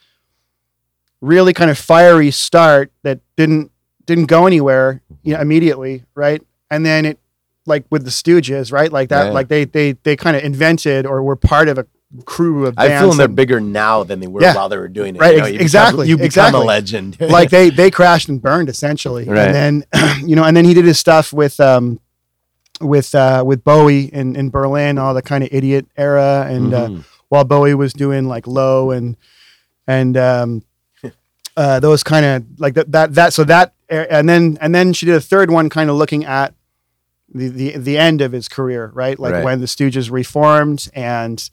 really 1.21 1.53
kind 1.53 1.71
of 1.71 1.79
fiery 1.79 2.31
start 2.31 2.91
that 3.03 3.21
didn't 3.37 3.71
didn't 4.07 4.27
go 4.27 4.47
anywhere, 4.47 5.01
you 5.23 5.35
know, 5.35 5.41
immediately, 5.41 6.05
right? 6.15 6.43
And 6.71 6.85
then 6.85 7.05
it, 7.05 7.19
like 7.67 7.85
with 7.91 8.05
the 8.05 8.11
Stooges, 8.11 8.73
right? 8.73 8.91
Like 8.91 9.09
that, 9.11 9.27
Yeah. 9.27 9.33
like 9.33 9.49
they 9.49 9.65
they 9.65 9.93
they 10.03 10.17
kind 10.17 10.37
of 10.37 10.43
invented 10.43 11.07
or 11.07 11.23
were 11.23 11.37
part 11.37 11.69
of 11.69 11.79
a 11.79 11.87
crew 12.25 12.67
of 12.67 12.75
I 12.77 12.89
bands 12.89 13.03
feel 13.03 13.17
they're 13.17 13.29
bigger 13.29 13.61
now 13.61 14.05
than 14.05 14.21
they 14.21 14.27
were 14.27 14.43
Yeah. 14.43 14.55
while 14.55 14.69
they 14.69 14.77
were 14.77 14.89
doing 14.89 15.17
it. 15.17 15.21
Right, 15.21 15.35
You 15.35 15.41
know, 15.41 15.47
you 15.47 15.53
become- 15.53 15.63
exactly, 15.65 16.09
you 16.09 16.17
become 16.17 16.27
exactly. 16.27 16.61
a 16.61 16.65
legend. 16.65 17.17
like 17.21 17.51
they 17.51 17.71
they 17.71 17.91
crashed 17.91 18.29
and 18.29 18.41
burned 18.41 18.69
essentially 18.69 19.25
Right. 19.27 19.49
and 19.49 19.85
then 19.93 20.21
you 20.29 20.37
know 20.37 20.45
and 20.45 20.57
then 20.57 20.65
he 20.65 20.75
did 20.75 20.85
his 20.85 20.99
stuff 20.99 21.33
with 21.33 21.59
um 21.61 22.01
with 22.81 23.15
uh 23.15 23.43
with 23.47 23.63
bowie 23.65 24.05
in 24.13 24.35
in 24.37 24.51
berlin 24.51 24.99
all 24.99 25.15
the 25.15 25.23
kind 25.23 25.45
of 25.45 25.51
idiot 25.53 25.87
era 25.97 26.47
and 26.49 26.75
uh, 26.75 26.89
Mhm. 26.89 27.05
while 27.29 27.45
bowie 27.45 27.75
was 27.75 27.93
doing 27.93 28.27
like 28.27 28.47
low 28.47 28.91
and 28.91 29.17
and 29.87 30.17
um 30.17 30.63
uh 31.57 31.81
those 31.81 32.03
kind 32.03 32.27
of 32.27 32.45
like 32.59 32.75
that 32.75 32.91
that 32.93 33.15
that 33.15 33.33
so 33.33 33.45
that 33.45 33.73
and 33.89 34.29
then 34.29 34.59
and 34.61 34.75
then 34.75 34.93
she 34.93 35.07
did 35.07 35.15
a 35.15 35.21
third 35.21 35.51
one 35.51 35.69
kind 35.69 35.89
of 35.91 35.97
looking 35.97 36.25
at 36.25 36.55
the 37.33 37.49
the 37.49 37.77
the 37.79 37.97
end 37.99 38.21
of 38.21 38.33
his 38.33 38.49
career 38.49 38.91
right 38.95 39.19
like 39.19 39.33
Right. 39.35 39.45
when 39.45 39.61
the 39.61 39.67
stooges 39.67 40.11
reformed 40.11 40.89
and 40.95 41.49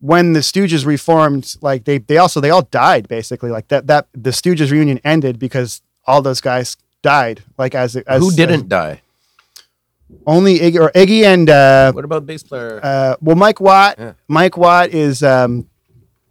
when 0.00 0.32
the 0.32 0.40
Stooges 0.40 0.84
reformed, 0.86 1.54
like 1.62 1.84
they 1.84 1.98
they 1.98 2.18
also 2.18 2.40
they 2.40 2.50
all 2.50 2.62
died 2.70 3.06
basically. 3.08 3.50
Like 3.50 3.68
that 3.68 3.86
that 3.86 4.08
the 4.12 4.30
Stooges 4.30 4.70
reunion 4.70 5.00
ended 5.04 5.38
because 5.38 5.80
all 6.06 6.22
those 6.22 6.40
guys 6.40 6.76
died. 7.02 7.42
Like 7.58 7.74
as, 7.74 7.96
as 7.96 8.20
Who 8.20 8.32
didn't 8.32 8.68
die? 8.68 9.02
only 10.26 10.58
Iggy 10.58 10.78
or 10.80 10.90
Iggy 10.90 11.22
and 11.24 11.48
uh, 11.48 11.92
What 11.92 12.04
about 12.04 12.26
bass 12.26 12.42
player? 12.42 12.80
uh, 12.82 13.16
well 13.20 13.36
Mike 13.36 13.60
Watt. 13.60 13.96
Yeah. 13.98 14.12
Mike 14.28 14.56
Watt 14.56 14.90
is 14.90 15.22
um, 15.22 15.68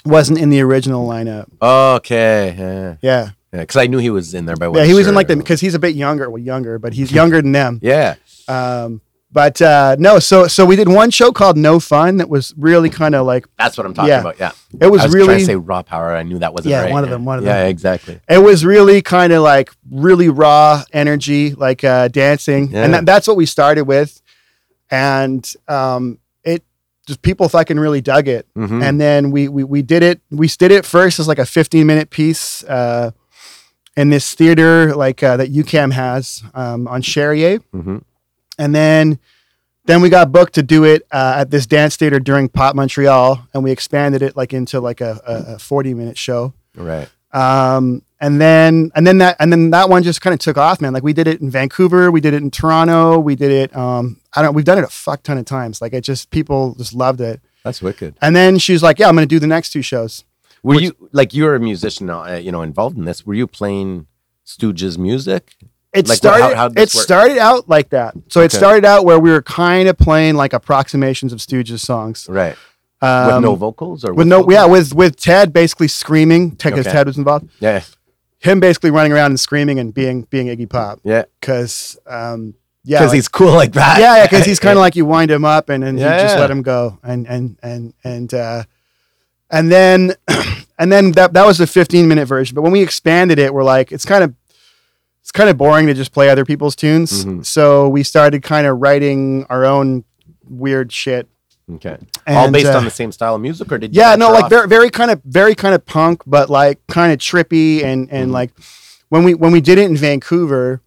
wasn't 0.05 0.39
in 0.39 0.49
the 0.49 0.61
original 0.61 1.07
lineup. 1.07 1.47
okay, 1.61 2.55
yeah, 2.57 2.95
Yeah, 3.01 3.29
yeah. 3.53 3.59
Because 3.61 3.77
I 3.77 3.87
knew 3.87 3.97
he 3.97 4.09
was 4.09 4.33
in 4.33 4.45
there, 4.45 4.55
by. 4.55 4.67
Yeah, 4.67 4.85
he 4.85 4.93
was 4.93 5.07
in 5.07 5.15
like 5.15 5.27
the 5.27 5.37
because 5.37 5.61
he's 5.61 5.75
a 5.75 5.79
bit 5.79 5.95
younger. 5.95 6.29
Well, 6.29 6.41
younger, 6.41 6.77
but 6.79 6.93
he's 6.93 7.11
younger 7.11 7.41
than 7.41 7.51
them. 7.53 7.79
Yeah, 7.81 8.15
Um, 8.47 9.01
but 9.31 9.61
uh, 9.61 9.95
no, 9.99 10.17
so 10.19 10.47
so 10.47 10.65
we 10.65 10.75
did 10.75 10.87
one 10.87 11.11
show 11.11 11.31
called 11.31 11.55
No 11.57 11.79
Fun 11.79 12.17
that 12.17 12.29
was 12.29 12.53
really 12.57 12.89
kind 12.89 13.13
of 13.15 13.25
like 13.27 13.45
that's 13.57 13.77
what 13.77 13.85
I'm 13.85 13.93
talking 13.93 14.09
Yeah. 14.09 14.21
about. 14.21 14.39
Yeah, 14.39 14.51
it 14.81 14.87
was, 14.87 15.01
I 15.01 15.05
was 15.05 15.13
really 15.13 15.27
trying 15.27 15.39
to 15.39 15.45
say 15.45 15.55
raw 15.55 15.83
power. 15.83 16.15
I 16.15 16.23
knew 16.23 16.39
that 16.39 16.53
wasn't 16.53 16.71
Yeah, 16.71 16.81
right. 16.83 16.91
one 16.91 17.03
of 17.03 17.09
them, 17.09 17.25
one 17.25 17.37
of 17.37 17.43
them. 17.43 17.53
yeah, 17.55 17.61
them. 17.61 17.69
exactly. 17.69 18.19
it 18.27 18.39
was 18.39 18.65
really 18.65 19.01
kind 19.01 19.31
of 19.31 19.43
like 19.43 19.71
really 19.91 20.29
raw 20.29 20.83
energy, 20.93 21.53
like 21.53 21.83
uh, 21.83 22.07
dancing, 22.07 22.71
Yeah. 22.71 22.85
and 22.85 22.93
that, 22.93 23.05
that's 23.05 23.27
what 23.27 23.37
we 23.37 23.45
started 23.45 23.83
with, 23.85 24.19
and 24.89 25.51
um, 25.67 26.17
it 26.43 26.63
just 27.07 27.21
people 27.21 27.47
fucking 27.49 27.79
really 27.79 28.01
dug 28.01 28.27
it, 28.27 28.47
Mhm. 28.57 28.83
and 28.83 28.99
then 28.99 29.31
we, 29.31 29.47
we 29.47 29.63
we 29.63 29.81
did 29.81 30.01
it. 30.03 30.21
We 30.31 30.47
did 30.47 30.71
it 30.71 30.85
first 30.85 31.19
as 31.19 31.27
like 31.27 31.39
a 31.39 31.45
15 31.45 31.85
minute 31.85 32.09
piece 32.09 32.63
uh, 32.63 33.11
in 33.95 34.09
this 34.09 34.33
theater 34.33 34.95
like 34.95 35.21
uh, 35.21 35.37
that 35.37 35.51
UQAM 35.53 35.91
has 35.91 36.41
um, 36.55 36.87
on 36.87 37.01
Cherrier, 37.03 37.59
Mhm. 37.75 38.01
And 38.59 38.75
then 38.75 39.17
then 39.85 40.01
we 40.03 40.09
got 40.09 40.31
booked 40.31 40.53
to 40.53 40.61
do 40.61 40.83
it 40.83 41.01
uh, 41.11 41.37
at 41.37 41.49
this 41.49 41.65
dance 41.65 41.95
theater 41.95 42.19
during 42.19 42.47
Pop 42.47 42.75
Montreal, 42.75 43.47
and 43.55 43.63
we 43.63 43.71
expanded 43.71 44.21
it 44.21 44.35
like 44.37 44.53
into 44.53 44.79
like 44.79 45.01
a, 45.01 45.19
a, 45.25 45.53
a 45.55 45.59
40 45.59 45.95
minute 45.95 46.17
show 46.17 46.53
Right. 46.75 47.09
um, 47.31 48.03
and 48.21 48.39
then 48.39 48.91
and 48.95 49.07
then 49.07 49.17
that 49.19 49.37
and 49.39 49.51
then 49.51 49.69
that 49.71 49.89
one 49.89 50.03
just 50.03 50.21
kind 50.21 50.33
of 50.33 50.39
took 50.39 50.57
off, 50.57 50.81
man. 50.81 50.93
Like 50.93 51.03
we 51.03 51.13
did 51.13 51.25
it 51.27 51.39
in 51.41 51.49
Vancouver, 51.49 52.11
we 52.11 52.19
did 52.21 52.33
it 52.33 52.43
in 52.43 52.51
Toronto, 52.51 53.17
we 53.17 53.35
did 53.35 53.49
it. 53.51 53.75
Um, 53.75 54.19
I 54.35 54.41
don't. 54.41 54.53
We've 54.53 54.65
done 54.65 54.77
it 54.77 54.83
a 54.83 54.87
fuck 54.89 55.23
ton 55.23 55.37
of 55.37 55.45
times. 55.45 55.81
Like 55.81 55.93
it 55.93 56.01
just 56.01 56.29
people 56.29 56.75
just 56.75 56.93
loved 56.93 57.21
it. 57.21 57.39
That's 57.63 57.81
wicked. 57.81 58.15
And 58.21 58.35
then 58.35 58.57
she's 58.59 58.83
like, 58.83 58.99
"Yeah, 58.99 59.07
I'm 59.07 59.15
gonna 59.15 59.25
do 59.25 59.39
the 59.39 59.47
next 59.47 59.69
two 59.71 59.81
shows." 59.81 60.23
Were 60.63 60.75
Which- 60.75 60.83
you 60.83 61.09
like 61.13 61.33
you're 61.33 61.55
a 61.55 61.59
musician, 61.61 62.09
uh, 62.09 62.39
you 62.43 62.51
know, 62.51 62.61
involved 62.61 62.97
in 62.97 63.05
this? 63.05 63.25
Were 63.25 63.33
you 63.33 63.47
playing 63.47 64.07
Stooges 64.45 64.97
music? 64.97 65.55
It 65.93 66.07
Like, 66.07 66.17
started. 66.17 66.55
how- 66.55 66.67
it 66.67 66.77
work? 66.77 66.89
started 66.89 67.37
out 67.39 67.67
like 67.67 67.89
that. 67.89 68.13
So 68.27 68.41
it 68.41 68.51
started 68.51 68.85
out 68.85 69.05
where 69.05 69.17
we 69.19 69.31
were 69.31 69.41
kind 69.41 69.89
of 69.89 69.97
playing 69.97 70.35
like 70.35 70.53
approximations 70.53 71.33
of 71.33 71.39
Stooges 71.39 71.79
songs. 71.79 72.27
Right. 72.29 72.55
Um, 73.01 73.33
with 73.35 73.41
no 73.43 73.55
vocals 73.55 74.03
or 74.05 74.13
with 74.13 74.27
no, 74.27 74.39
vocals? 74.39 74.53
yeah, 74.53 74.65
with 74.65 74.93
with 74.93 75.15
Ted 75.15 75.51
basically 75.53 75.87
screaming 75.87 76.49
because 76.51 76.79
Okay. 76.85 76.91
Ted 76.91 77.07
was 77.07 77.17
involved. 77.17 77.47
yeah, 77.59 77.81
Him 78.39 78.59
basically 78.59 78.91
running 78.91 79.13
around 79.13 79.31
and 79.31 79.39
screaming 79.39 79.79
and 79.79 79.93
being 79.93 80.23
being 80.29 80.47
Iggy 80.47 80.69
Pop 80.69 80.99
yeah. 81.03 81.23
because 81.39 81.97
um, 82.05 82.53
yeah, 82.83 82.99
Because 82.99 83.09
like- 83.09 83.15
he's 83.15 83.27
cool 83.29 83.53
like 83.53 83.71
that. 83.73 83.99
yeah, 83.99 84.17
yeah, 84.17 84.25
because 84.27 84.45
he's 84.51 84.59
kind 84.59 84.77
of 84.77 84.81
like 84.81 84.95
you 84.95 85.05
wind 85.05 85.31
him 85.31 85.43
up 85.45 85.69
and 85.69 85.81
then 85.81 85.97
you 85.97 86.03
just 86.03 86.35
Yeah. 86.35 86.39
let 86.41 86.51
him 86.51 86.61
go, 86.61 86.99
and 87.03 87.25
and 87.27 87.57
and 87.63 87.93
and 88.03 88.33
uh, 88.33 88.63
and 89.49 89.71
then 89.71 90.13
and 90.77 90.91
then 90.91 91.13
that 91.13 91.33
that 91.33 91.45
was 91.47 91.57
the 91.57 91.67
15 91.67 92.07
minute 92.07 92.25
version. 92.27 92.53
But 92.53 92.61
when 92.63 92.71
we 92.73 92.81
expanded 92.83 93.39
it, 93.39 93.53
we're 93.53 93.63
like, 93.63 93.91
it's 93.91 94.05
kind 94.05 94.23
of 94.23 94.33
it's 95.29 95.37
kind 95.37 95.47
of 95.47 95.57
boring 95.59 95.85
to 95.85 95.93
just 95.93 96.11
play 96.11 96.27
other 96.27 96.43
people's 96.43 96.75
tunes. 96.75 97.23
Mhm. 97.23 97.45
So 97.45 97.87
we 97.87 98.01
started 98.01 98.41
kind 98.41 98.65
of 98.65 98.79
writing 98.81 99.45
our 99.47 99.63
own 99.63 100.03
weird 100.49 100.91
shit. 100.91 101.27
Okay. 101.75 101.97
All 102.25 102.49
based 102.49 102.65
uh, 102.65 102.77
on 102.79 102.83
the 102.83 102.89
same 102.89 103.11
style 103.11 103.35
of 103.35 103.41
music, 103.41 103.71
or 103.71 103.77
did 103.77 103.95
you 103.95 104.01
yeah, 104.01 104.15
no, 104.15 104.31
like 104.31 104.45
off? 104.45 104.49
very 104.49 104.67
very 104.67 104.89
kind 104.89 105.11
of 105.11 105.21
very 105.23 105.53
kind 105.53 105.75
of 105.75 105.85
punk, 105.85 106.23
but 106.25 106.49
like 106.49 106.79
kind 106.87 107.13
of 107.13 107.19
trippy 107.19 107.83
and 107.83 108.09
and 108.11 108.31
Mhm. 108.31 108.33
like 108.33 108.51
when 109.09 109.23
we 109.23 109.35
when 109.35 109.51
we 109.51 109.61
did 109.61 109.77
it 109.77 109.83
in 109.85 109.95
Vancouver, 109.95 110.81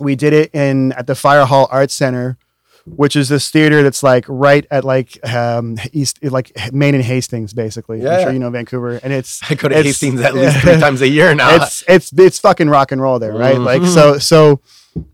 we 0.00 0.16
did 0.16 0.32
it 0.32 0.52
in 0.52 0.90
at 0.94 1.06
the 1.06 1.14
Fire 1.14 1.44
Hall 1.44 1.68
Arts 1.70 1.94
Center, 1.94 2.36
which 2.86 3.16
is 3.16 3.28
this 3.28 3.50
theater 3.50 3.82
that's 3.82 4.02
like 4.02 4.24
right 4.28 4.64
at 4.70 4.84
like 4.84 5.18
um 5.28 5.76
east 5.92 6.22
like 6.24 6.52
Main 6.72 6.94
and 6.94 7.02
Hastings, 7.04 7.52
basically. 7.52 7.98
I'm 7.98 8.04
Yeah. 8.06 8.22
sure 8.24 8.32
you 8.32 8.38
know 8.38 8.50
Vancouver, 8.50 9.00
and 9.02 9.12
it's 9.12 9.40
I 9.50 9.54
go 9.54 9.68
to 9.68 9.74
it's- 9.74 9.84
Hastings 9.86 10.20
at 10.20 10.34
least 10.40 10.58
three 10.60 10.78
times 10.78 11.02
a 11.02 11.08
year 11.08 11.34
now. 11.34 11.56
it's 11.56 11.82
it's 11.88 12.12
it's 12.16 12.38
fucking 12.38 12.68
rock 12.68 12.92
and 12.92 13.00
roll 13.00 13.18
there, 13.18 13.32
right? 13.34 13.58
Like 13.58 13.82
Mhm. 13.82 13.92
so 13.94 14.18
so. 14.18 14.60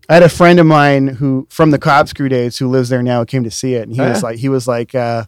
I 0.07 0.13
had 0.13 0.23
a 0.23 0.29
friend 0.29 0.61
of 0.61 0.65
mine 0.65 1.07
who 1.09 1.45
from 1.49 1.71
the 1.71 2.03
Screw 2.07 2.29
days 2.29 2.57
who 2.57 2.69
lives 2.69 2.87
there 2.87 3.03
now 3.03 3.25
came 3.25 3.43
to 3.43 3.51
see 3.51 3.73
it, 3.73 3.81
and 3.83 3.93
he 3.93 3.99
Oh, 4.01 4.07
was 4.09 4.21
yeah? 4.21 4.29
like 4.29 4.37
he 4.37 4.47
was 4.47 4.65
like 4.65 4.95
uh, 4.95 5.25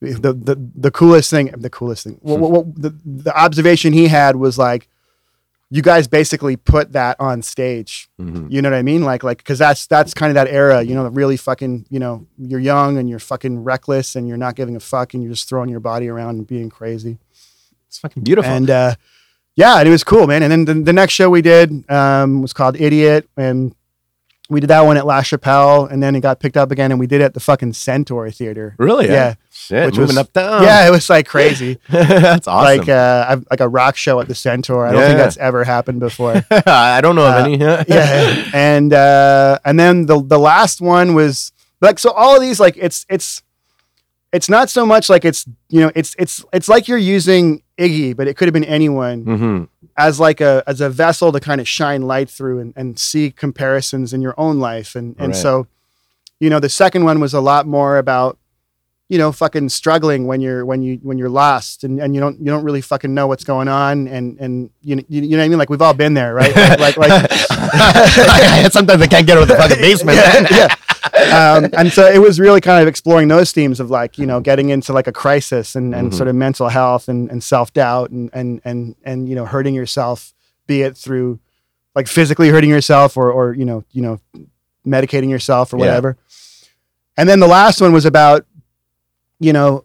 the 0.00 0.32
the 0.32 0.70
the 0.74 0.90
coolest 0.90 1.30
thing 1.30 1.46
the 1.56 1.70
coolest 1.70 2.02
thing 2.04 2.18
what, 2.22 2.40
what, 2.40 2.50
what- 2.50 2.74
the 2.82 2.92
the 3.04 3.36
observation 3.38 3.92
he 3.92 4.08
had 4.08 4.34
was 4.34 4.58
like 4.58 4.88
you 5.74 5.80
guys 5.80 6.06
basically 6.06 6.54
put 6.56 6.92
that 6.92 7.16
on 7.18 7.40
stage 7.40 8.08
Mhm. 8.20 8.50
you 8.52 8.60
know 8.60 8.68
what 8.70 8.76
i 8.76 8.82
mean 8.82 9.02
like 9.02 9.22
like 9.24 9.38
because 9.38 9.58
that's 9.58 9.86
that's 9.86 10.12
kind 10.12 10.30
of 10.30 10.34
that 10.34 10.48
era 10.48 10.82
you 10.82 10.94
know 10.94 11.06
really 11.08 11.36
fucking 11.38 11.86
you 11.88 11.98
know 11.98 12.26
you're 12.36 12.60
young 12.60 12.98
and 12.98 13.08
you're 13.08 13.18
fucking 13.18 13.64
reckless 13.64 14.14
and 14.16 14.28
you're 14.28 14.36
not 14.46 14.54
giving 14.54 14.76
a 14.76 14.80
fuck 14.80 15.14
and 15.14 15.22
you're 15.22 15.32
just 15.32 15.48
throwing 15.48 15.70
your 15.70 15.80
body 15.80 16.08
around 16.08 16.36
and 16.38 16.46
being 16.46 16.68
crazy 16.68 17.18
It's 17.88 17.98
fucking 17.98 18.22
beautiful. 18.22 18.50
and 18.52 18.68
uh, 18.70 18.94
yeah, 19.54 19.78
and 19.78 19.86
it 19.86 19.90
was 19.90 20.02
cool, 20.02 20.26
man. 20.26 20.42
And 20.42 20.50
then 20.50 20.64
the, 20.64 20.74
the 20.84 20.92
next 20.94 21.12
show 21.12 21.28
we 21.28 21.42
did 21.42 21.68
um, 21.90 22.40
was 22.40 22.54
called 22.54 22.80
Idiot, 22.80 23.28
and 23.36 23.74
we 24.48 24.60
did 24.60 24.68
that 24.68 24.80
one 24.88 24.96
at 24.96 25.04
La 25.06 25.20
Chapelle, 25.20 25.84
and 25.84 26.02
then 26.02 26.14
it 26.16 26.20
got 26.20 26.40
picked 26.40 26.56
up 26.56 26.70
again, 26.70 26.90
and 26.90 26.98
we 26.98 27.06
did 27.06 27.20
it 27.20 27.24
at 27.24 27.34
the 27.34 27.40
fucking 27.40 27.74
Centaur 27.74 28.30
Theater. 28.30 28.74
really? 28.78 29.08
yeah. 29.08 29.34
Shit, 29.66 29.86
Which 29.86 29.94
moving 29.96 30.16
was- 30.16 30.18
up 30.18 30.32
down. 30.32 30.62
Yeah, 30.62 30.86
it 30.86 30.90
was 30.90 31.08
like 31.10 31.26
crazy, 31.28 31.78
that's 31.90 32.48
awesome. 32.48 32.78
like 32.78 32.88
uh, 32.88 33.36
like 33.50 33.60
a 33.60 33.68
rock 33.68 33.96
show 33.96 34.20
at 34.20 34.28
the 34.28 34.34
Centaur. 34.34 34.86
I 34.86 34.92
don't 34.92 35.02
think 35.02 35.18
that's 35.18 35.36
ever 35.36 35.64
happened 35.64 36.00
before. 36.00 36.42
I 36.66 37.00
don't 37.00 37.14
know 37.16 37.26
of 37.26 37.34
uh, 37.34 37.44
any. 37.46 37.56
yeah, 37.58 38.50
and 38.54 38.92
uh, 38.92 39.58
and 39.64 39.78
then 39.78 40.06
the 40.06 40.22
the 40.22 40.38
last 40.38 40.80
one 40.80 41.14
was 41.14 41.52
like 41.80 41.98
so. 41.98 42.10
All 42.12 42.34
of 42.34 42.40
these 42.42 42.58
like 42.60 42.76
it's 42.76 43.06
it's 43.08 43.42
it's 44.32 44.48
not 44.48 44.70
so 44.70 44.84
much 44.86 45.08
like 45.08 45.24
it's 45.24 45.44
you 45.68 45.80
know 45.80 45.92
it's 45.94 46.16
it's 46.18 46.44
it's 46.52 46.68
like 46.68 46.88
you're 46.88 46.98
using 46.98 47.62
Iggy, 47.78 48.16
but 48.16 48.26
it 48.28 48.36
could 48.36 48.48
have 48.48 48.54
been 48.54 48.64
anyone. 48.64 49.22
hmm 49.24 49.64
as 49.94 50.18
like 50.18 50.40
a 50.40 50.62
as 50.66 50.80
a 50.80 50.88
vessel 50.88 51.30
to 51.32 51.38
kind 51.38 51.60
of 51.60 51.68
shine 51.68 52.00
light 52.00 52.30
through 52.30 52.58
and, 52.60 52.72
and 52.76 52.98
see 52.98 53.30
comparisons 53.30 54.14
in 54.14 54.22
your 54.22 54.32
own 54.38 54.58
life 54.58 54.94
and 54.96 55.14
and 55.18 55.28
Right. 55.34 55.36
so 55.36 55.66
you 56.40 56.48
know 56.48 56.58
the 56.60 56.70
second 56.70 57.04
one 57.04 57.20
was 57.20 57.34
a 57.34 57.42
lot 57.42 57.66
more 57.66 57.98
about 57.98 58.38
you 59.12 59.18
know, 59.18 59.30
fucking 59.30 59.68
struggling 59.68 60.26
when 60.26 60.40
you're 60.40 60.64
when 60.64 60.80
you 60.82 60.98
when 61.02 61.18
you're 61.18 61.28
lost 61.28 61.84
and, 61.84 62.00
and 62.00 62.14
you 62.14 62.20
don't 62.20 62.38
you 62.38 62.46
don't 62.46 62.64
really 62.64 62.80
fucking 62.80 63.12
know 63.12 63.26
what's 63.26 63.44
going 63.44 63.68
on 63.68 64.08
and 64.08 64.38
and 64.40 64.70
you 64.80 64.96
know, 64.96 65.02
you, 65.08 65.20
you 65.22 65.28
know 65.30 65.36
what 65.38 65.44
I 65.44 65.48
mean? 65.48 65.58
Like 65.58 65.68
we've 65.70 65.82
all 65.82 65.92
been 65.92 66.14
there, 66.14 66.32
right? 66.34 66.54
Like 66.56 66.96
like, 66.96 67.10
like 67.10 67.30
Sometimes 68.72 69.02
I 69.02 69.06
can't 69.06 69.26
get 69.26 69.36
out 69.36 69.42
of 69.42 69.48
the 69.48 69.56
fucking 69.56 69.76
basement. 69.80 70.16
yeah, 70.18 70.46
yeah. 71.20 71.54
Um, 71.54 71.68
and 71.76 71.92
so 71.92 72.06
it 72.10 72.18
was 72.18 72.40
really 72.40 72.60
kind 72.60 72.80
of 72.80 72.88
exploring 72.88 73.28
those 73.28 73.52
themes 73.52 73.80
of 73.80 73.90
like 73.90 74.16
you 74.18 74.24
know 74.26 74.40
getting 74.40 74.70
into 74.70 74.92
like 74.94 75.06
a 75.06 75.12
crisis 75.12 75.74
and, 75.74 75.94
and 75.94 76.10
Mhm. 76.10 76.14
sort 76.16 76.28
of 76.28 76.34
mental 76.34 76.68
health 76.68 77.08
and, 77.08 77.30
and 77.30 77.42
self 77.44 77.72
doubt 77.72 78.10
and 78.10 78.30
and 78.32 78.60
and 78.64 78.96
and 79.04 79.28
you 79.28 79.34
know 79.34 79.44
hurting 79.44 79.74
yourself, 79.74 80.32
be 80.66 80.82
it 80.82 80.96
through 80.96 81.38
like 81.94 82.06
physically 82.08 82.48
hurting 82.48 82.70
yourself 82.70 83.16
or 83.16 83.30
or 83.30 83.52
you 83.54 83.64
know 83.66 83.84
you 83.92 84.00
know 84.00 84.18
medicating 84.86 85.28
yourself 85.28 85.72
or 85.74 85.76
Yeah. 85.76 85.86
whatever. 85.86 86.16
And 87.16 87.28
then 87.28 87.40
the 87.40 87.46
last 87.46 87.80
one 87.82 87.92
was 87.92 88.06
about 88.06 88.46
you 89.42 89.52
know 89.52 89.84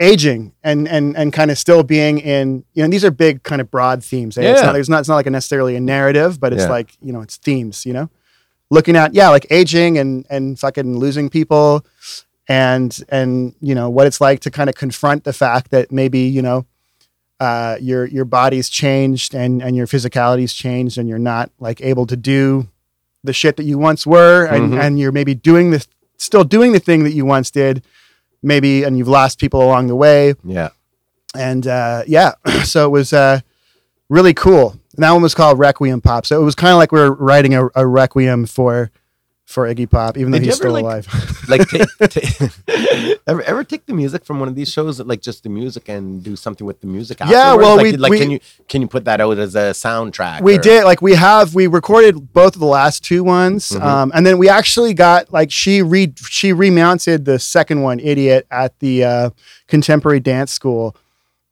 aging 0.00 0.52
and 0.64 0.88
and 0.88 1.16
and 1.16 1.32
kind 1.32 1.50
of 1.50 1.56
still 1.58 1.82
being 1.84 2.18
in 2.18 2.64
you 2.74 2.82
know 2.82 2.88
these 2.88 3.04
are 3.04 3.10
big 3.12 3.42
kind 3.44 3.60
of 3.60 3.70
broad 3.70 4.02
themes 4.02 4.36
eh? 4.36 4.42
it's 4.42 4.62
not 4.62 4.72
there's 4.72 4.88
not 4.88 4.98
it's 5.00 5.08
not 5.08 5.14
like 5.14 5.26
a 5.26 5.30
necessarily 5.30 5.76
a 5.76 5.80
narrative 5.80 6.40
but 6.40 6.52
it's 6.52 6.62
Yeah. 6.64 6.70
like 6.70 6.96
you 7.00 7.12
know 7.12 7.20
it's 7.20 7.36
themes 7.36 7.86
you 7.86 7.92
know 7.92 8.10
looking 8.70 8.96
at 8.96 9.14
yeah 9.14 9.28
like 9.28 9.46
aging 9.50 9.98
and 9.98 10.26
and 10.28 10.58
fucking 10.58 10.98
losing 10.98 11.28
people 11.30 11.86
and 12.48 12.98
and 13.10 13.54
you 13.60 13.74
know 13.76 13.88
what 13.90 14.06
it's 14.08 14.20
like 14.20 14.40
to 14.40 14.50
kind 14.50 14.68
of 14.68 14.74
confront 14.74 15.22
the 15.22 15.32
fact 15.32 15.70
that 15.70 15.92
maybe 15.92 16.20
you 16.20 16.42
know 16.42 16.66
uh, 17.38 17.76
your 17.80 18.04
your 18.06 18.24
body's 18.24 18.68
changed 18.68 19.34
and 19.34 19.62
and 19.62 19.74
your 19.76 19.86
physicality's 19.86 20.52
changed 20.52 20.96
and 20.98 21.08
you're 21.08 21.18
not 21.18 21.50
like 21.60 21.80
able 21.80 22.06
to 22.06 22.16
do 22.16 22.68
the 23.24 23.32
shit 23.32 23.56
that 23.56 23.64
you 23.64 23.78
once 23.78 24.04
were 24.06 24.46
and 24.46 24.72
Mhm. 24.72 24.80
and 24.80 24.98
you're 25.00 25.12
maybe 25.12 25.34
doing 25.34 25.70
this 25.70 25.86
still 26.18 26.44
doing 26.44 26.72
the 26.72 26.78
thing 26.80 27.02
that 27.04 27.12
you 27.12 27.24
once 27.24 27.50
did 27.50 27.82
maybe 28.42 28.82
and 28.84 28.96
you've 28.98 29.08
lost 29.08 29.38
people 29.38 29.62
along 29.62 29.86
the 29.86 29.96
way 29.96 30.34
Yeah. 30.44 30.70
and 31.34 31.66
uh, 31.66 32.02
yeah, 32.06 32.32
so 32.64 32.86
it 32.86 32.90
was 32.90 33.12
uh, 33.12 33.40
really 34.08 34.34
cool. 34.34 34.72
And 34.94 35.02
that 35.04 35.12
one 35.12 35.22
was 35.22 35.34
called 35.34 35.58
Requiem 35.58 36.00
Pop. 36.02 36.26
So 36.26 36.40
it 36.40 36.44
was 36.44 36.54
kind 36.54 36.72
of 36.72 36.76
like 36.78 36.92
we 36.92 37.00
were 37.00 37.12
writing 37.14 37.54
a, 37.54 37.68
a 37.74 37.86
requiem 37.86 38.44
for 38.46 38.90
for 39.52 39.72
Iggy 39.72 39.88
Pop, 39.88 40.16
even 40.18 40.32
though 40.32 40.38
Did 40.38 40.46
he's 40.46 40.54
ever, 40.60 40.70
still 40.70 40.72
like- 40.72 40.82
alive. 40.84 41.28
Like, 41.48 41.68
take, 41.68 41.88
ta- 41.98 42.48
ever 43.26 43.42
ever 43.42 43.64
take 43.64 43.84
the 43.86 43.92
music 43.92 44.24
from 44.24 44.38
one 44.38 44.48
of 44.48 44.54
these 44.54 44.70
shows, 44.72 45.00
like 45.00 45.20
just 45.20 45.42
the 45.42 45.48
music, 45.48 45.88
and 45.88 46.22
do 46.22 46.36
something 46.36 46.66
with 46.66 46.80
the 46.80 46.86
music? 46.86 47.18
Yeah, 47.20 47.26
afterwards? 47.54 47.58
well, 47.66 47.76
like, 47.76 47.82
we- 47.84 47.96
like 47.96 48.10
we- 48.10 48.18
can 48.18 48.30
you 48.30 48.40
can 48.68 48.80
you 48.82 48.88
put 48.88 49.04
that 49.04 49.20
out 49.20 49.38
as 49.38 49.54
a 49.54 49.70
soundtrack? 49.72 50.40
we 50.40 50.56
or- 50.56 50.60
did 50.60 50.84
like 50.84 51.02
we 51.02 51.14
have 51.14 51.54
we 51.54 51.66
recorded 51.66 52.32
both 52.32 52.54
of 52.54 52.60
the 52.60 52.66
last 52.66 53.04
two 53.04 53.22
ones, 53.24 53.70
Mhm. 53.70 53.82
um, 53.82 54.12
and 54.14 54.24
then 54.26 54.38
we 54.38 54.48
actually 54.48 54.94
got 54.94 55.32
like 55.32 55.50
she 55.50 55.82
re 55.82 56.12
she 56.28 56.52
remounted 56.52 57.24
the 57.24 57.38
second 57.38 57.82
one, 57.82 57.98
Idiot, 58.00 58.46
at 58.50 58.78
the 58.78 59.04
uh, 59.04 59.30
Contemporary 59.68 60.20
Dance 60.20 60.52
School 60.52 60.96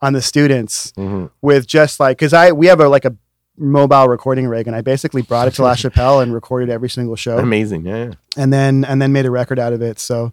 on 0.01 0.13
the 0.15 0.23
students 0.23 0.93
Mhm. 0.97 1.31
with 1.43 1.67
just 1.67 2.01
like 2.01 2.17
because 2.19 2.33
I 2.33 2.53
we 2.53 2.67
have 2.69 2.81
a 2.81 2.89
like 2.89 3.05
a 3.05 3.15
mobile 3.61 4.09
recording 4.09 4.47
rig, 4.49 4.67
and 4.67 4.75
I 4.75 4.81
basically 4.81 5.23
brought 5.23 5.47
it 5.49 5.55
to 5.55 5.63
La 5.63 5.75
Chapelle 5.83 6.21
and 6.21 6.33
recorded 6.35 6.71
every 6.71 6.89
single 6.91 7.15
show. 7.17 7.39
Amazing, 7.39 7.87
yeah. 7.87 8.13
and 8.37 8.53
then 8.53 8.85
and 8.85 9.01
then 9.01 9.13
made 9.13 9.27
a 9.27 9.31
record 9.31 9.59
out 9.59 9.73
of 9.73 9.83
it. 9.83 9.99
So 9.99 10.33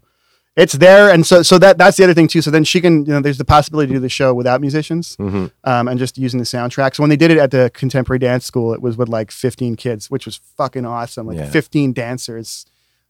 it's 0.55 0.73
there, 0.73 1.11
and 1.13 1.23
so 1.25 1.43
so 1.43 1.59
that 1.59 1.77
that's 1.77 1.97
the 1.97 2.03
other 2.03 2.13
thing 2.15 2.27
too. 2.27 2.41
So 2.41 2.49
then 2.49 2.63
she 2.63 2.81
can 2.81 3.05
you 3.05 3.11
know 3.13 3.19
there's 3.19 3.37
the 3.37 3.45
possibility 3.45 3.89
to 3.89 3.93
do 3.95 3.99
the 3.99 4.09
show 4.09 4.33
without 4.33 4.59
musicians 4.61 5.15
Mhm. 5.17 5.51
um, 5.65 5.87
and 5.87 5.99
just 5.99 6.17
using 6.17 6.39
the 6.39 6.45
soundtrack. 6.45 6.95
So 6.95 7.03
when 7.03 7.09
they 7.11 7.15
did 7.17 7.29
it 7.29 7.37
at 7.37 7.51
the 7.51 7.69
Contemporary 7.73 8.17
Dance 8.19 8.45
School, 8.45 8.73
it 8.73 8.81
was 8.81 8.97
with 8.97 9.09
like 9.09 9.29
15 9.29 9.75
kids, 9.75 10.09
which 10.09 10.25
was 10.25 10.37
fucking 10.57 10.85
awesome. 10.85 11.27
Like 11.27 11.37
Yeah. 11.37 11.49
15 11.51 11.93
dancers 11.93 12.65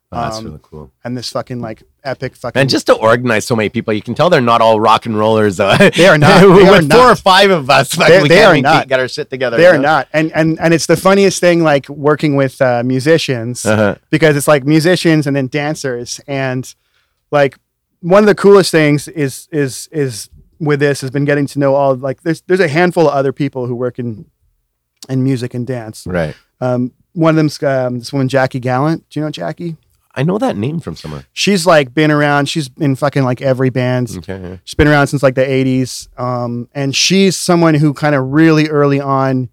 Oh, 0.09 0.21
that's 0.21 0.37
Um, 0.37 0.45
really 0.45 0.59
cool. 0.61 0.89
and 1.03 1.17
this 1.17 1.29
fucking 1.31 1.59
like 1.59 1.83
epic 2.05 2.35
fucking. 2.37 2.59
And 2.61 2.69
just 2.69 2.85
to 2.87 2.93
organize 2.93 3.45
so 3.45 3.57
many 3.57 3.67
people, 3.67 3.93
you 3.93 4.01
can 4.01 4.15
tell 4.15 4.29
they're 4.29 4.39
not 4.39 4.61
all 4.61 4.79
rock 4.79 5.05
and 5.05 5.17
rollers. 5.17 5.57
Though. 5.57 5.75
They 5.97 6.07
are 6.07 6.17
not. 6.17 6.39
They 6.41 6.47
With 6.47 6.63
are 6.69 6.81
four 6.81 6.81
not. 6.83 7.11
or 7.11 7.15
five 7.17 7.51
of 7.51 7.69
us, 7.69 7.97
like, 7.97 8.07
They- 8.07 8.21
we 8.21 8.29
they 8.29 8.35
can't 8.35 8.57
are 8.57 8.61
not. 8.61 8.87
get 8.87 8.99
our 9.01 9.09
shit 9.09 9.29
together. 9.29 9.57
they 9.57 9.63
you 9.63 9.69
are 9.69 9.73
know? 9.73 9.81
not, 9.81 10.07
and 10.13 10.31
and 10.33 10.57
and 10.61 10.73
it's 10.73 10.85
the 10.85 10.95
funniest 10.95 11.41
thing, 11.41 11.61
like 11.61 11.89
working 11.89 12.37
with 12.37 12.61
uh, 12.61 12.83
musicians. 12.85 13.65
Uh-huh. 13.65 13.95
because 14.09 14.37
it's 14.37 14.47
like 14.47 14.63
musicians 14.65 15.27
and 15.27 15.35
then 15.35 15.47
dancers 15.47 16.21
and 16.25 16.73
like 17.31 17.57
one 17.99 18.23
of 18.23 18.27
the 18.27 18.35
coolest 18.35 18.71
things 18.71 19.09
is 19.09 19.49
is 19.51 19.89
is 19.91 20.29
with 20.59 20.79
this 20.79 21.01
has 21.01 21.11
been 21.11 21.25
getting 21.25 21.47
to 21.47 21.59
know 21.59 21.75
all 21.75 21.95
like 21.95 22.21
there's 22.21 22.41
there's 22.47 22.61
a 22.61 22.69
handful 22.69 23.07
of 23.09 23.13
other 23.13 23.33
people 23.33 23.65
who 23.67 23.75
work 23.75 23.99
in 23.99 24.25
in 25.09 25.21
music 25.21 25.53
and 25.53 25.67
dance. 25.67 26.07
Right. 26.07 26.33
Um, 26.61 26.93
one 27.13 27.31
of 27.31 27.35
them's 27.35 27.61
um, 27.61 27.99
this 27.99 28.13
woman 28.13 28.29
Jackie 28.29 28.59
Gallant. 28.61 29.03
Do 29.09 29.19
you 29.19 29.25
know 29.25 29.31
Jackie? 29.31 29.75
I 30.17 30.23
know 30.23 30.37
that 30.39 30.57
name 30.57 30.79
from 30.79 30.95
somewhere. 30.95 31.25
She's 31.31 31.65
like 31.67 31.93
been 31.93 32.09
around. 32.11 32.49
She's 32.49 32.69
in 32.77 32.95
fucking 32.95 33.23
like 33.23 33.41
every 33.41 33.69
band. 33.69 34.09
Okay. 34.17 34.59
She's 34.63 34.73
been 34.73 34.87
around 34.87 35.07
since 35.07 35.21
like 35.23 35.35
the 35.35 35.45
80s. 35.45 36.07
Um, 36.19 36.67
and 36.73 36.95
she's 36.95 37.37
someone 37.37 37.75
who 37.75 37.93
kind 37.93 38.15
of 38.15 38.31
really 38.31 38.67
early 38.67 38.99
on 38.99 39.49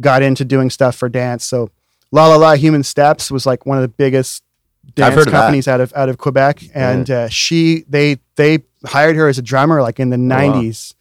got 0.00 0.22
into 0.22 0.44
doing 0.44 0.70
stuff 0.70 0.94
for 0.96 1.08
dance. 1.08 1.44
So 1.44 1.70
La 2.12 2.28
La 2.28 2.36
La 2.36 2.54
Human 2.54 2.82
Steps 2.84 3.30
was 3.30 3.46
like 3.46 3.66
one 3.66 3.76
of 3.78 3.82
the 3.82 3.88
biggest 3.88 4.44
dance 4.94 5.14
heard 5.16 5.26
of 5.26 5.32
companies 5.32 5.66
out 5.66 5.80
of 5.80 5.92
out 5.96 6.08
of 6.08 6.18
Quebec. 6.18 6.62
And 6.72 7.10
uh, 7.10 7.28
she 7.28 7.84
they 7.88 8.18
they 8.36 8.60
hired 8.84 9.16
her 9.16 9.26
as 9.28 9.38
a 9.38 9.42
drummer 9.42 9.82
like 9.82 9.98
in 9.98 10.10
the 10.10 10.16
Oh, 10.16 10.20
wow. 10.38 10.52
90s, 10.62 10.94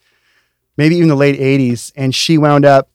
maybe 0.78 0.96
even 0.96 1.10
the 1.10 1.15
late 1.15 1.39
80s. 1.39 1.91
And 1.96 2.15
she 2.15 2.38
wound 2.39 2.65
up 2.65 2.89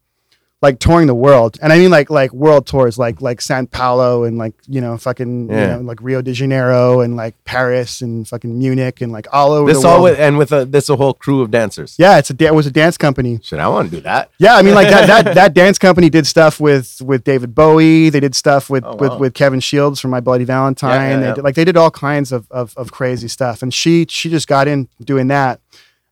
like 0.63 0.79
touring 0.79 1.07
the 1.07 1.15
world. 1.15 1.57
And 1.63 1.73
I 1.73 1.79
mean 1.79 1.91
like 1.91 2.11
like 2.11 2.33
world 2.35 2.67
tours, 2.67 2.99
like 2.99 3.23
like 3.23 3.41
San 3.41 3.67
Paulo 3.67 4.25
and 4.25 4.37
like, 4.37 4.53
you 4.69 4.81
know, 4.83 4.99
fucking 4.99 5.49
Yeah. 5.49 5.61
you 5.61 5.67
know, 5.77 5.79
like 5.89 5.99
Rio 6.03 6.21
de 6.21 6.35
Janeiro 6.35 7.01
and 7.01 7.17
like 7.17 7.35
Paris 7.45 8.03
and 8.03 8.29
fucking 8.29 8.59
Munich 8.59 9.01
and 9.01 9.11
like 9.11 9.27
all 9.33 9.53
over 9.53 9.73
This 9.73 9.81
the 9.81 9.89
all 9.89 10.03
world. 10.03 10.11
with, 10.19 10.21
and 10.21 10.37
with 10.37 10.53
a, 10.53 10.67
this 10.67 10.91
a 10.91 10.97
whole 10.97 11.15
crew 11.15 11.41
of 11.41 11.51
dancers. 11.51 11.97
Yeah, 11.99 12.19
it's 12.19 12.31
a 12.31 12.37
it 12.45 12.55
was 12.55 12.67
a 12.67 12.71
dance 12.71 12.99
company. 12.99 13.41
Should 13.43 13.59
I 13.59 13.69
want 13.69 13.89
to 13.91 13.97
do 13.97 14.03
that. 14.03 14.31
Yeah, 14.39 14.55
I 14.57 14.61
mean 14.61 14.75
like 14.75 14.89
that 14.91 15.07
that 15.07 15.35
that 15.41 15.55
dance 15.55 15.79
company 15.79 16.11
did 16.11 16.27
stuff 16.27 16.61
with 16.61 17.01
with 17.01 17.25
David 17.25 17.55
Bowie. 17.55 18.11
They 18.11 18.21
did 18.21 18.35
stuff 18.35 18.69
with 18.69 18.85
Oh, 18.85 18.97
with 18.97 19.13
wow. 19.13 19.19
with 19.19 19.33
Kevin 19.35 19.61
Shields 19.61 19.99
from 19.99 20.11
My 20.11 20.21
Bloody 20.21 20.45
Valentine. 20.45 20.91
Yeah, 20.91 21.09
yeah, 21.21 21.27
They 21.31 21.35
did, 21.37 21.45
like 21.45 21.55
they 21.55 21.65
did 21.65 21.79
all 21.79 21.91
kinds 21.91 22.33
of, 22.33 22.47
of 22.51 22.75
of 22.77 22.93
crazy 22.93 23.29
stuff. 23.29 23.63
And 23.63 23.73
she 23.73 24.05
she 24.11 24.29
just 24.29 24.47
got 24.47 24.69
in 24.69 24.89
doing 25.03 25.29
that. 25.29 25.61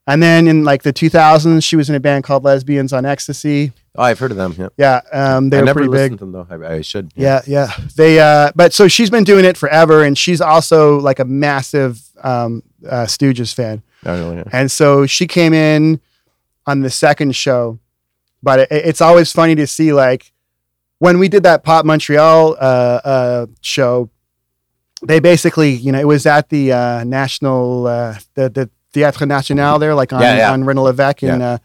And 0.07 0.23
then 0.23 0.49
in 0.49 0.65
like 0.65 0.85
the 0.85 0.93
2000s, 0.95 1.63
she 1.63 1.77
was 1.77 1.91
in 1.91 1.95
a 1.95 2.01
band 2.01 2.25
called 2.25 2.43
Lesbians 2.43 2.95
on 2.95 3.05
Ecstasy. 3.05 3.73
Oh, 3.99 4.03
I've 4.05 4.19
heard 4.21 4.31
of 4.31 4.37
them. 4.37 4.55
Yeah. 4.57 4.69
Yeah, 4.79 5.01
um, 5.13 5.51
they 5.51 5.57
I 5.57 5.61
were 5.61 5.67
never 5.67 5.81
pretty 5.81 5.93
big. 5.93 6.13
to 6.13 6.17
them 6.19 6.31
though. 6.33 6.47
I, 6.49 6.75
I 6.77 6.81
should. 6.83 7.11
Yeah, 7.17 7.43
yeah. 7.47 7.73
They 7.97 8.21
uh 8.21 8.53
but 8.55 8.73
so 8.73 8.87
she's 8.87 9.11
been 9.11 9.25
doing 9.25 9.45
it 9.45 9.57
forever 9.57 10.05
and 10.05 10.17
she's 10.17 10.41
also 10.41 11.01
like 11.01 11.19
a 11.19 11.25
massive 11.25 12.01
um 12.23 12.63
uh 12.89 13.07
Stooges 13.07 13.53
fan. 13.53 13.83
I 14.05 14.17
don't 14.17 14.37
yeah. 14.37 14.45
And 14.53 14.71
so 14.71 15.05
she 15.07 15.27
came 15.27 15.53
in 15.53 16.01
on 16.65 16.81
the 16.83 16.91
second 16.91 17.35
show, 17.35 17.81
but 18.41 18.61
it, 18.61 18.69
it's 18.71 19.01
always 19.01 19.33
funny 19.33 19.57
to 19.57 19.67
see 19.67 19.93
like 19.93 20.33
when 20.99 21.19
we 21.19 21.29
did 21.29 21.43
that 21.43 21.65
Pop 21.65 21.85
Montreal 21.85 22.57
uh, 22.61 23.01
uh, 23.05 23.47
show, 23.61 24.11
they 25.03 25.21
basically, 25.21 25.71
you 25.71 25.93
know, 25.93 26.01
it 26.01 26.07
was 26.07 26.27
at 26.27 26.49
the 26.49 26.73
uh, 26.73 27.05
national, 27.05 27.87
uh, 27.87 28.19
the 28.35 28.49
the 28.51 28.71
Théâtre 28.93 29.27
National 29.29 29.79
there, 29.79 29.95
like 29.95 30.13
on 30.13 30.21
Yeah, 30.21 30.37
yeah. 30.37 30.53
on 30.53 30.65
René 30.65 30.83
Levesque, 30.83 31.23
and 31.23 31.43
uh, 31.43 31.59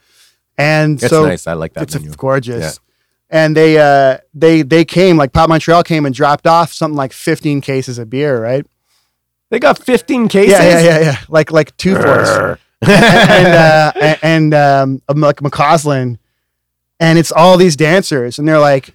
and 0.58 1.02
It's 1.02 1.10
so 1.10 1.26
nice. 1.26 1.48
I 1.48 1.54
like 1.54 1.74
that 1.74 1.84
it's 1.84 1.96
venue. 1.96 2.14
gorgeous. 2.16 2.80
And 3.30 3.58
they 3.58 3.78
uh 3.80 4.18
they 4.34 4.62
they 4.62 4.86
came 4.86 5.18
like 5.18 5.34
Pop 5.34 5.50
Montreal 5.50 5.84
came 5.84 6.06
and 6.06 6.14
dropped 6.14 6.46
off 6.46 6.72
something 6.72 6.96
like 6.98 7.14
15 7.14 7.62
cases 7.62 7.98
of 7.98 8.10
beer, 8.10 8.42
right? 8.42 8.66
They 9.50 9.60
got 9.60 9.78
15 9.80 10.28
cases. 10.28 10.52
Yeah, 10.52 10.64
yeah, 10.64 10.80
yeah, 10.82 11.00
yeah. 11.00 11.18
Like 11.30 11.52
like 11.52 11.76
two 11.78 11.96
fours. 11.96 12.28
Grr. 12.30 12.58
and 12.88 13.48
uh, 13.48 14.16
and 14.22 14.54
um, 14.54 15.02
like 15.16 15.38
McAuslan, 15.38 16.18
and 17.00 17.18
it's 17.18 17.32
all 17.32 17.58
these 17.58 17.78
dancers, 17.78 18.40
and 18.40 18.48
they're 18.48 18.60
like, 18.60 18.94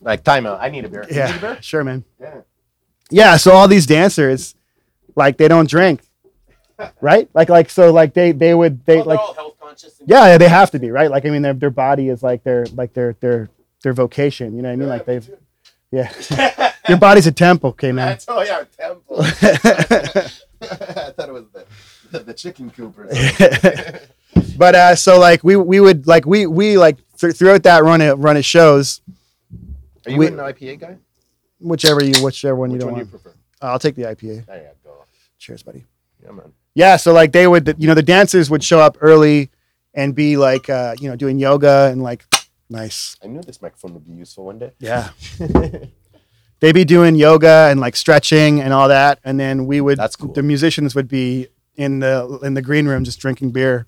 like 0.00 0.22
timeout. 0.22 0.58
I 0.60 0.68
need 0.68 0.84
a 0.84 0.88
beer. 0.88 1.02
You 1.02 1.08
need 1.08 1.14
a 1.16 1.18
yeah, 1.28 1.38
beer? 1.38 1.58
sure, 1.60 1.82
man, 1.82 2.04
Yeah. 2.20 2.34
yeah. 3.10 3.36
So 3.36 3.50
all 3.50 3.66
these 3.66 3.84
dancers, 3.84 4.54
like 5.16 5.38
they 5.38 5.48
don't 5.48 5.68
drink, 5.68 6.02
right? 7.00 7.28
Like 7.34 7.48
like 7.48 7.68
so 7.68 7.92
like 7.92 8.14
they 8.14 8.30
they 8.30 8.54
would 8.54 8.84
they 8.86 9.02
like 9.02 9.18
health 9.18 9.55
conscious. 9.82 10.00
yeah 10.06 10.38
they 10.38 10.48
have 10.48 10.70
to 10.72 10.78
be 10.78 10.90
right. 10.90 11.10
Like 11.10 11.24
I 11.26 11.30
mean 11.30 11.42
their 11.42 11.54
their 11.54 11.70
body 11.70 12.08
is 12.08 12.22
like 12.22 12.42
their 12.44 12.66
like 12.74 12.92
their 12.94 13.16
their 13.20 13.48
their 13.82 13.92
vocation. 13.92 14.54
You 14.56 14.62
know 14.62 14.68
what 14.68 14.72
I 14.74 14.76
mean? 14.76 14.88
Like 14.88 15.04
they've 15.06 15.28
yeah. 15.90 16.12
Your 16.88 16.98
body's 16.98 17.26
a 17.26 17.32
temple, 17.32 17.70
okay, 17.70 17.90
man. 17.92 18.18
oh 18.28 18.42
yeah, 18.42 18.60
a 18.60 18.64
temple. 18.64 19.16
I 19.20 21.10
thought 21.12 21.28
it 21.28 21.32
was 21.32 21.44
the 21.52 21.64
the, 22.12 22.18
the 22.20 22.34
chicken 22.34 22.70
coop 22.70 22.94
but 24.58 24.74
uh, 24.74 24.94
so 24.94 25.18
like 25.18 25.42
we 25.44 25.56
we 25.56 25.80
would 25.80 26.06
like 26.06 26.24
we 26.26 26.46
we 26.46 26.78
like 26.78 26.98
th- 27.18 27.34
throughout 27.34 27.62
that 27.64 27.82
run 27.82 28.00
of 28.00 28.18
run 28.18 28.36
of 28.36 28.44
shows, 28.44 29.00
Are 30.06 30.12
you 30.12 30.18
We- 30.18 30.26
an 30.28 30.36
IPA 30.36 30.80
guy? 30.80 30.96
whichever 31.58 32.04
you 32.04 32.22
whichever 32.22 32.54
one 32.56 32.70
you 32.70 32.74
Which 32.74 32.80
don't 32.82 32.92
one 32.92 33.00
do 33.00 33.06
you 33.06 33.12
want. 33.12 33.22
prefer? 33.22 33.36
I'll 33.62 33.78
take 33.78 33.94
the 33.96 34.02
IPA. 34.02 34.46
There 34.46 34.56
you 34.58 34.68
go. 34.84 35.04
Cheers, 35.38 35.62
buddy. 35.62 35.84
Yeah, 36.22 36.32
man. 36.32 36.52
Yeah, 36.74 36.96
so 36.96 37.12
like 37.14 37.32
they 37.32 37.46
would, 37.46 37.74
you 37.78 37.86
know, 37.88 37.94
the 37.94 38.02
dancers 38.02 38.50
would 38.50 38.62
show 38.62 38.78
up 38.78 38.98
early 39.00 39.50
and 39.96 40.14
be 40.14 40.36
like, 40.36 40.70
uh, 40.70 40.94
you 41.00 41.08
know, 41.08 41.16
doing 41.16 41.38
yoga 41.38 41.88
and 41.90 42.02
like, 42.02 42.24
nice. 42.70 43.16
I 43.24 43.26
knew 43.26 43.40
this 43.40 43.60
microphone 43.60 43.94
would 43.94 44.04
be 44.04 44.12
useful 44.12 44.44
one 44.44 44.58
day. 44.58 44.72
Yeah. 44.78 45.10
They'd 46.60 46.74
be 46.74 46.84
doing 46.84 47.16
yoga 47.16 47.68
and 47.70 47.80
like 47.80 47.96
stretching 47.96 48.60
and 48.60 48.72
all 48.72 48.88
that, 48.88 49.18
and 49.24 49.38
then 49.38 49.66
we 49.66 49.80
would. 49.80 49.98
That's 49.98 50.16
cool. 50.16 50.32
The 50.32 50.42
musicians 50.42 50.94
would 50.94 51.08
be 51.08 51.48
in 51.74 51.98
the 51.98 52.38
in 52.42 52.54
the 52.54 52.62
green 52.62 52.86
room 52.86 53.04
just 53.04 53.18
drinking 53.18 53.50
beer. 53.50 53.86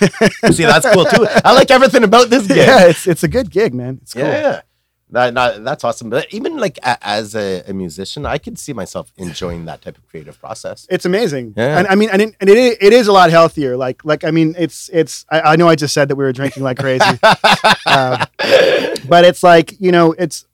See, 0.00 0.64
that's 0.64 0.86
cool 0.92 1.06
too. 1.06 1.26
I 1.44 1.54
like 1.54 1.70
everything 1.70 2.04
about 2.04 2.28
this 2.28 2.46
gig. 2.48 2.58
Yeah, 2.58 2.88
it's 2.88 3.06
it's 3.06 3.22
a 3.22 3.28
good 3.28 3.50
gig, 3.50 3.72
man. 3.72 4.00
It's 4.02 4.12
cool. 4.12 4.22
Yeah. 4.22 4.62
That, 5.10 5.34
that, 5.34 5.64
that's 5.64 5.84
awesome. 5.84 6.10
But 6.10 6.32
even 6.32 6.56
like 6.56 6.78
a, 6.78 6.98
as 7.06 7.36
a, 7.36 7.62
a 7.68 7.72
musician, 7.72 8.26
I 8.26 8.38
could 8.38 8.58
see 8.58 8.72
myself 8.72 9.12
enjoying 9.16 9.66
that 9.66 9.82
type 9.82 9.96
of 9.96 10.08
creative 10.08 10.40
process. 10.40 10.86
It's 10.90 11.04
amazing. 11.04 11.54
Yeah. 11.56 11.78
And 11.78 11.86
I 11.86 11.94
mean, 11.94 12.10
and 12.10 12.22
it, 12.22 12.34
and 12.40 12.50
it, 12.50 12.78
it 12.80 12.92
is 12.92 13.06
a 13.06 13.12
lot 13.12 13.30
healthier. 13.30 13.76
Like, 13.76 14.04
like, 14.04 14.24
I 14.24 14.30
mean, 14.30 14.54
it's, 14.58 14.90
it's, 14.92 15.24
I, 15.30 15.40
I 15.40 15.56
know 15.56 15.68
I 15.68 15.76
just 15.76 15.94
said 15.94 16.08
that 16.08 16.16
we 16.16 16.24
were 16.24 16.32
drinking 16.32 16.62
like 16.62 16.78
crazy, 16.78 17.18
uh, 17.22 18.26
but 19.08 19.24
it's 19.24 19.42
like, 19.42 19.78
you 19.80 19.92
know, 19.92 20.12
it's, 20.12 20.46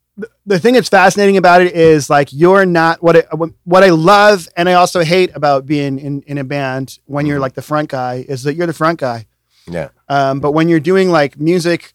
the 0.45 0.59
thing 0.59 0.75
that's 0.75 0.89
fascinating 0.89 1.37
about 1.37 1.63
it 1.63 1.75
is 1.75 2.11
like, 2.11 2.29
you're 2.33 2.67
not 2.67 3.03
what 3.03 3.17
I, 3.17 3.23
what 3.65 3.83
I 3.83 3.91
love. 3.91 4.49
And 4.57 4.69
I 4.69 4.75
also 4.75 5.03
hate 5.03 5.31
about 5.35 5.65
being 5.65 5.99
in, 5.99 6.23
in 6.23 6.37
a 6.37 6.45
band 6.45 6.99
when 7.07 7.25
you're 7.25 7.41
like 7.41 7.55
the 7.55 7.63
front 7.63 7.89
guy 7.89 8.25
is 8.29 8.43
that 8.43 8.55
you're 8.55 8.67
the 8.67 8.75
front 8.75 9.01
guy. 9.01 9.27
Yeah. 9.67 9.89
Um, 10.09 10.41
but 10.41 10.53
when 10.53 10.69
you're 10.69 10.81
doing 10.81 11.11
like 11.11 11.39
music 11.39 11.95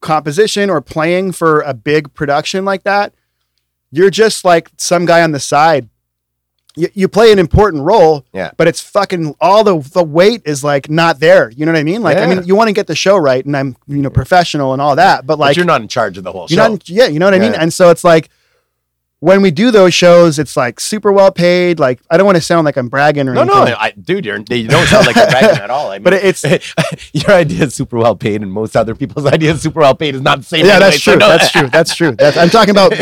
composition 0.00 0.70
or 0.70 0.80
playing 0.80 1.32
for 1.32 1.60
a 1.60 1.74
big 1.74 2.12
production 2.14 2.64
like 2.64 2.82
that, 2.84 3.12
you're 3.90 4.10
just 4.10 4.44
like 4.44 4.70
some 4.76 5.06
guy 5.06 5.22
on 5.22 5.32
the 5.32 5.40
side. 5.40 5.88
You, 6.78 6.88
you 6.92 7.08
play 7.08 7.32
an 7.32 7.38
important 7.38 7.84
role, 7.84 8.26
Yeah. 8.34 8.50
but 8.58 8.68
it's 8.68 8.80
fucking 8.82 9.34
all 9.40 9.64
the 9.64 9.78
the 9.78 10.04
weight 10.04 10.42
is 10.44 10.62
like 10.62 10.90
not 10.90 11.20
there. 11.20 11.48
You 11.50 11.64
know 11.64 11.72
what 11.72 11.78
I 11.78 11.84
mean? 11.84 12.02
Like, 12.02 12.18
I 12.18 12.26
mean, 12.26 12.44
you 12.44 12.54
want 12.54 12.68
to 12.68 12.74
get 12.74 12.86
the 12.86 12.94
show 12.94 13.16
right, 13.16 13.42
and 13.44 13.56
I'm 13.56 13.76
you 13.86 13.96
know 14.02 14.10
professional 14.10 14.74
and 14.74 14.82
all 14.82 14.94
that, 14.96 15.20
but 15.24 15.34
But 15.34 15.38
like 15.38 15.56
you're 15.56 15.64
not 15.64 15.80
in 15.80 15.88
charge 15.88 16.18
of 16.18 16.24
the 16.24 16.32
whole 16.32 16.46
you're 16.50 16.62
show. 16.62 16.72
not, 16.72 16.86
yeah, 16.88 17.06
you 17.06 17.18
know 17.18 17.24
what 17.26 17.32
I 17.34 17.38
mean? 17.38 17.54
And 17.54 17.72
so 17.72 17.88
it's 17.88 18.04
like 18.04 18.28
when 19.20 19.40
we 19.40 19.50
do 19.50 19.70
those 19.70 19.94
shows, 19.94 20.38
it's 20.38 20.56
like 20.58 20.78
super 20.78 21.10
well 21.10 21.32
paid. 21.32 21.78
Like 21.78 22.00
I 22.10 22.16
don't 22.18 22.26
want 22.26 22.36
to 22.36 22.42
sound 22.42 22.66
like 22.66 22.76
I'm 22.76 22.88
bragging 22.88 23.28
or 23.28 23.34
no, 23.34 23.40
anything. 23.42 23.58
no, 23.60 23.64
no, 23.70 23.76
I, 23.78 23.90
dude, 23.92 24.26
you're, 24.26 24.36
you 24.50 24.68
don't 24.68 24.86
sound 24.86 25.06
like 25.06 25.16
you're 25.16 25.26
bragging 25.30 25.62
at 25.62 25.70
all. 25.70 25.90
I 25.90 25.94
mean, 25.98 26.02
But 26.02 26.12
it's- 26.14 26.44
your 27.14 27.30
idea 27.30 27.64
is 27.64 27.74
super 27.74 27.96
well 27.96 28.14
paid, 28.14 28.42
and 28.42 28.52
most 28.52 28.76
other 28.76 28.94
people's 28.94 29.24
idea 29.36 29.52
is 29.52 29.62
super 29.62 29.80
well 29.80 29.94
paid 29.94 30.14
is 30.16 30.20
not 30.20 30.40
the 30.40 30.44
same. 30.44 30.66
yeah, 30.66 30.72
anyway, 30.74 30.90
that's 30.90 31.02
so 31.02 31.12
true. 31.12 31.18
no- 31.20 31.28
That's 31.28 31.50
true. 31.50 31.68
That's 31.68 31.94
true. 31.96 32.12
That's, 32.12 32.36
I'm 32.36 32.50
talking 32.50 32.70
about. 32.72 32.92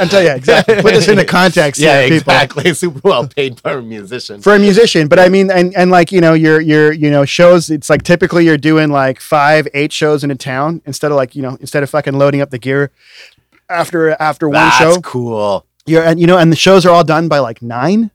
I'm 0.00 0.08
telling 0.08 0.26
you 0.26 0.32
exactly. 0.32 0.76
Put 0.76 0.94
this 0.94 1.08
into 1.08 1.24
context. 1.24 1.80
yeah, 1.80 2.02
here, 2.04 2.18
exactly. 2.18 2.72
Super 2.74 3.00
well 3.02 3.26
paid 3.26 3.58
for 3.60 3.72
a 3.78 3.82
musician. 3.82 4.40
for 4.42 4.54
a 4.54 4.58
musician 4.58 5.08
but 5.08 5.18
i 5.18 5.28
mean 5.28 5.50
and 5.50 5.74
and 5.76 5.90
like 5.90 6.12
you 6.12 6.20
know 6.20 6.34
your 6.34 6.60
your 6.60 6.92
you 6.92 7.10
know 7.10 7.24
shows 7.24 7.68
it's 7.70 7.90
like 7.90 8.02
typically 8.02 8.44
you're 8.44 8.56
doing 8.56 8.90
like 8.90 9.18
five 9.20 9.66
eight 9.74 9.92
shows 9.92 10.22
in 10.22 10.30
a 10.30 10.34
town 10.34 10.80
instead 10.86 11.10
of 11.10 11.16
like 11.16 11.34
you 11.34 11.42
know 11.42 11.56
instead 11.60 11.82
of 11.82 11.90
fucking 11.90 12.14
loading 12.14 12.40
up 12.40 12.50
the 12.50 12.58
gear 12.58 12.90
after 13.74 14.10
after 14.20 14.48
one 14.48 14.54
that's 14.54 14.78
show 14.78 15.00
cool. 15.00 15.66
you're 15.86 16.02
and 16.04 16.20
you 16.20 16.26
know 16.26 16.38
and 16.38 16.50
the 16.52 16.56
shows 16.56 16.86
are 16.86 16.90
all 16.94 17.04
done 17.04 17.28
by 17.28 17.38
like 17.40 17.60
nine 17.62 18.10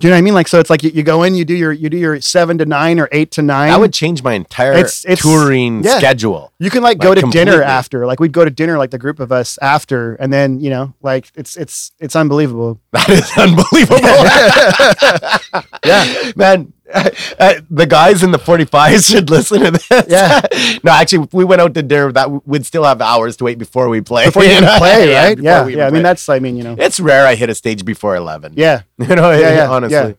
do 0.00 0.06
you 0.06 0.10
know 0.10 0.16
what 0.16 0.18
i 0.18 0.22
mean 0.22 0.32
like 0.34 0.48
so 0.48 0.58
it's 0.58 0.70
like 0.70 0.82
you, 0.82 0.90
you 0.94 1.02
go 1.02 1.22
in 1.22 1.34
you 1.34 1.44
do 1.44 1.54
your 1.54 1.72
you 1.72 1.88
do 1.90 1.96
your 1.98 2.20
seven 2.22 2.56
to 2.58 2.64
nine 2.64 2.98
or 2.98 3.06
eight 3.12 3.30
to 3.30 3.42
nine 3.42 3.70
I 3.70 3.76
would 3.76 3.92
change 3.92 4.22
my 4.22 4.32
entire 4.32 4.72
It's- 4.72 5.04
it's- 5.04 5.20
touring 5.20 5.84
yeah. 5.84 5.98
schedule. 5.98 6.52
you 6.58 6.70
can 6.70 6.82
like 6.82 6.98
go 6.98 7.10
like, 7.10 7.20
to 7.24 7.30
dinner 7.30 7.62
after 7.62 8.06
like 8.06 8.18
we'd 8.18 8.32
go 8.32 8.44
to 8.44 8.50
dinner 8.50 8.78
like 8.78 8.90
the 8.90 8.98
group 8.98 9.20
of 9.20 9.30
us 9.30 9.58
after 9.60 10.14
and 10.14 10.32
then 10.32 10.58
you 10.60 10.70
know 10.70 10.94
like 11.02 11.30
it's 11.34 11.54
it's 11.56 11.92
it's 12.00 12.16
unbelievable 12.16 12.80
That 12.92 13.08
is 13.10 13.30
unbelievable. 13.36 14.00
Yeah. 15.84 16.32
man. 16.36 16.72
Uh, 17.38 17.54
the 17.70 17.86
guys 17.86 18.22
in 18.22 18.32
the 18.32 18.38
45s 18.38 19.10
should 19.10 19.30
listen 19.30 19.60
to 19.60 19.70
this. 19.70 19.88
Yeah. 20.08 20.40
no, 20.84 20.92
actually, 20.92 21.24
if 21.24 21.32
we 21.32 21.44
went 21.44 21.60
out 21.62 21.72
to 21.74 21.82
dinner, 21.82 22.12
that 22.12 22.46
we'd 22.46 22.66
still 22.66 22.84
have 22.84 23.00
hours 23.00 23.36
to 23.38 23.44
wait 23.44 23.58
before 23.58 23.88
we 23.88 24.00
play. 24.00 24.26
before 24.26 24.44
you 24.44 24.50
even 24.58 24.68
play 24.78 25.14
right 25.14 25.36
before 25.36 25.70
yeah 25.70 25.76
yeah 25.76 25.86
i 25.86 25.90
mean 25.90 26.02
that's 26.02 26.28
i 26.28 26.38
mean 26.38 26.56
you 26.56 26.62
know 26.64 26.74
it's 26.78 26.98
rare 27.00 27.26
I 27.26 27.34
hit 27.36 27.48
a 27.48 27.54
stage 27.54 27.84
before 27.84 28.14
11. 28.16 28.54
yeah 28.56 28.82
You 28.98 29.14
know, 29.14 29.30
yeah, 29.30 29.54
yeah, 29.54 29.70
honestly. 29.70 29.96
yeah. 29.96 30.12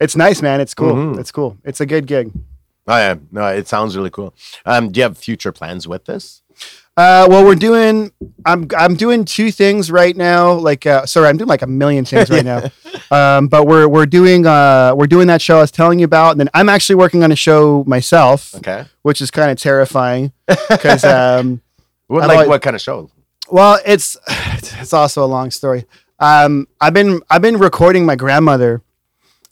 It's 0.00 0.16
nice, 0.16 0.40
man. 0.42 0.60
It's 0.60 0.72
cool. 0.74 0.94
Mhm. 0.94 1.18
It's 1.20 1.30
cool. 1.30 1.58
It's 1.64 1.80
a 1.80 1.86
good 1.86 2.06
gig. 2.06 2.32
Oh, 2.86 2.96
yeah. 2.96 3.16
No, 3.30 3.46
it 3.48 3.68
sounds 3.68 3.94
really 3.96 4.10
cool. 4.10 4.34
Um, 4.64 4.90
do 4.90 4.98
you 4.98 5.04
have 5.04 5.18
future 5.18 5.52
plans 5.52 5.86
with 5.86 6.06
this? 6.06 6.39
Uh, 7.00 7.26
well, 7.30 7.44
we're 7.46 7.54
doing. 7.54 8.12
I'm 8.44 8.68
I'm 8.76 8.94
doing 8.94 9.24
two 9.24 9.50
things 9.50 9.90
right 9.90 10.14
now. 10.14 10.52
Like, 10.52 10.84
uh, 10.84 11.06
sorry, 11.06 11.28
I'm 11.28 11.38
doing 11.38 11.48
like 11.48 11.62
a 11.62 11.66
million 11.66 12.04
things 12.04 12.28
right 12.30 12.44
now. 12.44 12.62
Um, 13.12 13.48
but 13.48 13.66
we're 13.66 13.88
we're 13.88 14.06
doing 14.06 14.46
uh 14.46 14.92
we're 14.96 15.06
doing 15.08 15.26
that 15.28 15.40
show 15.40 15.58
I 15.58 15.60
was 15.62 15.70
telling 15.72 15.98
you 16.00 16.04
about, 16.04 16.32
and 16.32 16.40
then 16.40 16.50
I'm 16.54 16.68
actually 16.68 16.94
working 16.96 17.24
on 17.24 17.32
a 17.32 17.36
show 17.36 17.82
myself, 17.86 18.54
Okay. 18.56 18.84
which 19.02 19.20
is 19.20 19.30
kind 19.32 19.50
of 19.50 19.58
terrifying 19.58 20.32
because 20.68 21.02
um, 21.04 21.60
What, 22.08 22.26
like, 22.28 22.48
what 22.48 22.62
kind 22.62 22.76
of 22.76 22.82
show? 22.82 23.10
well, 23.48 23.80
it's 23.86 24.16
it's 24.28 24.92
also 24.92 25.24
a 25.24 25.30
long 25.36 25.50
story. 25.50 25.86
Um, 26.20 26.66
I've 26.80 26.92
been 26.94 27.20
I've 27.30 27.42
been 27.42 27.58
recording 27.58 28.04
my 28.06 28.14
grandmother 28.16 28.82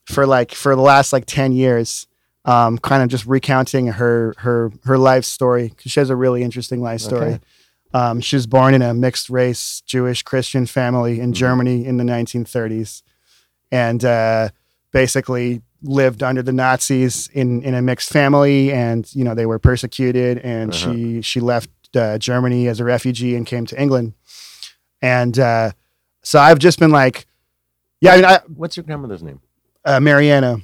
for 0.06 0.24
like 0.26 0.52
for 0.52 0.76
the 0.76 0.82
last 0.82 1.12
like 1.12 1.24
ten 1.26 1.52
years. 1.52 2.06
Um, 2.48 2.78
kind 2.78 3.02
of 3.02 3.08
just 3.10 3.26
recounting 3.26 3.88
her 3.88 4.34
her 4.38 4.72
her 4.84 4.96
life 4.96 5.24
story 5.24 5.68
because 5.68 5.92
she 5.92 6.00
has 6.00 6.08
a 6.10 6.16
really 6.16 6.42
interesting 6.42 6.80
life 6.80 7.00
story. 7.00 7.32
Okay. 7.34 7.40
Um, 7.92 8.20
she 8.20 8.36
was 8.36 8.46
born 8.46 8.74
in 8.74 8.82
a 8.82 8.94
mixed 8.94 9.28
race 9.30 9.82
Jewish 9.86 10.22
Christian 10.22 10.64
family 10.66 11.20
in 11.20 11.30
Mhm. 11.32 11.34
Germany 11.34 11.84
in 11.86 11.96
the 11.98 12.04
1930s, 12.04 13.02
and 13.70 14.04
uh, 14.04 14.48
basically 14.92 15.62
lived 15.82 16.22
under 16.22 16.42
the 16.42 16.52
Nazis 16.52 17.28
in 17.34 17.62
in 17.62 17.74
a 17.74 17.82
mixed 17.82 18.10
family, 18.10 18.72
and 18.72 19.08
you 19.14 19.24
know 19.24 19.34
they 19.34 19.46
were 19.46 19.58
persecuted, 19.58 20.38
and 20.38 20.72
Uh-huh. 20.72 20.92
she 20.94 21.22
she 21.22 21.40
left 21.40 21.70
uh, 21.96 22.16
Germany 22.18 22.66
as 22.68 22.80
a 22.80 22.84
refugee 22.84 23.34
and 23.36 23.46
came 23.46 23.66
to 23.66 23.80
England, 23.80 24.14
and 25.02 25.38
uh, 25.38 25.72
so 26.22 26.38
I've 26.38 26.58
just 26.58 26.78
been 26.78 26.90
like, 26.90 27.26
yeah, 28.00 28.12
I 28.12 28.16
mean, 28.16 28.24
I, 28.24 28.40
What's 28.56 28.76
your 28.76 28.84
grandmother's 28.84 29.22
name? 29.22 29.40
uh, 29.84 30.00
Mariana, 30.00 30.60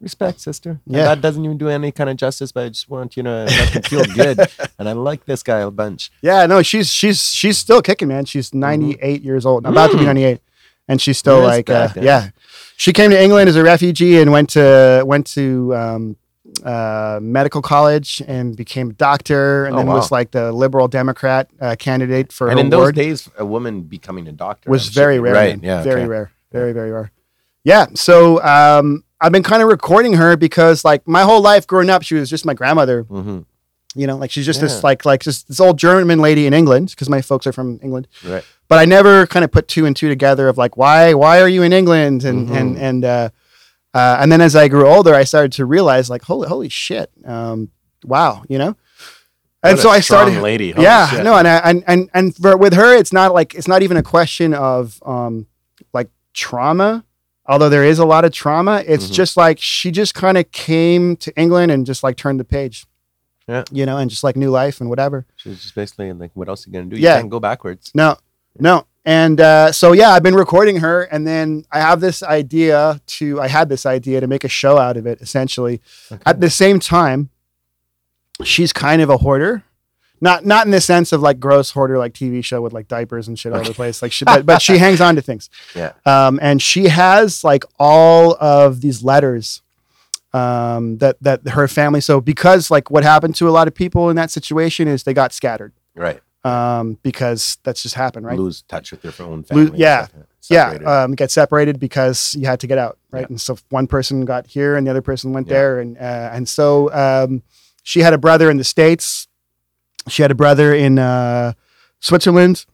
Respect, 0.00 0.40
sister. 0.40 0.78
And 0.86 0.94
Yeah. 0.96 1.04
that 1.06 1.20
doesn't 1.20 1.44
even 1.44 1.58
do 1.58 1.68
any 1.68 1.90
kind 1.90 2.08
of 2.08 2.16
justice, 2.16 2.52
but 2.52 2.66
I 2.66 2.68
just 2.68 2.88
want 2.88 3.16
you 3.16 3.24
to 3.24 3.46
make 3.48 3.68
him 3.70 3.82
feel 3.82 4.04
good. 4.04 4.38
And 4.78 4.88
I 4.88 4.92
like 4.92 5.24
this 5.24 5.42
guy 5.42 5.58
a 5.58 5.70
bunch. 5.72 6.12
yeah, 6.22 6.46
no, 6.46 6.62
she's 6.62 6.88
she's 6.92 7.20
she's 7.32 7.58
still 7.58 7.82
kicking, 7.82 8.06
man. 8.06 8.24
She's 8.26 8.54
98 8.54 9.22
years 9.22 9.44
old, 9.44 9.66
about 9.66 9.90
to 9.90 9.96
be 9.96 10.04
Mm. 10.04 10.14
98, 10.14 10.40
and 10.86 11.00
she's 11.02 11.18
still 11.18 11.40
like, 11.40 11.68
uh, 11.68 11.88
yeah. 12.00 12.28
She 12.76 12.92
came 12.92 13.10
to 13.10 13.20
England 13.20 13.48
as 13.48 13.56
a 13.56 13.64
refugee 13.64 14.20
and 14.20 14.30
went 14.30 14.50
to 14.50 15.02
went 15.04 15.26
to 15.34 15.74
um, 15.74 16.16
uh, 16.64 17.18
medical 17.20 17.60
college 17.60 18.22
and 18.28 18.56
became 18.56 18.90
a 18.90 18.92
doctor, 18.92 19.66
and 19.66 19.74
Oh, 19.74 19.78
then 19.78 19.88
was 19.88 20.12
like 20.12 20.30
the 20.30 20.52
liberal 20.52 20.86
Democrat 20.86 21.50
uh, 21.60 21.74
candidate 21.76 22.32
for 22.32 22.48
and 22.50 22.60
in 22.60 22.70
those 22.70 22.78
ward. 22.78 22.94
days, 22.94 23.28
a 23.36 23.44
woman 23.44 23.82
becoming 23.82 24.28
a 24.28 24.32
doctor 24.32 24.70
was 24.70 24.86
I'm 24.86 24.92
very 24.94 25.16
sure- 25.16 25.24
rare, 25.24 25.34
Right. 25.34 25.60
man. 25.60 25.64
Yeah. 25.64 25.82
very 25.82 26.02
okay. 26.02 26.08
rare, 26.08 26.30
very 26.52 26.72
very 26.72 26.92
rare. 26.92 27.10
Yeah, 27.64 27.86
so 27.94 28.40
um, 28.44 29.02
I've 29.20 29.32
been 29.32 29.42
kind 29.42 29.62
of 29.62 29.68
recording 29.68 30.14
her 30.14 30.36
because 30.36 30.84
like 30.84 31.06
my 31.08 31.22
whole 31.22 31.40
life 31.40 31.66
growing 31.66 31.90
up, 31.90 32.02
she 32.02 32.14
was 32.14 32.30
just 32.30 32.44
my 32.46 32.54
grandmother. 32.54 33.04
Mhm. 33.04 33.44
You 33.94 34.06
know, 34.06 34.16
like 34.16 34.30
she's 34.30 34.46
just 34.46 34.60
Yeah. 34.60 34.66
this 34.68 34.84
like 34.84 35.04
like 35.04 35.22
just 35.22 35.48
this 35.48 35.58
old 35.60 35.78
German 35.78 36.20
lady 36.20 36.46
in 36.46 36.54
England 36.54 36.90
because 36.90 37.08
my 37.08 37.20
folks 37.22 37.46
are 37.46 37.52
from 37.52 37.80
England. 37.82 38.06
Right. 38.24 38.44
But 38.68 38.78
I 38.78 38.84
never 38.84 39.26
kind 39.26 39.44
of 39.44 39.50
put 39.50 39.66
two 39.66 39.86
and 39.86 39.96
two 39.96 40.08
together 40.08 40.46
of 40.48 40.56
like 40.58 40.76
why 40.76 41.14
why 41.14 41.40
are 41.40 41.48
you 41.48 41.62
in 41.62 41.72
England 41.72 42.24
and 42.24 42.48
Mhm. 42.48 42.56
and 42.56 42.76
and 42.78 43.04
uh, 43.04 43.28
uh, 43.94 44.18
and 44.20 44.30
then 44.30 44.40
as 44.40 44.54
I 44.54 44.68
grew 44.68 44.86
older, 44.86 45.14
I 45.14 45.24
started 45.24 45.52
to 45.52 45.64
realize 45.64 46.08
like 46.10 46.22
holy 46.22 46.46
holy 46.48 46.68
shit, 46.68 47.10
um, 47.24 47.70
wow, 48.04 48.42
you 48.48 48.58
know. 48.58 48.76
And 49.62 49.76
What 49.76 49.82
so 49.82 49.88
a 49.88 49.92
I 49.94 50.00
started 50.00 50.40
lady. 50.42 50.70
Holy 50.70 50.84
yeah 50.84 51.08
shit. 51.08 51.24
no 51.24 51.34
and 51.34 51.48
I, 51.48 51.56
and 51.56 51.82
and 51.88 52.10
and 52.14 52.36
for, 52.36 52.56
with 52.56 52.74
her 52.74 52.94
it's 52.94 53.12
not 53.12 53.34
like 53.34 53.54
it's 53.56 53.66
not 53.66 53.82
even 53.82 53.96
a 53.96 54.02
question 54.04 54.54
of 54.54 55.02
um 55.04 55.46
like 55.92 56.10
trauma 56.34 57.04
although 57.48 57.68
there 57.70 57.84
is 57.84 57.98
a 57.98 58.04
lot 58.04 58.24
of 58.24 58.32
trauma 58.32 58.84
it's 58.86 59.08
Mhm. 59.08 59.12
just 59.14 59.36
like 59.36 59.58
she 59.58 59.90
just 59.90 60.14
kind 60.14 60.36
of 60.38 60.50
came 60.52 61.16
to 61.16 61.32
england 61.40 61.72
and 61.72 61.86
just 61.86 62.02
like 62.02 62.16
turned 62.16 62.38
the 62.38 62.44
page 62.44 62.86
Yeah. 63.48 63.64
you 63.72 63.86
know 63.86 63.96
and 63.96 64.10
just 64.10 64.22
like 64.22 64.36
new 64.36 64.50
life 64.50 64.80
and 64.80 64.88
whatever 64.90 65.24
She's 65.36 65.62
just 65.62 65.74
basically 65.74 66.12
like, 66.12 66.30
what 66.34 66.48
else 66.48 66.66
are 66.66 66.70
you 66.70 66.74
gonna 66.74 66.86
do? 66.90 66.96
You 66.96 67.02
Yeah. 67.04 67.16
can't 67.16 67.30
go 67.30 67.40
backwards. 67.40 67.90
no 67.94 68.16
no 68.60 68.84
and 69.04 69.40
uh, 69.40 69.72
so 69.72 69.92
yeah 69.92 70.10
i've 70.10 70.22
been 70.22 70.34
recording 70.34 70.78
her 70.80 71.02
and 71.04 71.26
then 71.26 71.64
i 71.72 71.80
have 71.80 72.00
this 72.00 72.22
idea 72.22 73.00
to 73.06 73.40
i 73.40 73.48
had 73.48 73.68
this 73.70 73.86
idea 73.86 74.20
to 74.20 74.26
make 74.26 74.44
a 74.44 74.48
show 74.48 74.76
out 74.76 74.96
of 74.98 75.06
it 75.06 75.20
essentially 75.22 75.80
at 76.26 76.40
the 76.40 76.50
same 76.50 76.78
time 76.78 77.30
she's 78.44 78.72
kind 78.72 79.00
of 79.02 79.08
a 79.10 79.16
hoarder 79.18 79.62
not 80.20 80.44
not 80.44 80.66
in 80.66 80.70
the 80.72 80.80
sense 80.80 81.12
of 81.12 81.20
like 81.20 81.38
gross 81.40 81.70
hoarder 81.70 81.98
like 81.98 82.12
tv 82.14 82.44
show 82.44 82.60
with 82.60 82.72
like 82.72 82.88
diapers 82.88 83.28
and 83.28 83.38
shit 83.38 83.52
all 83.52 83.58
over 83.60 83.68
the 83.68 83.74
place 83.74 84.02
like 84.02 84.12
she, 84.12 84.24
but, 84.24 84.44
but 84.46 84.60
she 84.62 84.78
hangs 84.84 85.00
on 85.00 85.14
to 85.16 85.22
things 85.22 85.48
Yeah. 85.74 85.92
um 86.06 86.38
and 86.42 86.60
she 86.62 86.88
has 86.88 87.44
like 87.44 87.64
all 87.78 88.36
of 88.40 88.80
these 88.80 89.02
letters 89.02 89.62
um 90.34 90.98
that 90.98 91.16
that 91.22 91.48
her 91.48 91.66
family 91.68 92.00
so 92.00 92.20
because 92.20 92.70
like 92.70 92.90
what 92.90 93.02
happened 93.02 93.34
to 93.36 93.48
a 93.48 93.50
lot 93.50 93.66
of 93.66 93.74
people 93.74 94.10
in 94.10 94.16
that 94.16 94.30
situation 94.30 94.86
is 94.88 95.02
they 95.04 95.14
got 95.14 95.32
scattered 95.32 95.72
Right. 95.94 96.20
um 96.44 96.98
because 97.02 97.58
that's 97.64 97.82
just 97.82 97.94
happened 97.94 98.26
right 98.26 98.38
Lose 98.38 98.62
touch 98.62 98.90
with 98.90 99.02
their 99.02 99.26
own 99.26 99.42
family. 99.42 99.68
and 99.68 99.78
yeah. 99.78 100.06
stuff. 100.40 100.82
yeah 100.82 101.02
um 101.04 101.14
get 101.14 101.30
separated 101.30 101.80
because 101.80 102.34
you 102.38 102.46
had 102.46 102.60
to 102.60 102.66
get 102.66 102.76
out 102.78 102.98
right 103.10 103.20
Yeah. 103.22 103.26
and 103.30 103.40
so 103.40 103.56
one 103.70 103.86
person 103.86 104.24
got 104.26 104.46
here 104.48 104.76
and 104.76 104.86
the 104.86 104.90
other 104.90 105.02
person 105.02 105.32
went 105.32 105.46
Yeah. 105.46 105.54
there 105.54 105.80
and 105.80 105.96
uh, 105.96 106.30
and 106.32 106.46
so 106.48 106.92
um 106.92 107.42
she 107.82 108.00
had 108.00 108.12
a 108.12 108.18
brother 108.18 108.50
in 108.50 108.58
the 108.58 108.64
states 108.64 109.28
she 110.08 110.22
had 110.22 110.30
a 110.30 110.34
brother 110.34 110.74
in 110.74 110.98
uh 110.98 111.52
switzerland 112.00 112.64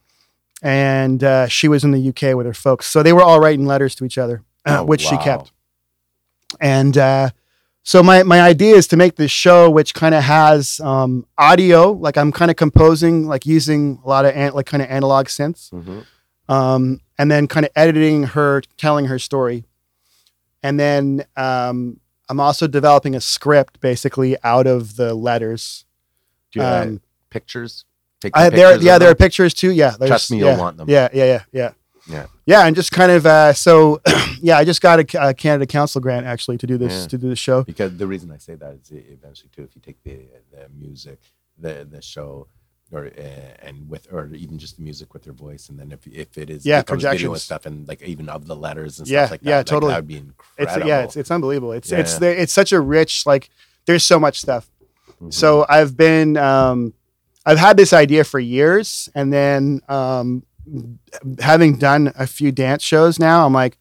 and 0.63 1.23
uh, 1.23 1.47
she 1.47 1.69
was 1.69 1.85
in 1.85 1.91
the 1.91 2.09
uk 2.09 2.23
with 2.37 2.47
her 2.47 2.55
folks. 2.55 2.87
So 2.87 3.03
they 3.03 3.13
were 3.13 3.23
all 3.23 3.39
writing 3.39 3.67
letters 3.67 3.95
to 3.97 4.05
each 4.07 4.17
other 4.17 4.43
uh, 4.65 4.79
Oh, 4.81 4.85
which 4.85 5.03
she 5.03 5.17
kept. 5.19 5.53
And 6.61 6.97
uh, 6.97 7.31
so 7.83 8.03
my 8.03 8.23
my 8.23 8.41
idea 8.41 8.75
is 8.77 8.87
to 8.89 8.97
make 8.97 9.17
this 9.17 9.31
show 9.31 9.69
which 9.69 9.93
kind 9.93 10.15
of 10.15 10.23
has 10.25 10.81
um, 10.81 11.27
audio 11.37 11.91
like 11.93 12.17
i'm 12.17 12.33
kind 12.33 12.51
of 12.51 12.57
composing 12.57 13.27
like 13.27 13.45
using 13.45 14.01
a 14.05 14.09
lot 14.09 14.25
of 14.25 14.35
an, 14.35 14.53
like 14.55 14.65
kind 14.67 14.83
of 14.83 14.89
analog 14.89 15.27
synths. 15.27 15.71
Mhm. 15.71 16.07
um, 16.49 17.01
and 17.19 17.31
then 17.31 17.47
kind 17.47 17.67
of 17.67 17.73
editing 17.77 18.25
her 18.25 18.63
telling 18.79 19.07
her 19.07 19.19
story. 19.19 19.65
And 20.63 20.81
then 20.81 21.27
um, 21.37 22.01
i'm 22.31 22.41
also 22.41 22.67
developing 22.67 23.15
a 23.15 23.21
script 23.21 23.81
basically 23.81 24.37
out 24.43 24.67
of 24.67 24.97
the 24.97 25.13
letters. 25.15 25.85
Do 26.53 26.61
you 26.61 26.65
have 26.65 26.87
um, 26.87 27.01
pictures? 27.39 27.85
Take 28.21 28.33
I, 28.37 28.49
there 28.49 28.69
pictures 28.71 28.85
yeah 28.87 28.97
there 29.01 29.11
are 29.11 29.15
pictures 29.27 29.53
too 29.61 29.71
yeah 29.83 29.93
Trust 30.11 30.31
me, 30.31 30.39
you'll 30.39 30.57
want 30.65 30.77
them. 30.79 30.87
yeah 30.97 31.09
yeah 31.19 31.27
yeah 31.33 31.43
yeah 31.61 31.73
Yeah. 32.15 32.27
yeah 32.53 32.67
and 32.67 32.73
just 32.81 32.91
kind 33.01 33.13
of 33.17 33.23
uh, 33.37 33.53
so 33.67 33.73
yeah 34.49 34.57
i 34.61 34.65
just 34.71 34.81
got 34.89 34.97
a, 35.05 35.07
a 35.29 35.35
canada 35.45 35.67
council 35.79 36.01
grant 36.05 36.25
actually 36.35 36.59
to 36.63 36.67
do 36.73 36.77
this 36.85 36.95
Yeah. 37.03 37.09
to 37.13 37.17
do 37.25 37.29
the 37.35 37.41
show 37.47 37.59
Because 37.73 37.91
the 38.03 38.09
reason 38.15 38.29
I 38.37 38.39
say 38.47 38.55
that 38.63 38.73
is 38.81 38.87
eventually 39.17 39.51
too, 39.55 39.63
if 39.69 39.73
you 39.77 39.83
take 39.89 39.99
the 40.09 40.17
the 40.55 40.63
music, 40.85 41.19
the 41.65 41.73
the 41.95 42.03
show, 42.15 42.31
or 42.95 43.03
uh, 43.27 43.67
and 43.67 43.77
with 43.93 44.05
or 44.15 44.23
even 44.45 44.57
just 44.65 44.75
the 44.79 44.85
music 44.91 45.09
with 45.15 45.25
your 45.29 45.37
voice, 45.47 45.65
and 45.71 45.77
then 45.81 45.89
if 45.97 46.03
if 46.25 46.31
it 46.43 46.49
is 46.55 46.61
Yeah, 46.73 46.83
video 47.11 47.33
and 47.37 47.43
stuff, 47.49 47.63
and 47.69 47.77
like 47.91 48.01
even 48.13 48.27
of 48.37 48.43
the 48.51 48.59
letters 48.67 48.93
and 48.99 49.07
Yeah, 49.09 49.15
stuff 49.27 49.31
like 49.35 49.43
that, 49.43 49.51
yeah, 49.53 49.61
like, 49.65 49.73
totally. 49.73 49.93
that 49.95 50.01
would 50.03 50.13
be 50.17 50.21
it's 50.63 50.75
incredible. 50.75 50.89
yeah 50.93 51.05
it's, 51.05 51.17
it's 51.21 51.33
unbelievable 51.37 51.73
it's 51.79 51.91
Yeah, 51.91 52.01
it's 52.01 52.15
yeah. 52.15 52.23
the, 52.23 52.31
it's 52.43 52.55
such 52.61 52.71
a 52.79 52.81
rich 52.97 53.13
like 53.33 53.45
there's 53.87 54.05
so 54.13 54.19
much 54.27 54.37
stuff 54.47 54.65
Mhm. 55.23 55.33
so 55.41 55.47
i've 55.77 55.95
been 56.07 56.31
um 56.53 56.79
i've 57.47 57.59
had 57.59 57.77
this 57.77 57.93
idea 57.93 58.25
for 58.25 58.39
years 58.39 59.09
and 59.15 59.33
then 59.33 59.81
um 59.89 60.43
having 61.41 61.77
done 61.77 62.13
a 62.17 62.27
few 62.27 62.51
dance 62.51 62.83
shows 62.83 63.19
now 63.19 63.45
i'm 63.47 63.53
like 63.53 63.77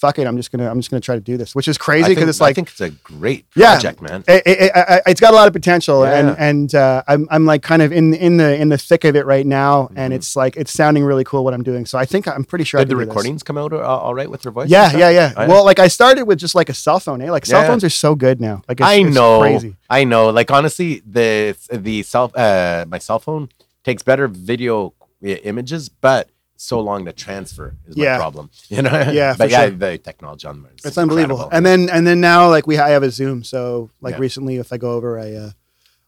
fuck 0.00 0.18
it 0.18 0.26
i'm 0.26 0.36
just 0.36 0.50
gonna 0.50 0.68
i'm 0.70 0.78
just 0.80 0.90
gonna 0.90 1.00
try 1.00 1.14
to 1.14 1.20
do 1.20 1.36
this 1.36 1.54
which 1.54 1.68
is 1.68 1.76
crazy 1.76 2.08
because 2.14 2.28
it's 2.28 2.40
like 2.40 2.52
I 2.52 2.54
think 2.54 2.68
it's 2.70 2.80
a 2.80 2.90
great 2.90 3.44
Yeah. 3.54 3.72
project, 3.74 4.00
man. 4.00 4.24
It, 4.26 4.42
it, 4.46 4.56
it, 4.74 5.02
it's 5.06 5.20
got 5.20 5.32
a 5.34 5.36
lot 5.36 5.46
of 5.46 5.52
potential 5.52 6.04
and 6.04 6.28
Yeah. 6.28 6.48
and 6.48 6.74
uh, 6.74 7.02
I'm 7.06 7.28
I'm 7.30 7.44
like 7.52 7.62
kind 7.62 7.82
of 7.82 7.92
in 7.92 8.14
in 8.14 8.38
the 8.38 8.50
in 8.62 8.68
the 8.70 8.78
thick 8.78 9.04
of 9.04 9.14
it 9.14 9.26
right 9.26 9.46
now 9.46 9.90
and 9.94 10.12
Mhm. 10.12 10.16
it's 10.16 10.34
like 10.42 10.56
it's 10.56 10.72
sounding 10.72 11.04
really 11.04 11.24
cool 11.24 11.44
what 11.44 11.52
I'm 11.54 11.62
doing 11.62 11.84
so 11.86 11.98
I 11.98 12.06
think 12.06 12.26
I'm 12.26 12.44
pretty 12.44 12.64
sure 12.64 12.80
I 12.80 12.84
Did 12.84 12.90
the 12.90 12.94
do 12.94 12.98
this. 13.00 13.08
recordings 13.08 13.42
come 13.42 13.58
out 13.58 13.72
uh, 13.72 13.78
all 14.04 14.14
right 14.14 14.30
with 14.30 14.42
your 14.44 14.52
voice? 14.52 14.70
yeah 14.70 14.90
yeah 14.96 15.10
yeah 15.10 15.32
Oh, 15.36 15.42
yeah. 15.42 15.48
well 15.48 15.64
like 15.70 15.78
I 15.78 15.88
started 15.88 16.24
with 16.24 16.38
just 16.38 16.54
like 16.54 16.68
a 16.70 16.74
cell 16.74 16.98
phone 17.00 17.20
eh 17.20 17.30
like 17.30 17.44
cell 17.46 17.60
Yeah. 17.60 17.68
phones 17.68 17.84
are 17.84 17.90
so 18.06 18.14
good 18.14 18.40
now 18.40 18.62
like 18.68 18.80
it's, 18.80 18.88
I 18.88 19.02
know, 19.02 19.40
crazy 19.40 19.76
I 19.90 20.04
know. 20.04 20.30
Like 20.30 20.50
honestly, 20.50 21.02
the 21.18 21.56
the 21.72 22.02
cell 22.04 22.30
uh 22.34 22.84
my 22.88 22.98
cell 22.98 23.18
phone 23.18 23.48
takes 23.84 24.02
better 24.02 24.26
video 24.28 24.94
images, 25.22 25.88
but 25.88 26.28
so 26.62 26.78
long 26.80 27.04
to 27.06 27.12
transfer 27.12 27.68
is 27.86 27.96
my 27.96 28.04
Yeah. 28.04 28.16
problem. 28.18 28.50
You 28.68 28.82
know, 28.82 28.90
Yeah, 29.20 29.34
but 29.38 29.48
yeah, 29.50 29.66
sure. 29.68 29.70
the 29.84 29.98
technology 29.98 30.46
on 30.46 30.66
is 30.76 30.84
it's 30.84 30.98
unbelievable 30.98 31.44
incredible. 31.44 31.56
and 31.56 31.64
then 31.66 31.80
and 31.96 32.06
then 32.06 32.20
now 32.20 32.48
like 32.54 32.66
we 32.66 32.76
I 32.78 32.90
have 32.96 33.02
a 33.02 33.10
Zoom 33.10 33.42
so 33.44 33.88
like 34.00 34.14
Yeah. 34.14 34.20
recently 34.26 34.54
if 34.64 34.72
I 34.72 34.76
go 34.76 34.90
over 34.92 35.18
I 35.18 35.28
uh 35.44 35.50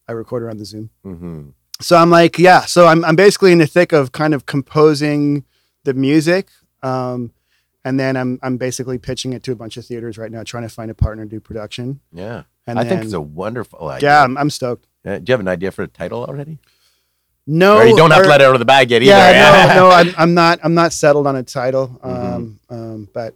I 0.08 0.12
record 0.12 0.42
around 0.42 0.58
the 0.58 0.66
Zoom 0.72 0.90
Mm-hmm. 1.06 1.40
so 1.80 1.96
I'm 1.96 2.10
like, 2.10 2.38
yeah. 2.48 2.62
So 2.74 2.80
I'm 2.86 3.00
I'm 3.08 3.16
basically 3.16 3.52
in 3.52 3.58
the 3.58 3.66
thick 3.76 3.92
of 3.92 4.10
kind 4.12 4.34
of 4.34 4.40
composing 4.44 5.44
the 5.84 5.94
music, 5.94 6.44
um, 6.82 7.32
and 7.84 7.98
then 7.98 8.16
I'm 8.20 8.38
I'm 8.44 8.56
basically 8.58 8.98
pitching 8.98 9.32
it 9.36 9.42
to 9.44 9.52
a 9.52 9.56
bunch 9.62 9.76
of 9.78 9.84
theaters 9.86 10.16
right 10.22 10.30
now, 10.30 10.42
trying 10.44 10.62
to 10.68 10.74
find 10.78 10.90
a 10.90 10.94
partner 10.94 11.24
to 11.24 11.30
do 11.36 11.40
production. 11.40 12.00
yeah, 12.12 12.42
And 12.66 12.78
I 12.78 12.82
then, 12.84 12.90
think 12.90 13.04
it's 13.04 13.14
a 13.14 13.20
wonderful 13.44 13.88
idea. 13.88 14.08
yeah, 14.10 14.22
I'm, 14.24 14.36
I'm 14.40 14.50
stoked. 14.50 14.86
Uh, 15.04 15.18
do 15.18 15.24
you 15.26 15.32
have 15.32 15.40
an 15.40 15.48
idea 15.56 15.70
for 15.72 15.82
a 15.82 15.88
title 15.88 16.20
already? 16.24 16.58
No, 17.46 17.78
or 17.78 17.84
you 17.86 17.96
don't 17.96 18.10
have 18.12 18.20
or- 18.20 18.24
to 18.24 18.28
let 18.28 18.40
it 18.40 18.44
out 18.44 18.54
of 18.54 18.58
the 18.60 18.64
bag 18.64 18.90
yet 18.90 19.02
either. 19.02 19.10
Yeah, 19.10 19.72
no, 19.74 19.74
no, 19.88 19.90
I'm 19.90 20.14
I'm 20.16 20.34
not 20.34 20.60
I'm 20.62 20.74
not 20.74 20.92
settled 20.92 21.26
on 21.26 21.36
a 21.36 21.42
title. 21.42 21.98
Um, 22.02 22.12
Mm-hmm. 22.70 22.74
um, 22.74 23.08
but 23.12 23.34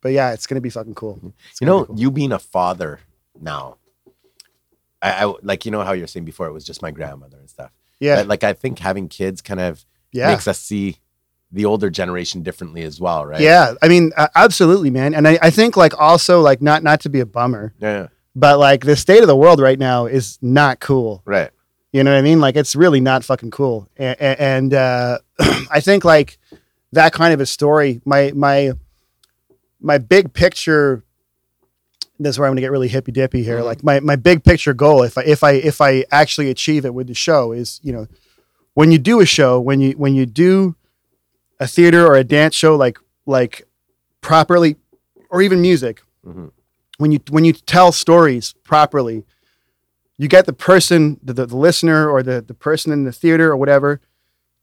but 0.00 0.12
yeah, 0.12 0.32
it's 0.32 0.46
gonna 0.46 0.60
be 0.60 0.70
fucking 0.70 0.94
cool. 0.94 1.34
It's 1.50 1.60
you 1.60 1.66
know, 1.66 1.80
be 1.80 1.86
cool. 1.88 2.00
you 2.00 2.10
being 2.10 2.32
a 2.32 2.38
father 2.38 3.00
now, 3.40 3.76
I, 5.02 5.24
I 5.24 5.34
like 5.42 5.64
you 5.64 5.70
know 5.70 5.82
how 5.82 5.92
you're 5.92 6.06
saying 6.06 6.24
before 6.24 6.46
it 6.46 6.52
was 6.52 6.64
just 6.64 6.82
my 6.82 6.90
grandmother 6.90 7.38
and 7.38 7.48
stuff. 7.50 7.70
yeah, 7.98 8.16
But, 8.16 8.26
like 8.28 8.44
I 8.44 8.52
think 8.52 8.78
having 8.78 9.08
kids 9.08 9.40
kind 9.42 9.60
of 9.60 9.84
yeah. 10.12 10.28
makes 10.30 10.46
us 10.46 10.58
see 10.58 10.98
the 11.52 11.64
older 11.64 11.90
generation 11.90 12.42
differently 12.42 12.82
as 12.82 13.00
well, 13.00 13.26
right? 13.26 13.40
Yeah, 13.40 13.74
I 13.82 13.88
mean, 13.88 14.12
uh, 14.16 14.28
absolutely, 14.36 14.90
man. 14.90 15.14
And 15.14 15.26
I, 15.26 15.38
I 15.42 15.50
think 15.50 15.76
like 15.76 15.98
also 15.98 16.40
like 16.40 16.62
not 16.62 16.82
not 16.82 17.00
to 17.00 17.08
be 17.08 17.18
a 17.20 17.26
bummer, 17.26 17.74
Yeah. 17.80 18.06
but 18.36 18.58
like 18.58 18.84
the 18.84 18.94
state 18.96 19.20
of 19.22 19.26
the 19.26 19.36
world 19.36 19.58
right 19.60 19.78
now 19.78 20.06
is 20.06 20.38
not 20.40 20.78
cool. 20.80 21.22
Right. 21.24 21.50
You 21.92 22.04
know 22.04 22.12
what 22.12 22.18
I 22.18 22.22
mean? 22.22 22.40
Like 22.40 22.56
it's 22.56 22.76
really 22.76 23.00
not 23.00 23.24
fucking 23.24 23.50
cool. 23.50 23.88
And, 23.96 24.16
and 24.20 24.74
uh, 24.74 25.18
I 25.70 25.80
think 25.80 26.04
like 26.04 26.38
that 26.92 27.12
kind 27.12 27.34
of 27.34 27.40
a 27.40 27.46
story, 27.46 28.00
my 28.04 28.32
my 28.34 28.72
my 29.80 29.98
big 29.98 30.32
picture. 30.32 31.02
This 32.18 32.34
is 32.34 32.38
where 32.38 32.46
I'm 32.46 32.52
gonna 32.52 32.60
get 32.60 32.70
really 32.70 32.88
hippy 32.88 33.12
dippy 33.12 33.42
here. 33.42 33.60
Mhm. 33.60 33.64
Like 33.64 33.82
my 33.82 33.98
my 34.00 34.16
big 34.16 34.44
picture 34.44 34.74
goal, 34.74 35.02
if 35.02 35.16
I 35.18 35.22
if 35.22 35.42
I 35.42 35.52
if 35.52 35.80
I 35.80 36.04
actually 36.12 36.50
achieve 36.50 36.84
it 36.84 36.94
with 36.94 37.06
the 37.08 37.14
show, 37.14 37.52
is 37.52 37.80
you 37.82 37.92
know, 37.92 38.06
when 38.74 38.92
you 38.92 38.98
do 38.98 39.20
a 39.20 39.26
show, 39.26 39.58
when 39.58 39.80
you 39.80 39.92
when 39.92 40.14
you 40.14 40.26
do 40.26 40.76
a 41.58 41.66
theater 41.66 42.06
or 42.06 42.14
a 42.16 42.24
dance 42.24 42.54
show, 42.54 42.76
like 42.76 42.98
like 43.26 43.66
properly, 44.20 44.76
or 45.30 45.40
even 45.42 45.60
music, 45.62 46.02
Mhm. 46.26 46.50
when 46.98 47.10
you 47.10 47.20
when 47.30 47.44
you 47.46 47.52
tell 47.54 47.90
stories 47.90 48.52
properly, 48.64 49.24
you 50.20 50.28
get 50.28 50.44
the 50.44 50.52
person, 50.52 51.18
the, 51.22 51.32
the, 51.32 51.46
the 51.46 51.56
listener, 51.56 52.08
or 52.10 52.22
the 52.22 52.42
the 52.42 52.54
person 52.54 52.92
in 52.92 53.04
the 53.04 53.12
theater 53.12 53.50
or 53.52 53.56
whatever, 53.56 54.00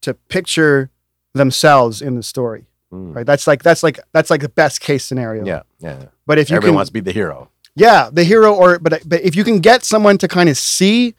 to 0.01 0.13
picture 0.13 0.89
themselves 1.33 2.01
in 2.01 2.15
the 2.15 2.23
story. 2.23 2.65
Mm. 2.93 3.15
Right? 3.15 3.25
That's 3.25 3.47
like 3.47 3.63
that's 3.63 3.81
like 3.83 3.99
that's 4.13 4.29
like 4.29 4.41
the 4.41 4.49
best 4.61 4.81
case 4.81 5.03
scenario. 5.03 5.43
Yeah. 5.45 5.63
Yeah. 5.79 6.05
But 6.27 6.37
if 6.37 6.49
you 6.49 6.55
Everyone 6.57 6.73
can, 6.73 6.75
wants 6.75 6.89
to 6.89 6.93
be 6.93 6.99
the 6.99 7.11
hero. 7.11 7.49
yeah, 7.75 8.09
the 8.11 8.23
hero, 8.23 8.53
or 8.53 8.77
but 8.79 9.01
but 9.05 9.21
if 9.21 9.35
you 9.35 9.43
can 9.43 9.59
get 9.59 9.83
someone 9.83 10.17
to 10.19 10.27
kind 10.27 10.47
of 10.49 10.57
see, 10.57 11.15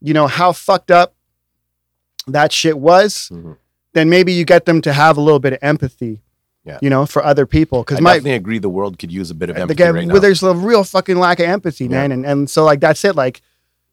you 0.00 0.14
know, 0.14 0.26
how 0.28 0.52
fucked 0.52 0.90
up 0.90 1.14
that 2.26 2.52
shit 2.52 2.78
was, 2.78 3.28
Mhm. 3.32 3.56
then 3.94 4.08
maybe 4.08 4.32
you 4.32 4.44
get 4.44 4.66
them 4.66 4.80
to 4.82 4.92
have 4.92 5.16
a 5.16 5.20
little 5.20 5.40
bit 5.40 5.52
of 5.54 5.58
empathy. 5.62 6.20
Yeah. 6.68 6.78
You 6.82 6.90
know, 6.90 7.06
for 7.06 7.24
other 7.24 7.46
people, 7.46 7.78
I 7.78 7.82
because 7.82 8.00
my 8.00 8.14
definitely 8.14 8.34
agree. 8.34 8.58
The 8.58 8.68
world 8.68 8.98
could 8.98 9.10
use 9.10 9.30
a 9.30 9.34
bit 9.34 9.50
of 9.50 9.56
empathy 9.56 9.74
guy- 9.78 9.90
right 9.90 10.06
now. 10.06 10.12
well, 10.12 10.22
there's 10.22 10.42
a 10.42 10.54
real 10.54 10.84
fucking 10.84 11.16
lack 11.18 11.40
of 11.40 11.46
empathy, 11.46 11.84
Yeah. 11.84 11.90
man, 11.90 12.12
and 12.12 12.26
and 12.26 12.50
so 12.50 12.64
like 12.64 12.80
that's 12.80 13.04
it. 13.04 13.16
Like, 13.16 13.40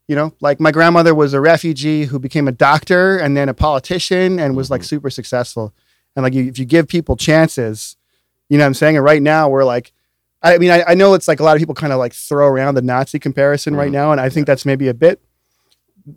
you 0.08 0.16
know, 0.16 0.34
like 0.42 0.60
my 0.60 0.72
grandmother 0.72 1.16
was 1.16 1.34
a 1.34 1.42
refugee 1.42 2.06
who 2.06 2.20
became 2.20 2.48
a 2.48 2.52
doctor 2.52 3.18
and 3.18 3.36
then 3.36 3.50
a 3.50 3.54
politician 3.54 4.40
and 4.40 4.56
was 4.56 4.70
like 4.70 4.82
Mhm. 4.82 4.86
super 4.86 5.10
successful. 5.10 5.74
And 6.16 6.24
like, 6.24 6.34
you, 6.34 6.44
if 6.46 6.60
you 6.60 6.66
give 6.66 6.88
people 6.88 7.16
chances, 7.16 7.96
you 8.50 8.58
know 8.58 8.64
what 8.64 8.68
I'm 8.68 8.74
saying. 8.76 8.96
And 8.98 9.04
right 9.04 9.22
now, 9.22 9.50
we're 9.50 9.64
like, 9.66 9.92
I 10.44 10.58
mean, 10.60 10.70
I, 10.72 10.84
I 10.90 10.94
know 10.94 11.14
it's 11.16 11.28
like 11.28 11.40
a 11.40 11.44
lot 11.44 11.56
of 11.56 11.60
people 11.60 11.76
kind 11.76 11.92
of 11.92 12.00
like 12.00 12.14
throw 12.14 12.48
around 12.48 12.76
the 12.76 12.82
Nazi 12.82 13.20
comparison 13.20 13.76
right 13.76 13.90
Mhm. 13.90 13.94
now, 14.00 14.12
and 14.12 14.22
I 14.22 14.30
think 14.30 14.46
that's 14.48 14.66
maybe 14.66 14.88
a 14.88 14.94
bit, 14.94 15.20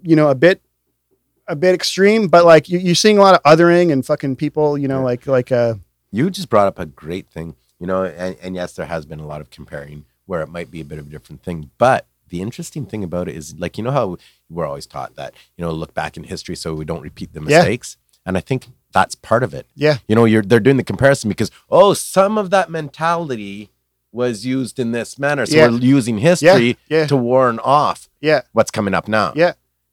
you 0.02 0.16
know, 0.16 0.28
a 0.28 0.34
bit. 0.34 0.60
A 1.50 1.56
bit 1.56 1.74
extreme, 1.74 2.28
but 2.28 2.44
like 2.44 2.68
you, 2.68 2.78
you're 2.78 2.94
seeing 2.94 3.16
a 3.16 3.22
lot 3.22 3.34
of 3.34 3.42
othering 3.44 3.90
and 3.90 4.04
fucking 4.04 4.36
people, 4.36 4.76
you 4.76 4.86
know, 4.86 4.98
Yeah. 4.98 5.04
like 5.04 5.26
like 5.26 5.50
uh, 5.50 5.76
you 6.10 6.30
just 6.30 6.48
brought 6.48 6.66
up 6.66 6.78
a 6.78 6.86
great 6.86 7.28
thing, 7.28 7.54
you 7.78 7.86
know, 7.86 8.04
and, 8.04 8.36
and 8.42 8.54
yes, 8.54 8.72
there 8.74 8.86
has 8.86 9.06
been 9.06 9.20
a 9.20 9.26
lot 9.26 9.40
of 9.40 9.50
comparing 9.50 10.04
where 10.26 10.40
it 10.42 10.48
might 10.48 10.70
be 10.70 10.80
a 10.80 10.84
bit 10.84 10.98
of 10.98 11.06
a 11.06 11.10
different 11.10 11.42
thing. 11.42 11.70
But 11.78 12.06
the 12.28 12.42
interesting 12.42 12.86
thing 12.86 13.02
about 13.02 13.28
it 13.28 13.36
is, 13.36 13.54
like, 13.58 13.78
you 13.78 13.84
know 13.84 13.90
how 13.90 14.18
we're 14.50 14.66
always 14.66 14.86
taught 14.86 15.16
that, 15.16 15.34
you 15.56 15.64
know, 15.64 15.70
look 15.70 15.94
back 15.94 16.16
in 16.16 16.24
history 16.24 16.56
so 16.56 16.74
we 16.74 16.84
don't 16.84 17.02
repeat 17.02 17.32
the 17.32 17.40
Yeah. 17.40 17.58
mistakes. 17.58 17.96
And 18.26 18.36
I 18.36 18.40
think 18.40 18.66
that's 18.92 19.14
part 19.14 19.42
of 19.42 19.54
it. 19.54 19.66
yeah, 19.74 19.98
You 20.08 20.14
know, 20.16 20.24
you're 20.26 20.42
they're 20.42 20.60
doing 20.60 20.76
the 20.76 20.82
comparison 20.84 21.28
because 21.28 21.50
oh, 21.70 21.94
some 21.94 22.36
of 22.38 22.50
that 22.50 22.70
mentality 22.70 23.70
was 24.12 24.44
used 24.46 24.78
in 24.78 24.92
this 24.92 25.18
manner. 25.18 25.46
So 25.46 25.56
Yeah. 25.56 25.68
we're 25.68 25.78
using 25.78 26.18
history 26.18 26.76
yeah. 26.88 27.06
to 27.06 27.16
warn 27.16 27.58
off 27.60 28.08
yeah, 28.20 28.42
what's 28.52 28.70
coming 28.70 28.94
up 28.94 29.06
now. 29.08 29.32
Yeah. 29.36 29.52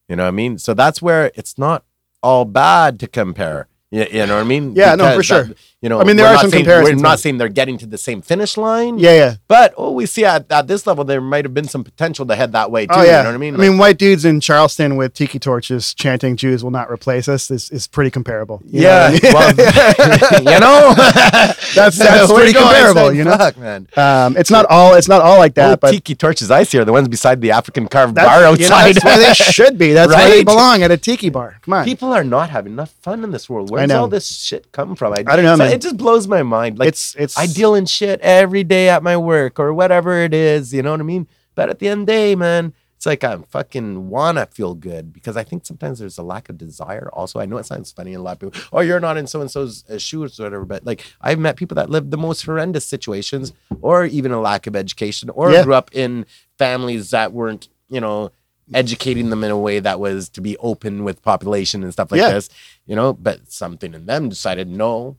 You 0.10 0.16
know 0.16 0.24
what 0.24 0.30
I 0.30 0.32
mean? 0.32 0.58
So 0.58 0.74
that's 0.74 1.02
where 1.02 1.32
it's 1.36 1.58
not 1.58 1.84
all 2.24 2.44
bad 2.46 3.00
to 3.02 3.08
compare. 3.08 3.68
You, 3.92 4.06
you 4.12 4.26
know 4.26 4.36
what 4.36 4.42
I 4.42 4.48
mean? 4.48 4.74
Yeah, 4.76 4.96
no, 4.96 5.16
for 5.16 5.24
sure. 5.24 5.44
that- 5.44 5.58
you 5.82 5.90
know, 5.90 6.00
I 6.00 6.04
mean, 6.04 6.16
there 6.16 6.32
we're 6.32 6.38
some 6.40 6.50
saying, 6.50 6.64
comparisons, 6.64 6.96
We're 7.02 7.08
not 7.10 7.20
saying 7.20 7.38
they're 7.38 7.48
getting 7.50 7.78
to 7.80 7.86
the 7.86 7.98
same 7.98 8.22
finish 8.22 8.58
line. 8.58 8.98
yeah, 8.98 9.14
yeah. 9.14 9.36
But 9.48 9.74
oh, 9.78 9.92
we 9.92 10.06
see 10.08 10.26
at, 10.26 10.52
at 10.52 10.68
this 10.68 10.88
level 10.88 11.04
there 11.04 11.22
might 11.22 11.46
have 11.46 11.54
been 11.54 11.68
some 11.68 11.84
potential 11.84 12.26
to 12.26 12.36
head 12.36 12.54
that 12.54 12.72
way 12.72 12.88
too. 12.88 12.94
Oh 12.96 13.04
yeah, 13.04 13.18
You 13.20 13.24
know 13.24 13.30
what 13.30 13.36
I 13.36 13.38
mean? 13.38 13.54
I 13.56 13.58
mean, 13.58 13.78
white 13.78 13.98
dudes 14.00 14.26
in 14.26 14.40
Charleston 14.40 14.96
with 14.96 15.14
tiki 15.14 15.38
torches 15.38 15.94
chanting 15.94 16.38
"Jews 16.38 16.64
will 16.64 16.72
not 16.72 16.90
replace 16.90 17.28
us" 17.28 17.52
is, 17.52 17.70
is 17.70 17.88
pretty 17.88 18.10
comparable. 18.10 18.62
You 18.66 18.82
know 18.82 18.88
yeah. 18.88 19.12
what 19.12 19.60
I 19.60 20.34
mean? 20.34 20.46
well, 20.46 20.54
you 20.54 20.60
know, 20.60 20.94
That's- 21.76 21.98
that's 21.98 22.32
pretty 22.32 22.54
you 22.54 22.60
I 22.60 22.62
comparable, 22.64 23.14
you 23.14 23.24
know? 23.24 23.38
Fuck, 23.38 23.58
man. 23.58 23.88
um, 23.98 24.38
it's 24.38 24.50
not 24.50 24.66
all 24.70 24.96
it's 24.96 25.08
not 25.08 25.22
all 25.22 25.38
like 25.38 25.56
that, 25.56 25.82
but 25.82 25.92
tiki 25.92 26.16
torches 26.16 26.50
I 26.50 26.64
see 26.64 26.80
are 26.80 26.86
the 26.86 26.94
ones 26.94 27.08
beside 27.10 27.42
the 27.42 27.52
African 27.52 27.88
carved 27.88 28.16
bar 28.16 28.40
you 28.40 28.46
outside. 28.48 28.70
know, 28.70 28.94
that's 28.94 29.06
where 29.06 29.18
they 29.20 29.34
should 29.34 29.78
be. 29.78 29.94
That's 29.94 30.14
where 30.14 30.30
they 30.30 30.44
belong 30.44 30.84
at 30.84 30.90
a 30.92 30.98
tiki 30.98 31.30
bar. 31.30 31.58
Come 31.62 31.74
on, 31.74 31.86
People 31.86 32.12
are 32.14 32.24
not 32.24 32.50
having 32.50 32.74
enough 32.74 32.92
fun 33.02 33.24
in 33.24 33.32
this 33.32 33.50
world. 33.50 33.70
Where 33.70 33.82
I 33.82 33.86
does 33.86 33.98
all 33.98 34.08
this 34.08 34.28
shit 34.28 34.72
come 34.72 34.96
from? 34.96 35.14
I 35.14 35.22
don't 35.24 35.44
know, 35.44 35.56
so 35.56 35.64
man. 35.66 35.75
It 35.76 35.82
just 35.82 35.98
blows 35.98 36.28
my 36.28 36.44
mind. 36.44 36.80
Like 36.80 36.90
it's 36.90 37.16
it's 37.16 37.38
I 37.38 37.46
deal 37.48 37.76
in 37.76 37.86
shit 37.86 38.20
every 38.22 38.64
day 38.64 38.90
at 38.90 39.04
my 39.04 39.18
work 39.18 39.60
or 39.60 39.74
whatever 39.74 40.20
it 40.20 40.34
is. 40.34 40.74
You 40.74 40.82
know 40.82 40.92
what 40.92 41.00
I 41.00 41.04
mean? 41.04 41.28
But 41.56 41.70
at 41.70 41.80
the 41.80 41.88
end 41.88 42.02
of 42.02 42.08
the 42.08 42.14
day, 42.14 42.36
man, 42.36 42.74
It's 42.98 43.06
like 43.06 43.24
I 43.26 43.38
fucking 43.38 44.10
wanna 44.10 44.46
feel 44.46 44.74
good 44.74 45.12
because 45.14 45.36
I 45.38 45.44
think 45.44 45.66
sometimes 45.66 46.00
there's 46.00 46.18
a 46.18 46.24
lack 46.24 46.48
of 46.50 46.58
desire. 46.58 47.10
Also, 47.14 47.40
I 47.40 47.46
know 47.46 47.58
it 47.58 47.66
sounds 47.66 47.92
funny, 47.92 48.14
and 48.14 48.22
a 48.22 48.24
lot 48.24 48.34
of 48.34 48.40
people, 48.40 48.60
oh, 48.74 48.80
you're 48.82 49.02
not 49.02 49.18
in 49.18 49.28
so 49.28 49.42
and 49.42 49.52
so's 49.52 49.84
uh, 49.90 49.98
shoes 49.98 50.40
or 50.40 50.44
whatever. 50.44 50.66
But 50.66 50.86
like, 50.86 51.02
I've 51.22 51.38
met 51.40 51.56
people 51.58 51.76
that 51.76 51.90
live 51.90 52.10
the 52.10 52.18
most 52.18 52.46
horrendous 52.46 52.86
situations, 52.86 53.52
or 53.82 54.06
even 54.06 54.32
a 54.32 54.40
lack 54.42 54.66
of 54.66 54.76
education, 54.78 55.30
or 55.30 55.52
Yeah. 55.52 55.64
grew 55.64 55.74
up 55.76 55.90
in 55.94 56.26
families 56.58 57.10
that 57.12 57.34
weren't, 57.34 57.68
you 57.90 58.00
know, 58.00 58.32
educating 58.74 59.30
them 59.30 59.44
in 59.44 59.52
a 59.52 59.58
way 59.60 59.80
that 59.80 60.00
was 60.00 60.30
to 60.30 60.42
be 60.42 60.58
open 60.58 61.04
with 61.04 61.22
population 61.22 61.84
and 61.84 61.92
stuff 61.94 62.12
like 62.12 62.22
Yeah. 62.22 62.32
this. 62.32 62.50
You 62.88 62.96
know, 62.96 63.14
but 63.14 63.52
something 63.52 63.94
in 63.94 64.06
them 64.06 64.30
decided, 64.30 64.68
no, 64.70 65.18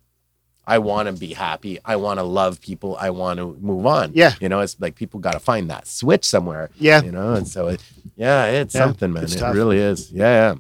I 0.66 0.78
want 0.78 1.06
to 1.06 1.12
be 1.12 1.32
happy. 1.34 1.78
I 1.84 1.96
want 1.96 2.18
to 2.18 2.24
love 2.24 2.60
people. 2.60 2.96
I 2.98 3.10
want 3.10 3.38
to 3.38 3.56
move 3.60 3.86
on. 3.86 4.10
Yeah. 4.14 4.32
You 4.40 4.48
know, 4.48 4.60
it's 4.60 4.76
like 4.80 4.96
people 4.96 5.20
got 5.20 5.32
to 5.32 5.38
find 5.40 5.70
that 5.70 5.86
switch 5.86 6.24
somewhere. 6.24 6.70
Yeah. 6.78 7.02
You 7.02 7.12
know, 7.12 7.34
and 7.34 7.46
so 7.46 7.68
it, 7.68 7.80
yeah, 8.16 8.46
it's 8.46 8.74
Yeah, 8.74 8.80
something, 8.84 9.12
man. 9.12 9.24
it's 9.24 9.34
It 9.34 9.38
tough. 9.38 9.54
really 9.54 9.78
is. 9.78 10.10
Yeah. 10.10 10.54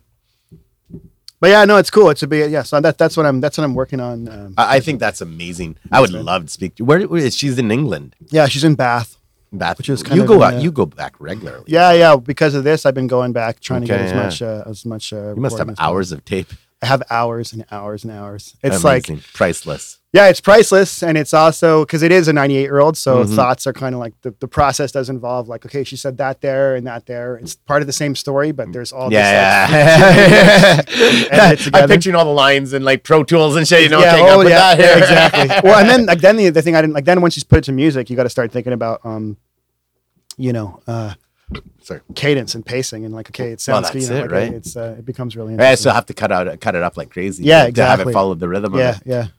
yeah. 0.92 0.98
But 1.38 1.50
yeah, 1.50 1.64
no, 1.66 1.76
it's 1.76 1.90
cool. 1.90 2.08
It's 2.10 2.22
a 2.22 2.26
big 2.26 2.50
yeah. 2.50 2.62
So 2.62 2.80
that 2.80 2.96
that's 2.96 3.16
what 3.16 3.26
I'm 3.26 3.40
that's 3.40 3.58
what 3.58 3.64
I'm 3.64 3.74
working 3.74 4.00
on. 4.00 4.26
Um, 4.28 4.54
I, 4.56 4.76
I 4.76 4.80
think 4.80 5.00
that's 5.00 5.20
amazing. 5.20 5.76
I 5.92 6.00
would 6.00 6.10
love 6.12 6.46
to 6.46 6.52
speak 6.52 6.76
to 6.76 6.84
Where, 6.84 7.00
where 7.06 7.20
is 7.20 7.36
she's 7.36 7.58
in 7.58 7.70
England? 7.70 8.16
yeah, 8.30 8.46
she's 8.46 8.64
in 8.64 8.74
Bath. 8.74 9.18
Bath. 9.52 9.76
Which 9.78 9.90
is 9.90 10.02
kind 10.02 10.16
you 10.16 10.22
of 10.22 10.28
go 10.28 10.42
out, 10.42 10.54
the- 10.54 10.62
you 10.62 10.72
go 10.72 10.86
back 10.86 11.14
regularly. 11.20 11.64
Yeah, 11.66 11.92
yeah. 11.92 12.16
Because 12.16 12.54
of 12.54 12.64
this, 12.64 12.86
I've 12.86 12.94
been 12.94 13.06
going 13.06 13.32
back 13.32 13.60
trying 13.60 13.84
to 13.84 13.92
Okay, 13.92 14.02
get 14.04 14.06
as 14.06 14.12
yeah. 14.12 14.22
much 14.24 14.42
uh, 14.42 14.70
as 14.70 14.86
much. 14.86 15.12
Uh, 15.12 15.34
You 15.34 15.42
must 15.42 15.58
have 15.58 15.68
recording 15.68 15.72
as 15.72 15.76
possible. 15.76 15.94
hours 15.94 16.12
of 16.12 16.24
tape. 16.24 16.48
Have 16.82 17.02
hours 17.10 17.52
and 17.54 17.64
hours 17.70 18.04
and 18.04 18.12
hours. 18.12 18.54
It's 18.62 18.84
like 18.84 19.06
priceless. 19.32 19.98
yeah, 20.12 20.28
it's 20.28 20.42
priceless, 20.42 21.02
and 21.02 21.16
it's 21.16 21.32
also 21.32 21.84
because 21.86 22.02
it 22.02 22.12
is 22.12 22.28
a 22.28 22.34
98 22.34 22.60
year 22.60 22.80
old. 22.80 22.98
So 22.98 23.24
Mhm. 23.24 23.34
thoughts 23.34 23.66
are 23.66 23.72
kind 23.72 23.94
of 23.94 23.98
like 23.98 24.12
the, 24.20 24.34
the 24.40 24.46
process 24.46 24.92
does 24.92 25.08
involve 25.08 25.48
like 25.48 25.64
okay, 25.64 25.84
she 25.84 25.96
said 25.96 26.18
that 26.18 26.42
there 26.42 26.74
and 26.76 26.86
that 26.86 27.06
there. 27.06 27.36
It's 27.36 27.54
part 27.54 27.80
of 27.82 27.86
the 27.86 27.94
same 27.94 28.14
story, 28.14 28.52
but 28.52 28.72
there's 28.74 28.92
all 28.92 29.08
this, 29.08 29.16
like, 29.16 29.24
Yeah. 29.24 30.82
I'm 31.74 31.88
picturing 31.88 32.14
all 32.14 32.26
the 32.26 32.30
lines 32.30 32.74
and 32.74 32.84
like 32.84 33.02
Pro 33.04 33.24
Tools 33.24 33.56
and 33.56 33.66
shit. 33.66 33.82
You 33.84 33.88
know, 33.88 34.00
yeah, 34.00 34.16
oh, 34.18 34.42
yeah, 34.42 34.48
that 34.48 34.78
here. 34.78 34.86
yeah, 34.88 34.98
exactly. 34.98 35.60
well, 35.70 35.78
and 35.80 35.88
then 35.88 36.04
like 36.06 36.20
then 36.20 36.36
the, 36.36 36.50
the 36.50 36.60
thing 36.62 36.76
I 36.76 36.82
didn't 36.82 36.92
like 36.94 37.06
then 37.06 37.22
once 37.22 37.36
you 37.38 37.42
put 37.48 37.58
it 37.60 37.64
to 37.64 37.72
music, 37.72 38.10
you 38.10 38.16
got 38.16 38.24
to 38.24 38.30
start 38.30 38.52
thinking 38.52 38.74
about 38.74 39.00
um, 39.04 39.38
you 40.36 40.52
know, 40.52 40.80
uh, 40.86 41.14
Sorry. 41.80 42.00
cadence 42.16 42.54
and 42.56 42.66
pacing 42.66 43.04
and 43.04 43.14
like 43.14 43.30
okay, 43.30 43.50
it 43.52 43.60
sounds 43.60 43.84
Well, 43.84 43.92
that's 43.92 44.04
you 44.08 44.10
know, 44.10 44.18
it, 44.18 44.22
like, 44.22 44.30
right? 44.32 44.52
It's 44.52 44.76
uh, 44.76 44.96
it 44.98 45.04
becomes 45.04 45.36
really 45.36 45.56
I 45.58 45.76
still 45.76 45.92
have 45.92 46.06
to 46.06 46.14
cut 46.14 46.32
out, 46.32 46.60
cut 46.60 46.74
it 46.74 46.82
up 46.82 46.96
like 46.96 47.10
crazy. 47.10 47.44
Yeah, 47.44 47.58
to 47.58 47.60
have 47.62 47.68
exactly. 48.00 48.10
it 48.10 48.14
follow 48.14 48.34
the 48.34 48.48
rhythm. 48.48 48.74
of 48.74 48.80
yeah, 48.80 48.98
it. 49.06 49.30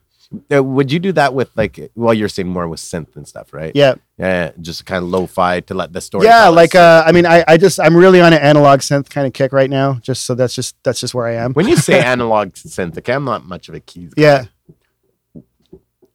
yeah, 0.50 0.60
would 0.60 0.90
you 0.92 1.00
do 1.00 1.12
that 1.14 1.34
with 1.34 1.50
like? 1.58 1.92
Well, 1.96 2.14
you're 2.14 2.30
saying 2.30 2.48
more 2.48 2.68
with 2.70 2.80
synth 2.80 3.16
and 3.18 3.28
stuff, 3.28 3.52
right? 3.54 3.74
yeah, 3.76 3.96
Yeah, 4.18 4.52
just 4.62 4.86
kind 4.86 5.04
of 5.04 5.10
lo-fi 5.10 5.60
to 5.62 5.74
let 5.74 5.92
the 5.92 6.00
story. 6.00 6.26
yeah. 6.26 6.48
Like 6.48 6.76
uh, 6.76 7.04
I 7.06 7.12
mean, 7.12 7.26
I 7.26 7.44
I 7.46 7.58
just 7.58 7.78
I'm 7.80 7.96
really 7.96 8.22
on 8.22 8.32
an 8.32 8.40
analog 8.40 8.80
synth 8.80 9.10
kind 9.10 9.28
of 9.28 9.34
kick 9.34 9.52
right 9.52 9.70
now. 9.70 9.96
Just 10.02 10.24
so 10.24 10.34
that's 10.34 10.54
just 10.56 10.76
that's 10.84 11.02
just 11.02 11.14
where 11.14 11.28
I 11.28 11.34
am. 11.36 11.54
when 11.54 11.68
you 11.68 11.76
say 11.76 12.02
analog 12.14 12.54
synth, 12.54 12.98
okay, 13.00 13.14
I'm 13.14 13.26
not 13.26 13.46
much 13.46 13.68
of 13.68 13.76
a 13.76 13.82
keys. 13.82 14.14
guy. 14.14 14.22
Yeah, 14.22 14.46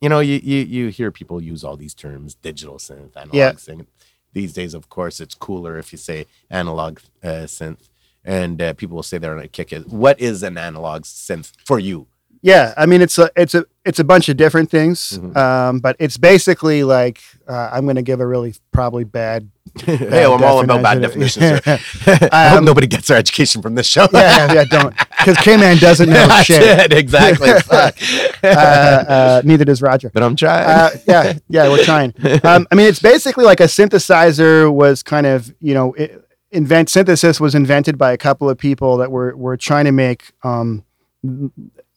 you 0.00 0.08
know, 0.08 0.20
you, 0.20 0.40
you 0.42 0.58
you 0.64 0.88
hear 0.88 1.10
people 1.12 1.40
use 1.40 1.62
all 1.64 1.76
these 1.76 1.94
terms, 1.94 2.34
digital 2.34 2.76
synth, 2.76 3.14
analog 3.16 3.34
Yeah. 3.34 3.52
synth. 3.52 3.86
These 4.32 4.52
days, 4.52 4.74
of 4.74 4.88
course, 4.88 5.20
it's 5.20 5.34
cooler 5.34 5.78
if 5.78 5.92
you 5.92 5.98
say 5.98 6.26
analog 6.50 7.00
uh, 7.22 7.46
synth, 7.46 7.88
and 8.24 8.60
uh, 8.60 8.72
people 8.74 8.96
will 8.96 9.02
say 9.02 9.18
they're 9.18 9.36
on 9.36 9.44
a 9.44 9.48
kick. 9.48 9.72
It. 9.72 9.88
What 9.88 10.20
is 10.20 10.42
an 10.42 10.56
analog 10.56 11.02
synth 11.02 11.52
for 11.64 11.78
you? 11.78 12.06
yeah. 12.42 12.74
I 12.76 12.86
mean, 12.86 13.00
it's 13.00 13.18
a 13.18 13.30
it's 13.36 13.54
a 13.54 13.66
it's 13.84 13.98
a 13.98 14.04
bunch 14.04 14.28
of 14.28 14.36
different 14.36 14.70
things. 14.70 15.18
Mhm. 15.18 15.36
Um, 15.36 15.78
but 15.80 15.96
it's 15.98 16.16
basically 16.16 16.84
like 16.84 17.20
uh, 17.48 17.70
I'm 17.72 17.84
going 17.84 17.96
to 17.96 18.02
give 18.02 18.20
a 18.20 18.26
really 18.26 18.54
probably 18.72 19.04
bad 19.04 19.48
hey, 19.84 20.24
I'm 20.24 20.42
all 20.44 20.62
about 20.62 20.82
bad 20.82 21.00
definitions. 21.00 21.60
I 21.66 22.48
hope 22.48 22.58
Um, 22.58 22.64
nobody 22.64 22.86
gets 22.86 23.08
their 23.08 23.16
education 23.16 23.62
from 23.62 23.74
this 23.74 23.86
show. 23.86 24.06
yeah, 24.12 24.36
yeah, 24.46 24.52
yeah, 24.52 24.64
don't. 24.64 24.94
Because 25.18 25.36
K 25.38 25.56
Man 25.56 25.78
doesn't 25.78 26.10
know 26.10 26.28
shit. 26.44 26.62
it, 26.62 26.92
exactly. 26.92 27.50
Uh, 27.50 28.46
uh, 28.46 29.42
neither 29.44 29.64
does 29.64 29.80
Roger. 29.80 30.10
but 30.12 30.22
I'm 30.22 30.36
trying. 30.36 30.64
Uh, 30.68 30.90
yeah, 31.08 31.32
yeah, 31.48 31.68
we're 31.68 31.84
trying. 31.84 32.12
Um, 32.44 32.66
I 32.70 32.74
mean, 32.74 32.86
it's 32.86 33.00
basically 33.00 33.44
like 33.44 33.60
a 33.60 33.64
synthesizer 33.64 34.70
was 34.72 35.02
kind 35.02 35.26
of, 35.26 35.54
you 35.60 35.74
know, 35.74 35.92
it, 35.94 36.22
invent 36.50 36.90
synthesis 36.90 37.40
was 37.40 37.54
invented 37.54 37.96
by 37.96 38.12
a 38.12 38.18
couple 38.18 38.50
of 38.50 38.58
people 38.58 38.98
that 38.98 39.10
were 39.10 39.34
were 39.36 39.56
trying 39.56 39.86
to 39.86 39.92
make 39.92 40.32
um, 40.42 40.84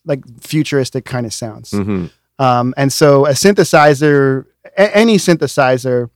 like 0.05 0.21
futuristic 0.41 1.05
kind 1.05 1.25
of 1.25 1.33
sounds. 1.33 1.71
Mhm. 1.71 2.11
Um, 2.39 2.73
and 2.77 2.91
so 2.91 3.25
a 3.25 3.31
synthesizer, 3.31 4.45
a- 4.77 4.95
any 4.95 5.17
synthesizer, 5.17 6.09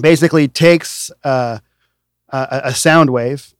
basically 0.00 0.48
takes 0.48 1.10
uh, 1.24 1.58
a, 2.30 2.60
a 2.64 2.74
sound 2.74 3.10
wave, 3.10 3.54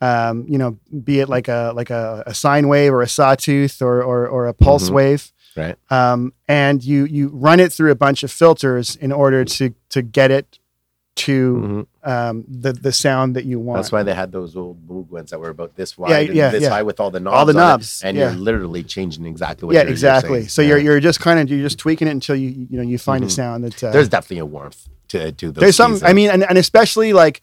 um, 0.00 0.44
you 0.48 0.58
know, 0.58 0.78
be 1.04 1.20
it 1.20 1.28
like 1.28 1.48
a 1.48 1.72
like 1.74 1.90
a, 1.90 2.22
a 2.26 2.34
sine 2.34 2.68
wave 2.68 2.92
or 2.92 3.02
a 3.02 3.08
sawtooth 3.08 3.80
or 3.82 4.02
or, 4.02 4.26
or 4.28 4.46
a 4.46 4.54
pulse 4.54 4.90
Mhm. 4.90 4.94
wave, 4.94 5.32
Right. 5.56 5.76
um, 5.90 6.32
and 6.46 6.84
you 6.84 7.04
you 7.04 7.28
run 7.32 7.58
it 7.60 7.72
through 7.72 7.90
a 7.90 7.94
bunch 7.96 8.22
of 8.22 8.30
filters 8.30 8.96
in 8.96 9.12
order 9.12 9.44
to 9.44 9.74
to 9.90 10.02
get 10.02 10.30
it 10.30 10.58
to 11.18 11.86
Mhm. 12.04 12.10
um, 12.10 12.44
the 12.48 12.72
the 12.72 12.92
sound 12.92 13.36
that 13.36 13.44
you 13.44 13.58
want. 13.60 13.78
That's 13.78 13.92
why 13.92 14.02
they 14.02 14.14
had 14.14 14.32
those 14.32 14.56
old 14.56 14.78
Moog 14.88 15.10
ones 15.10 15.30
that 15.30 15.38
were 15.40 15.50
about 15.50 15.76
this 15.76 15.98
wide 15.98 16.10
Yeah, 16.10 16.18
and 16.18 16.34
yeah, 16.34 16.50
this 16.50 16.62
yeah. 16.62 16.70
high 16.70 16.82
with 16.82 16.98
all 17.00 17.10
the 17.10 17.20
knobs. 17.20 17.34
All 17.36 17.46
the 17.46 17.52
on 17.52 17.56
it, 17.56 17.60
knobs, 17.68 18.02
and 18.04 18.16
yeah. 18.16 18.30
you're 18.30 18.38
literally 18.40 18.82
changing 18.82 19.26
exactly 19.26 19.66
what. 19.66 19.74
yeah, 19.74 19.80
you're, 19.80 19.88
you're 19.88 19.92
exactly. 19.92 20.38
saying. 20.40 20.48
so 20.48 20.62
you're 20.62 20.78
you're 20.78 21.00
just 21.00 21.20
kind 21.20 21.38
of 21.40 21.48
you're 21.50 21.60
just 21.68 21.78
tweaking 21.78 22.08
it 22.08 22.12
until 22.12 22.36
you 22.36 22.48
you 22.70 22.76
know 22.76 22.82
you 22.82 22.98
find 22.98 23.22
a 23.24 23.26
Mhm. 23.26 23.30
sound 23.32 23.64
that 23.64 23.82
uh, 23.84 23.90
There's 23.90 24.08
definitely 24.08 24.38
a 24.38 24.46
warmth 24.46 24.88
to 25.08 25.32
to 25.32 25.50
those. 25.52 25.60
there's 25.62 25.76
some 25.76 25.98
i 26.02 26.12
mean 26.12 26.28
and, 26.30 26.42
and 26.44 26.58
especially 26.58 27.12
like 27.12 27.40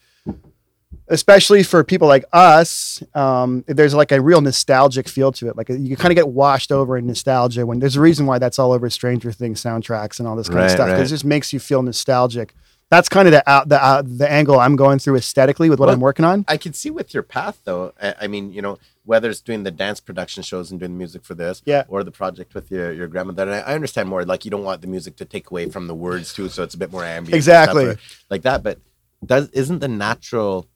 especially 1.08 1.62
for 1.62 1.84
people 1.84 2.08
like 2.08 2.24
us 2.32 3.02
um 3.14 3.64
there's 3.68 3.94
like 3.94 4.10
a 4.12 4.20
real 4.20 4.40
nostalgic 4.40 5.08
feel 5.08 5.30
to 5.32 5.48
it 5.48 5.56
like 5.56 5.68
you 5.68 5.96
kind 5.96 6.10
of 6.12 6.16
get 6.16 6.28
washed 6.28 6.72
over 6.72 6.96
in 6.96 7.06
nostalgia 7.06 7.64
when 7.66 7.78
there's 7.78 7.96
a 7.96 8.00
reason 8.00 8.26
why 8.26 8.38
that's 8.38 8.58
all 8.58 8.72
over 8.72 8.88
stranger 8.90 9.30
things 9.32 9.62
soundtracks 9.62 10.18
and 10.18 10.26
all 10.26 10.34
this 10.36 10.48
kind 10.48 10.58
Right, 10.60 10.64
of 10.66 10.70
stuff. 10.72 10.88
right. 10.90 11.00
it 11.00 11.06
just 11.06 11.24
makes 11.24 11.52
you 11.52 11.60
feel 11.60 11.82
nostalgic 11.82 12.54
that's 12.90 13.08
kind 13.08 13.26
of 13.28 13.32
the 13.32 13.48
out 13.50 13.68
the 13.68 13.84
out, 13.84 14.04
the 14.18 14.30
angle 14.30 14.58
i'm 14.60 14.76
going 14.76 14.98
through 14.98 15.16
aesthetically 15.16 15.68
with 15.70 15.78
what 15.80 15.86
Well, 15.86 15.94
i'm 15.94 16.00
working 16.00 16.24
on 16.24 16.44
I 16.48 16.56
can 16.56 16.72
see 16.72 16.90
with 16.90 17.12
your 17.14 17.22
path 17.22 17.60
though. 17.64 17.92
I, 18.00 18.14
I 18.22 18.26
mean, 18.26 18.52
you 18.52 18.62
know, 18.62 18.78
whether 19.04 19.28
it's 19.30 19.40
doing 19.40 19.62
the 19.64 19.70
dance 19.70 20.00
production 20.00 20.42
shows 20.42 20.70
and 20.70 20.78
doing 20.80 20.92
the 20.92 20.98
music 20.98 21.24
for 21.24 21.34
this, 21.34 21.62
Yeah. 21.64 21.84
or 21.88 22.02
the 22.04 22.10
project 22.10 22.54
with 22.54 22.70
your 22.70 22.92
your 22.92 23.08
grandmother. 23.08 23.42
And 23.44 23.54
I, 23.54 23.58
I 23.60 23.74
understand 23.74 24.08
more. 24.08 24.24
Like 24.24 24.44
you 24.44 24.50
don't 24.50 24.64
want 24.64 24.80
the 24.82 24.86
music 24.88 25.16
to 25.16 25.24
take 25.24 25.50
away 25.50 25.68
from 25.70 25.86
the 25.86 25.94
words 25.94 26.32
too, 26.34 26.48
so 26.48 26.62
it's 26.62 26.74
a 26.74 26.78
bit 26.78 26.90
more 26.92 27.04
ambient, 27.04 27.34
Exactly. 27.34 27.96
like 28.30 28.42
that. 28.42 28.62
But 28.62 28.78
does 29.24 29.48
isn't 29.50 29.78
the 29.80 29.88
natural 29.88 30.66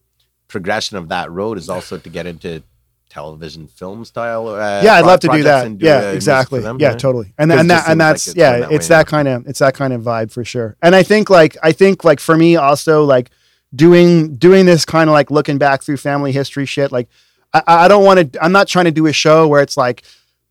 progression 0.48 0.96
of 0.96 1.08
that 1.08 1.30
road 1.30 1.58
is 1.58 1.68
also 1.68 1.96
to 1.98 2.08
get 2.08 2.26
into 2.26 2.62
television 3.10 3.66
film 3.66 4.04
style? 4.04 4.48
Uh, 4.48 4.80
yeah 4.82 4.94
i'd 4.94 5.04
love 5.04 5.20
to 5.20 5.28
do 5.28 5.42
that. 5.42 5.76
do, 5.78 5.84
yeah 5.84 6.12
exactly. 6.12 6.60
them, 6.60 6.78
yeah 6.80 6.94
totally. 6.94 7.34
And, 7.36 7.52
and 7.52 7.68
that 7.70 7.86
and 7.86 7.86
seems 7.86 7.88
like 7.88 7.98
that's 7.98 8.26
it's 8.28 8.36
yeah 8.36 8.58
that 8.60 8.72
it's 8.72 8.88
that 8.88 9.06
kind 9.06 9.28
of 9.28 9.46
it's 9.46 9.58
that 9.58 9.74
kind 9.74 9.92
of 9.92 10.00
vibe 10.02 10.30
for 10.32 10.44
sure. 10.44 10.76
And 10.80 10.94
i 10.96 11.02
think 11.02 11.28
like 11.28 11.56
i 11.62 11.72
think 11.72 12.04
like 12.04 12.20
for 12.20 12.36
me 12.36 12.56
also 12.56 13.04
like 13.04 13.30
doing 13.74 14.36
doing 14.36 14.64
this 14.66 14.84
kind 14.84 15.10
of 15.10 15.14
like 15.14 15.30
looking 15.30 15.58
back 15.58 15.82
through 15.82 15.96
family 15.96 16.32
history 16.32 16.66
shit 16.66 16.90
like 16.90 17.08
i, 17.52 17.62
I 17.66 17.88
don't 17.88 18.04
want 18.04 18.32
to 18.32 18.42
i'm 18.44 18.52
not 18.52 18.66
trying 18.66 18.86
to 18.86 18.90
do 18.90 19.06
a 19.06 19.12
show 19.12 19.46
where 19.46 19.62
it's 19.62 19.76
like 19.76 20.02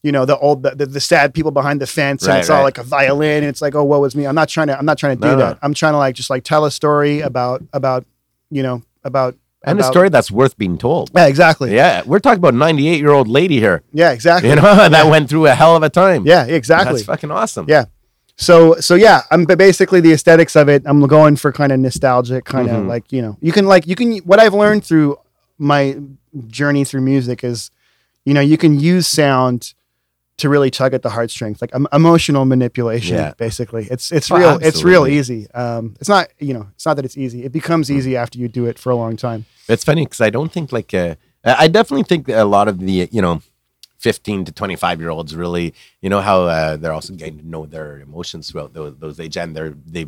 you 0.04 0.12
know 0.14 0.24
the 0.26 0.38
old 0.38 0.64
the, 0.64 0.72
the, 0.72 0.86
the 0.86 1.02
sad 1.02 1.34
people 1.34 1.52
behind 1.52 1.82
the 1.82 1.88
fence 1.88 2.24
and 2.24 2.30
Right, 2.34 2.40
it's 2.40 2.50
all 2.50 2.58
right. 2.60 2.64
like 2.64 2.78
a 2.78 2.84
violin 2.84 3.44
and 3.44 3.48
it's 3.50 3.62
like 3.62 3.76
oh 3.76 3.84
what 3.84 4.00
was 4.00 4.16
me. 4.16 4.26
I'm 4.26 4.36
not 4.36 4.48
trying 4.48 4.68
to 4.68 4.78
i'm 4.80 4.86
not 4.86 4.98
trying 4.98 5.18
to 5.18 5.22
do 5.22 5.28
No, 5.28 5.34
no. 5.36 5.46
that. 5.48 5.60
I'm 5.62 5.74
trying 5.74 5.94
to 5.94 5.98
like 5.98 6.16
just 6.16 6.30
like 6.30 6.44
tell 6.46 6.64
a 6.64 6.72
story 6.72 7.20
about 7.20 7.62
about 7.74 8.06
you 8.50 8.64
know 8.64 8.82
about 9.04 9.36
and 9.64 9.80
a 9.80 9.84
story 9.84 10.10
that's 10.10 10.32
worth 10.32 10.58
being 10.58 10.78
told. 10.78 11.12
yeah 11.16 11.26
exactly 11.28 11.76
yeah, 11.76 11.98
Yeah, 12.00 12.04
we're 12.06 12.20
talking 12.20 12.40
about 12.40 12.54
a 12.54 12.58
98 12.58 13.00
year 13.00 13.12
old 13.12 13.28
lady 13.28 13.60
here. 13.60 13.84
Yeah, 13.94 14.12
exactly 14.12 14.50
You 14.50 14.56
know 14.56 14.62
that 14.90 15.08
went 15.08 15.30
through 15.30 15.48
a 15.48 15.54
hell 15.56 15.76
of 15.76 15.84
a 15.84 15.90
time. 15.90 16.26
yeah 16.26 16.46
exactly 16.46 16.94
that's 16.94 17.06
fucking 17.06 17.32
awesome. 17.32 17.66
Yeah. 17.68 17.86
So 18.38 18.76
so 18.80 18.96
yeah, 18.96 19.24
I'm 19.32 19.44
basically 19.44 20.00
the 20.00 20.14
aesthetics 20.14 20.56
of 20.56 20.70
it. 20.70 20.84
I'm 20.86 21.02
going 21.08 21.36
for 21.36 21.52
kind 21.52 21.72
of 21.74 21.80
nostalgic, 21.80 22.46
kind 22.46 22.70
of 22.70 22.84
Mhm. 22.84 22.88
like 22.88 23.12
you 23.12 23.22
know, 23.22 23.38
you 23.42 23.52
can 23.52 23.66
like 23.68 23.86
you 23.86 23.96
can 23.96 24.18
what 24.20 24.40
I've 24.40 24.54
learned 24.54 24.86
through 24.86 25.18
my 25.58 25.98
journey 26.48 26.86
through 26.86 27.02
music 27.02 27.44
is, 27.44 27.70
you 28.24 28.34
know, 28.34 28.40
you 28.40 28.56
can 28.58 28.80
use 28.80 29.08
sound 29.08 29.74
to 30.40 30.50
really 30.50 30.70
tug 30.72 30.94
at 30.94 31.02
the 31.02 31.10
heartstrings, 31.10 31.62
like 31.62 31.74
um, 31.76 31.88
emotional 31.94 32.46
manipulation. 32.46 33.16
Yeah. 33.18 33.34
Basically, 33.38 33.88
it's 33.90 34.12
it's 34.12 34.30
Oh, 34.32 34.38
real. 34.38 34.60
It's 34.62 34.84
real 34.84 35.06
easy. 35.08 35.50
Um, 35.52 35.96
it's 36.00 36.10
not 36.10 36.28
you 36.40 36.54
know, 36.54 36.68
it's 36.76 36.86
not 36.86 36.96
that 36.96 37.06
it's 37.06 37.18
easy. 37.18 37.44
It 37.46 37.52
becomes 37.52 37.90
easy 37.92 38.18
after 38.18 38.38
you 38.40 38.48
do 38.48 38.66
it 38.66 38.78
for 38.80 38.90
a 38.92 38.96
long 38.96 39.16
time. 39.18 39.46
It's 39.68 39.84
funny 39.84 40.06
because 40.06 40.22
I 40.22 40.30
don't 40.30 40.52
think 40.52 40.72
like 40.72 40.94
uh, 40.94 41.16
I 41.44 41.68
definitely 41.68 42.04
think 42.04 42.26
that 42.28 42.40
a 42.42 42.46
lot 42.46 42.68
of 42.68 42.80
the 42.80 43.08
you 43.12 43.22
know. 43.22 43.42
15 44.02 44.46
to 44.46 44.52
25 44.54 45.02
year 45.02 45.10
olds 45.10 45.36
really 45.36 45.74
you 46.00 46.10
know 46.10 46.22
how 46.22 46.44
uh, 46.44 46.78
they're 46.78 46.94
also 46.94 47.14
getting 47.14 47.38
to 47.38 47.46
know 47.46 47.66
their 47.66 48.00
emotions 48.00 48.50
throughout 48.50 48.72
those, 48.74 48.96
those 48.96 49.20
age 49.20 49.36
and 49.36 49.54
they're 49.54 49.74
they 49.86 50.06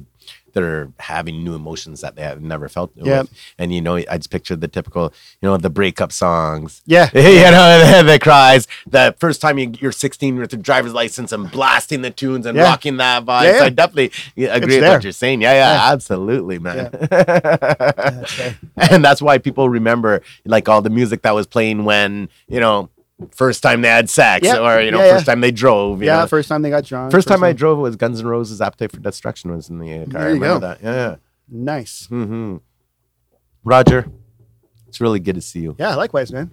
they're 0.54 0.92
having 1.00 1.44
new 1.44 1.56
emotions 1.56 2.02
that 2.02 2.16
they 2.16 2.22
have 2.24 2.42
never 2.42 2.68
felt. 2.70 2.92
With. 2.96 3.30
And 3.58 3.74
you 3.74 3.82
know, 3.82 3.96
I 3.96 4.18
just 4.18 4.30
pictured 4.30 4.62
the 4.62 4.68
typical, 4.68 5.14
you 5.42 5.50
know, 5.50 5.58
the 5.58 5.70
breakup 5.70 6.12
songs. 6.12 6.82
Yeah. 6.86 7.10
you 7.16 7.22
know, 7.22 8.02
the, 8.04 8.04
the 8.14 8.20
cries. 8.20 8.68
The 8.88 9.16
first 9.20 9.42
time 9.42 9.58
you, 9.58 9.72
you're 9.80 9.92
16 9.92 10.38
with 10.38 10.54
your 10.54 10.62
driver's 10.62 10.94
license 10.94 11.32
and 11.32 11.50
blasting 11.52 12.02
the 12.02 12.12
tunes 12.12 12.46
and 12.46 12.58
Yeah. 12.58 12.64
rocking 12.64 12.98
that 12.98 13.26
vibe. 13.26 13.44
Yeah, 13.46 13.58
So 13.60 13.66
I 13.66 13.70
definitely 13.70 14.12
agree 14.48 14.80
with 14.80 14.90
what 14.90 15.04
you're 15.04 15.12
saying. 15.14 15.42
Yeah, 15.42 15.54
yeah, 15.54 15.74
Yeah. 15.74 15.92
absolutely, 15.94 16.60
man. 16.60 16.90
and 18.78 19.04
that's 19.04 19.22
why 19.22 19.38
people 19.38 19.70
remember 19.70 20.22
like 20.46 20.68
all 20.70 20.82
the 20.82 20.90
music 20.90 21.22
that 21.24 21.34
was 21.36 21.48
playing 21.48 21.86
when 21.86 22.30
you 22.48 22.60
know 22.60 22.90
first 23.36 23.62
time 23.64 23.82
they 23.82 23.88
had 23.90 24.10
sex 24.10 24.46
Yeah. 24.46 24.58
or 24.60 24.82
you 24.82 24.92
know 24.92 25.00
Yeah, 25.00 25.06
yeah. 25.08 25.14
first 25.14 25.26
time 25.26 25.42
they 25.42 25.52
drove. 25.52 26.02
You 26.02 26.08
Yeah, 26.08 26.22
know? 26.22 26.28
first 26.28 26.50
time 26.50 26.62
they 26.62 26.70
got 26.70 26.84
drunk. 26.86 27.12
First 27.12 27.28
time 27.28 27.44
I 27.44 27.54
drove 27.54 27.78
was 27.80 27.96
Guns 27.96 28.20
N' 28.22 28.28
Roses 28.28 28.62
"Appetite 28.62 28.92
for 28.92 29.00
Destruction" 29.00 29.52
was 29.52 29.70
in 29.70 29.80
the 29.80 29.94
uh, 29.94 29.98
car. 30.06 30.08
There 30.08 30.22
I 30.22 30.28
you 30.30 30.34
remember 30.36 30.60
go. 30.60 30.68
that. 30.68 30.84
Yeah. 30.84 31.16
Nice. 31.50 32.08
hmm 32.08 32.58
Roger, 33.64 34.08
it's 34.88 35.00
really 35.00 35.20
good 35.20 35.36
to 35.36 35.42
see 35.42 35.60
you. 35.60 35.76
Yeah, 35.78 35.96
likewise, 35.96 36.32
man. 36.32 36.50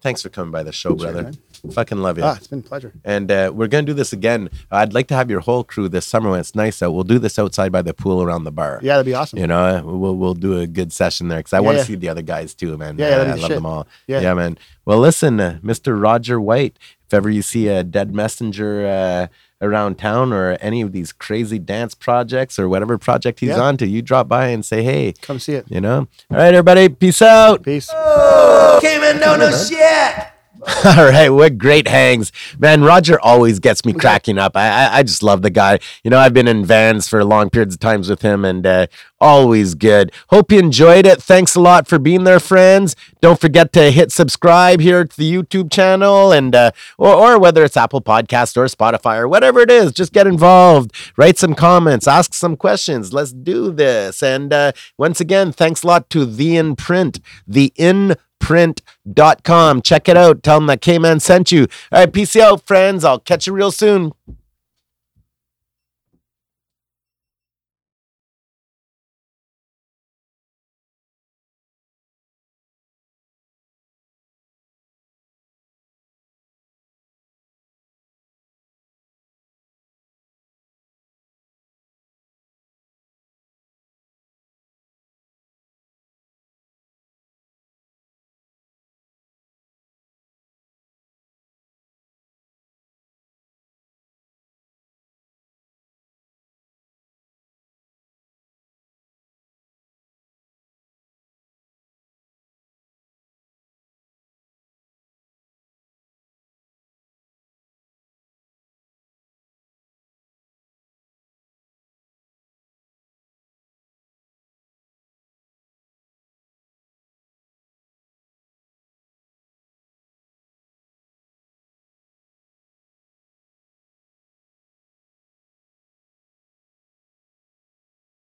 Thanks 0.00 0.22
for 0.22 0.28
coming 0.30 0.50
by 0.50 0.62
the 0.62 0.72
show, 0.72 0.94
brother. 0.94 1.32
Fucking 1.72 1.98
love 1.98 2.16
you. 2.16 2.24
Ah, 2.24 2.36
it's 2.36 2.46
been 2.46 2.60
a 2.60 2.62
pleasure. 2.62 2.92
And 3.04 3.30
uh, 3.30 3.52
we're 3.54 3.66
gonna 3.68 3.82
do 3.86 3.92
this 3.92 4.14
again. 4.14 4.48
I'd 4.70 4.94
like 4.94 5.08
to 5.08 5.14
have 5.14 5.28
your 5.30 5.40
whole 5.40 5.62
crew 5.62 5.90
this 5.90 6.06
summer 6.06 6.30
when 6.30 6.40
it's 6.40 6.54
nice 6.54 6.82
out. 6.82 6.92
We'll 6.94 7.04
do 7.04 7.18
this 7.18 7.38
outside 7.38 7.70
by 7.70 7.82
the 7.82 7.92
pool 7.92 8.22
around 8.22 8.44
the 8.44 8.50
bar. 8.52 8.80
Yeah, 8.82 8.94
that'd 8.94 9.04
be 9.04 9.12
awesome. 9.14 9.38
You 9.38 9.46
know, 9.46 9.82
we'll 9.84 10.16
we'll 10.16 10.34
do 10.34 10.58
a 10.58 10.66
good 10.66 10.90
session 10.92 11.28
there 11.28 11.40
because 11.40 11.52
I 11.52 11.58
Yeah, 11.58 11.60
want 11.60 11.74
to 11.76 11.80
yeah. 11.80 11.84
see 11.84 11.94
the 11.96 12.08
other 12.08 12.22
guys 12.22 12.54
too, 12.54 12.78
man. 12.78 12.96
Yeah, 12.98 13.08
yeah, 13.10 13.16
Uh, 13.16 13.24
I 13.24 13.28
love 13.32 13.40
shit. 13.40 13.50
them 13.50 13.66
all. 13.66 13.86
Yeah. 14.06 14.20
Yeah. 14.20 14.32
man. 14.34 14.56
Well, 14.86 14.98
listen, 14.98 15.38
uh, 15.38 15.58
Mr. 15.62 16.00
Roger 16.00 16.40
White. 16.40 16.78
If 17.06 17.12
ever 17.14 17.28
you 17.28 17.42
see 17.42 17.68
a 17.68 17.84
dead 17.84 18.14
messenger 18.14 18.86
uh, 18.86 19.26
around 19.62 19.98
town 19.98 20.32
or 20.32 20.56
any 20.60 20.80
of 20.80 20.92
these 20.92 21.12
crazy 21.12 21.58
dance 21.58 21.94
projects 21.94 22.58
or 22.58 22.68
whatever 22.68 22.96
project 22.98 23.40
he's 23.40 23.50
Yeah. 23.50 23.60
on 23.60 23.76
to, 23.78 23.86
you 23.86 24.02
drop 24.02 24.28
by 24.28 24.46
and 24.48 24.64
say 24.64 24.82
hey. 24.82 25.12
Come 25.20 25.38
see 25.38 25.52
it. 25.54 25.66
You 25.68 25.80
know. 25.80 26.08
All 26.30 26.36
right, 26.36 26.54
everybody. 26.54 26.88
Peace 26.88 27.20
out. 27.22 27.62
Peace. 27.62 27.88
Oh, 27.92 28.78
Came 28.82 29.02
and 29.02 29.20
don't 29.20 29.38
know 29.38 29.50
shit. 29.50 30.26
All 30.84 31.06
right, 31.06 31.30
what 31.30 31.56
great 31.56 31.88
hangs, 31.88 32.32
man. 32.58 32.82
Roger 32.82 33.18
always 33.18 33.58
gets 33.60 33.86
me 33.86 33.94
cracking 33.94 34.36
up. 34.36 34.56
I, 34.56 34.68
I 34.68 34.98
I 34.98 35.02
just 35.02 35.22
love 35.22 35.40
the 35.40 35.48
guy. 35.48 35.78
You 36.04 36.10
know, 36.10 36.18
I've 36.18 36.34
been 36.34 36.48
in 36.48 36.66
vans 36.66 37.08
for 37.08 37.24
long 37.24 37.48
periods 37.48 37.74
of 37.76 37.80
times 37.80 38.10
with 38.10 38.20
him, 38.20 38.44
and 38.44 38.66
uh, 38.66 38.86
always 39.22 39.74
good. 39.74 40.12
Hope 40.28 40.52
you 40.52 40.58
enjoyed 40.58 41.06
it. 41.06 41.22
Thanks 41.22 41.54
a 41.54 41.60
lot 41.60 41.88
for 41.88 41.98
being 41.98 42.24
there, 42.24 42.40
friends. 42.40 42.94
Don't 43.22 43.40
forget 43.40 43.72
to 43.72 43.90
hit 43.90 44.12
subscribe 44.12 44.80
here 44.80 45.04
to 45.04 45.16
the 45.16 45.32
YouTube 45.32 45.72
channel, 45.72 46.30
and 46.30 46.54
uh, 46.54 46.72
or 46.98 47.14
or 47.14 47.38
whether 47.38 47.64
it's 47.64 47.76
Apple 47.78 48.02
Podcast 48.02 48.58
or 48.58 48.66
Spotify 48.66 49.18
or 49.18 49.28
whatever 49.28 49.60
it 49.60 49.70
is, 49.70 49.92
just 49.92 50.12
get 50.12 50.26
involved. 50.26 50.92
Write 51.16 51.38
some 51.38 51.54
comments, 51.54 52.06
ask 52.06 52.34
some 52.34 52.56
questions. 52.56 53.14
Let's 53.14 53.32
do 53.32 53.72
this. 53.72 54.22
And 54.22 54.52
uh, 54.52 54.72
once 54.98 55.22
again, 55.22 55.52
thanks 55.52 55.84
a 55.84 55.86
lot 55.86 56.10
to 56.10 56.26
the 56.26 56.58
Imprint, 56.58 57.20
the 57.46 57.72
in 57.76 58.16
print.com. 58.40 59.82
Check 59.82 60.08
it 60.08 60.16
out. 60.16 60.42
Tell 60.42 60.58
them 60.58 60.66
that 60.66 60.80
K 60.80 60.98
Man 60.98 61.20
sent 61.20 61.52
you. 61.52 61.68
All 61.92 62.00
right, 62.00 62.12
peace 62.12 62.34
out, 62.34 62.66
friends. 62.66 63.04
I'll 63.04 63.20
catch 63.20 63.46
you 63.46 63.52
real 63.52 63.70
soon. 63.70 64.12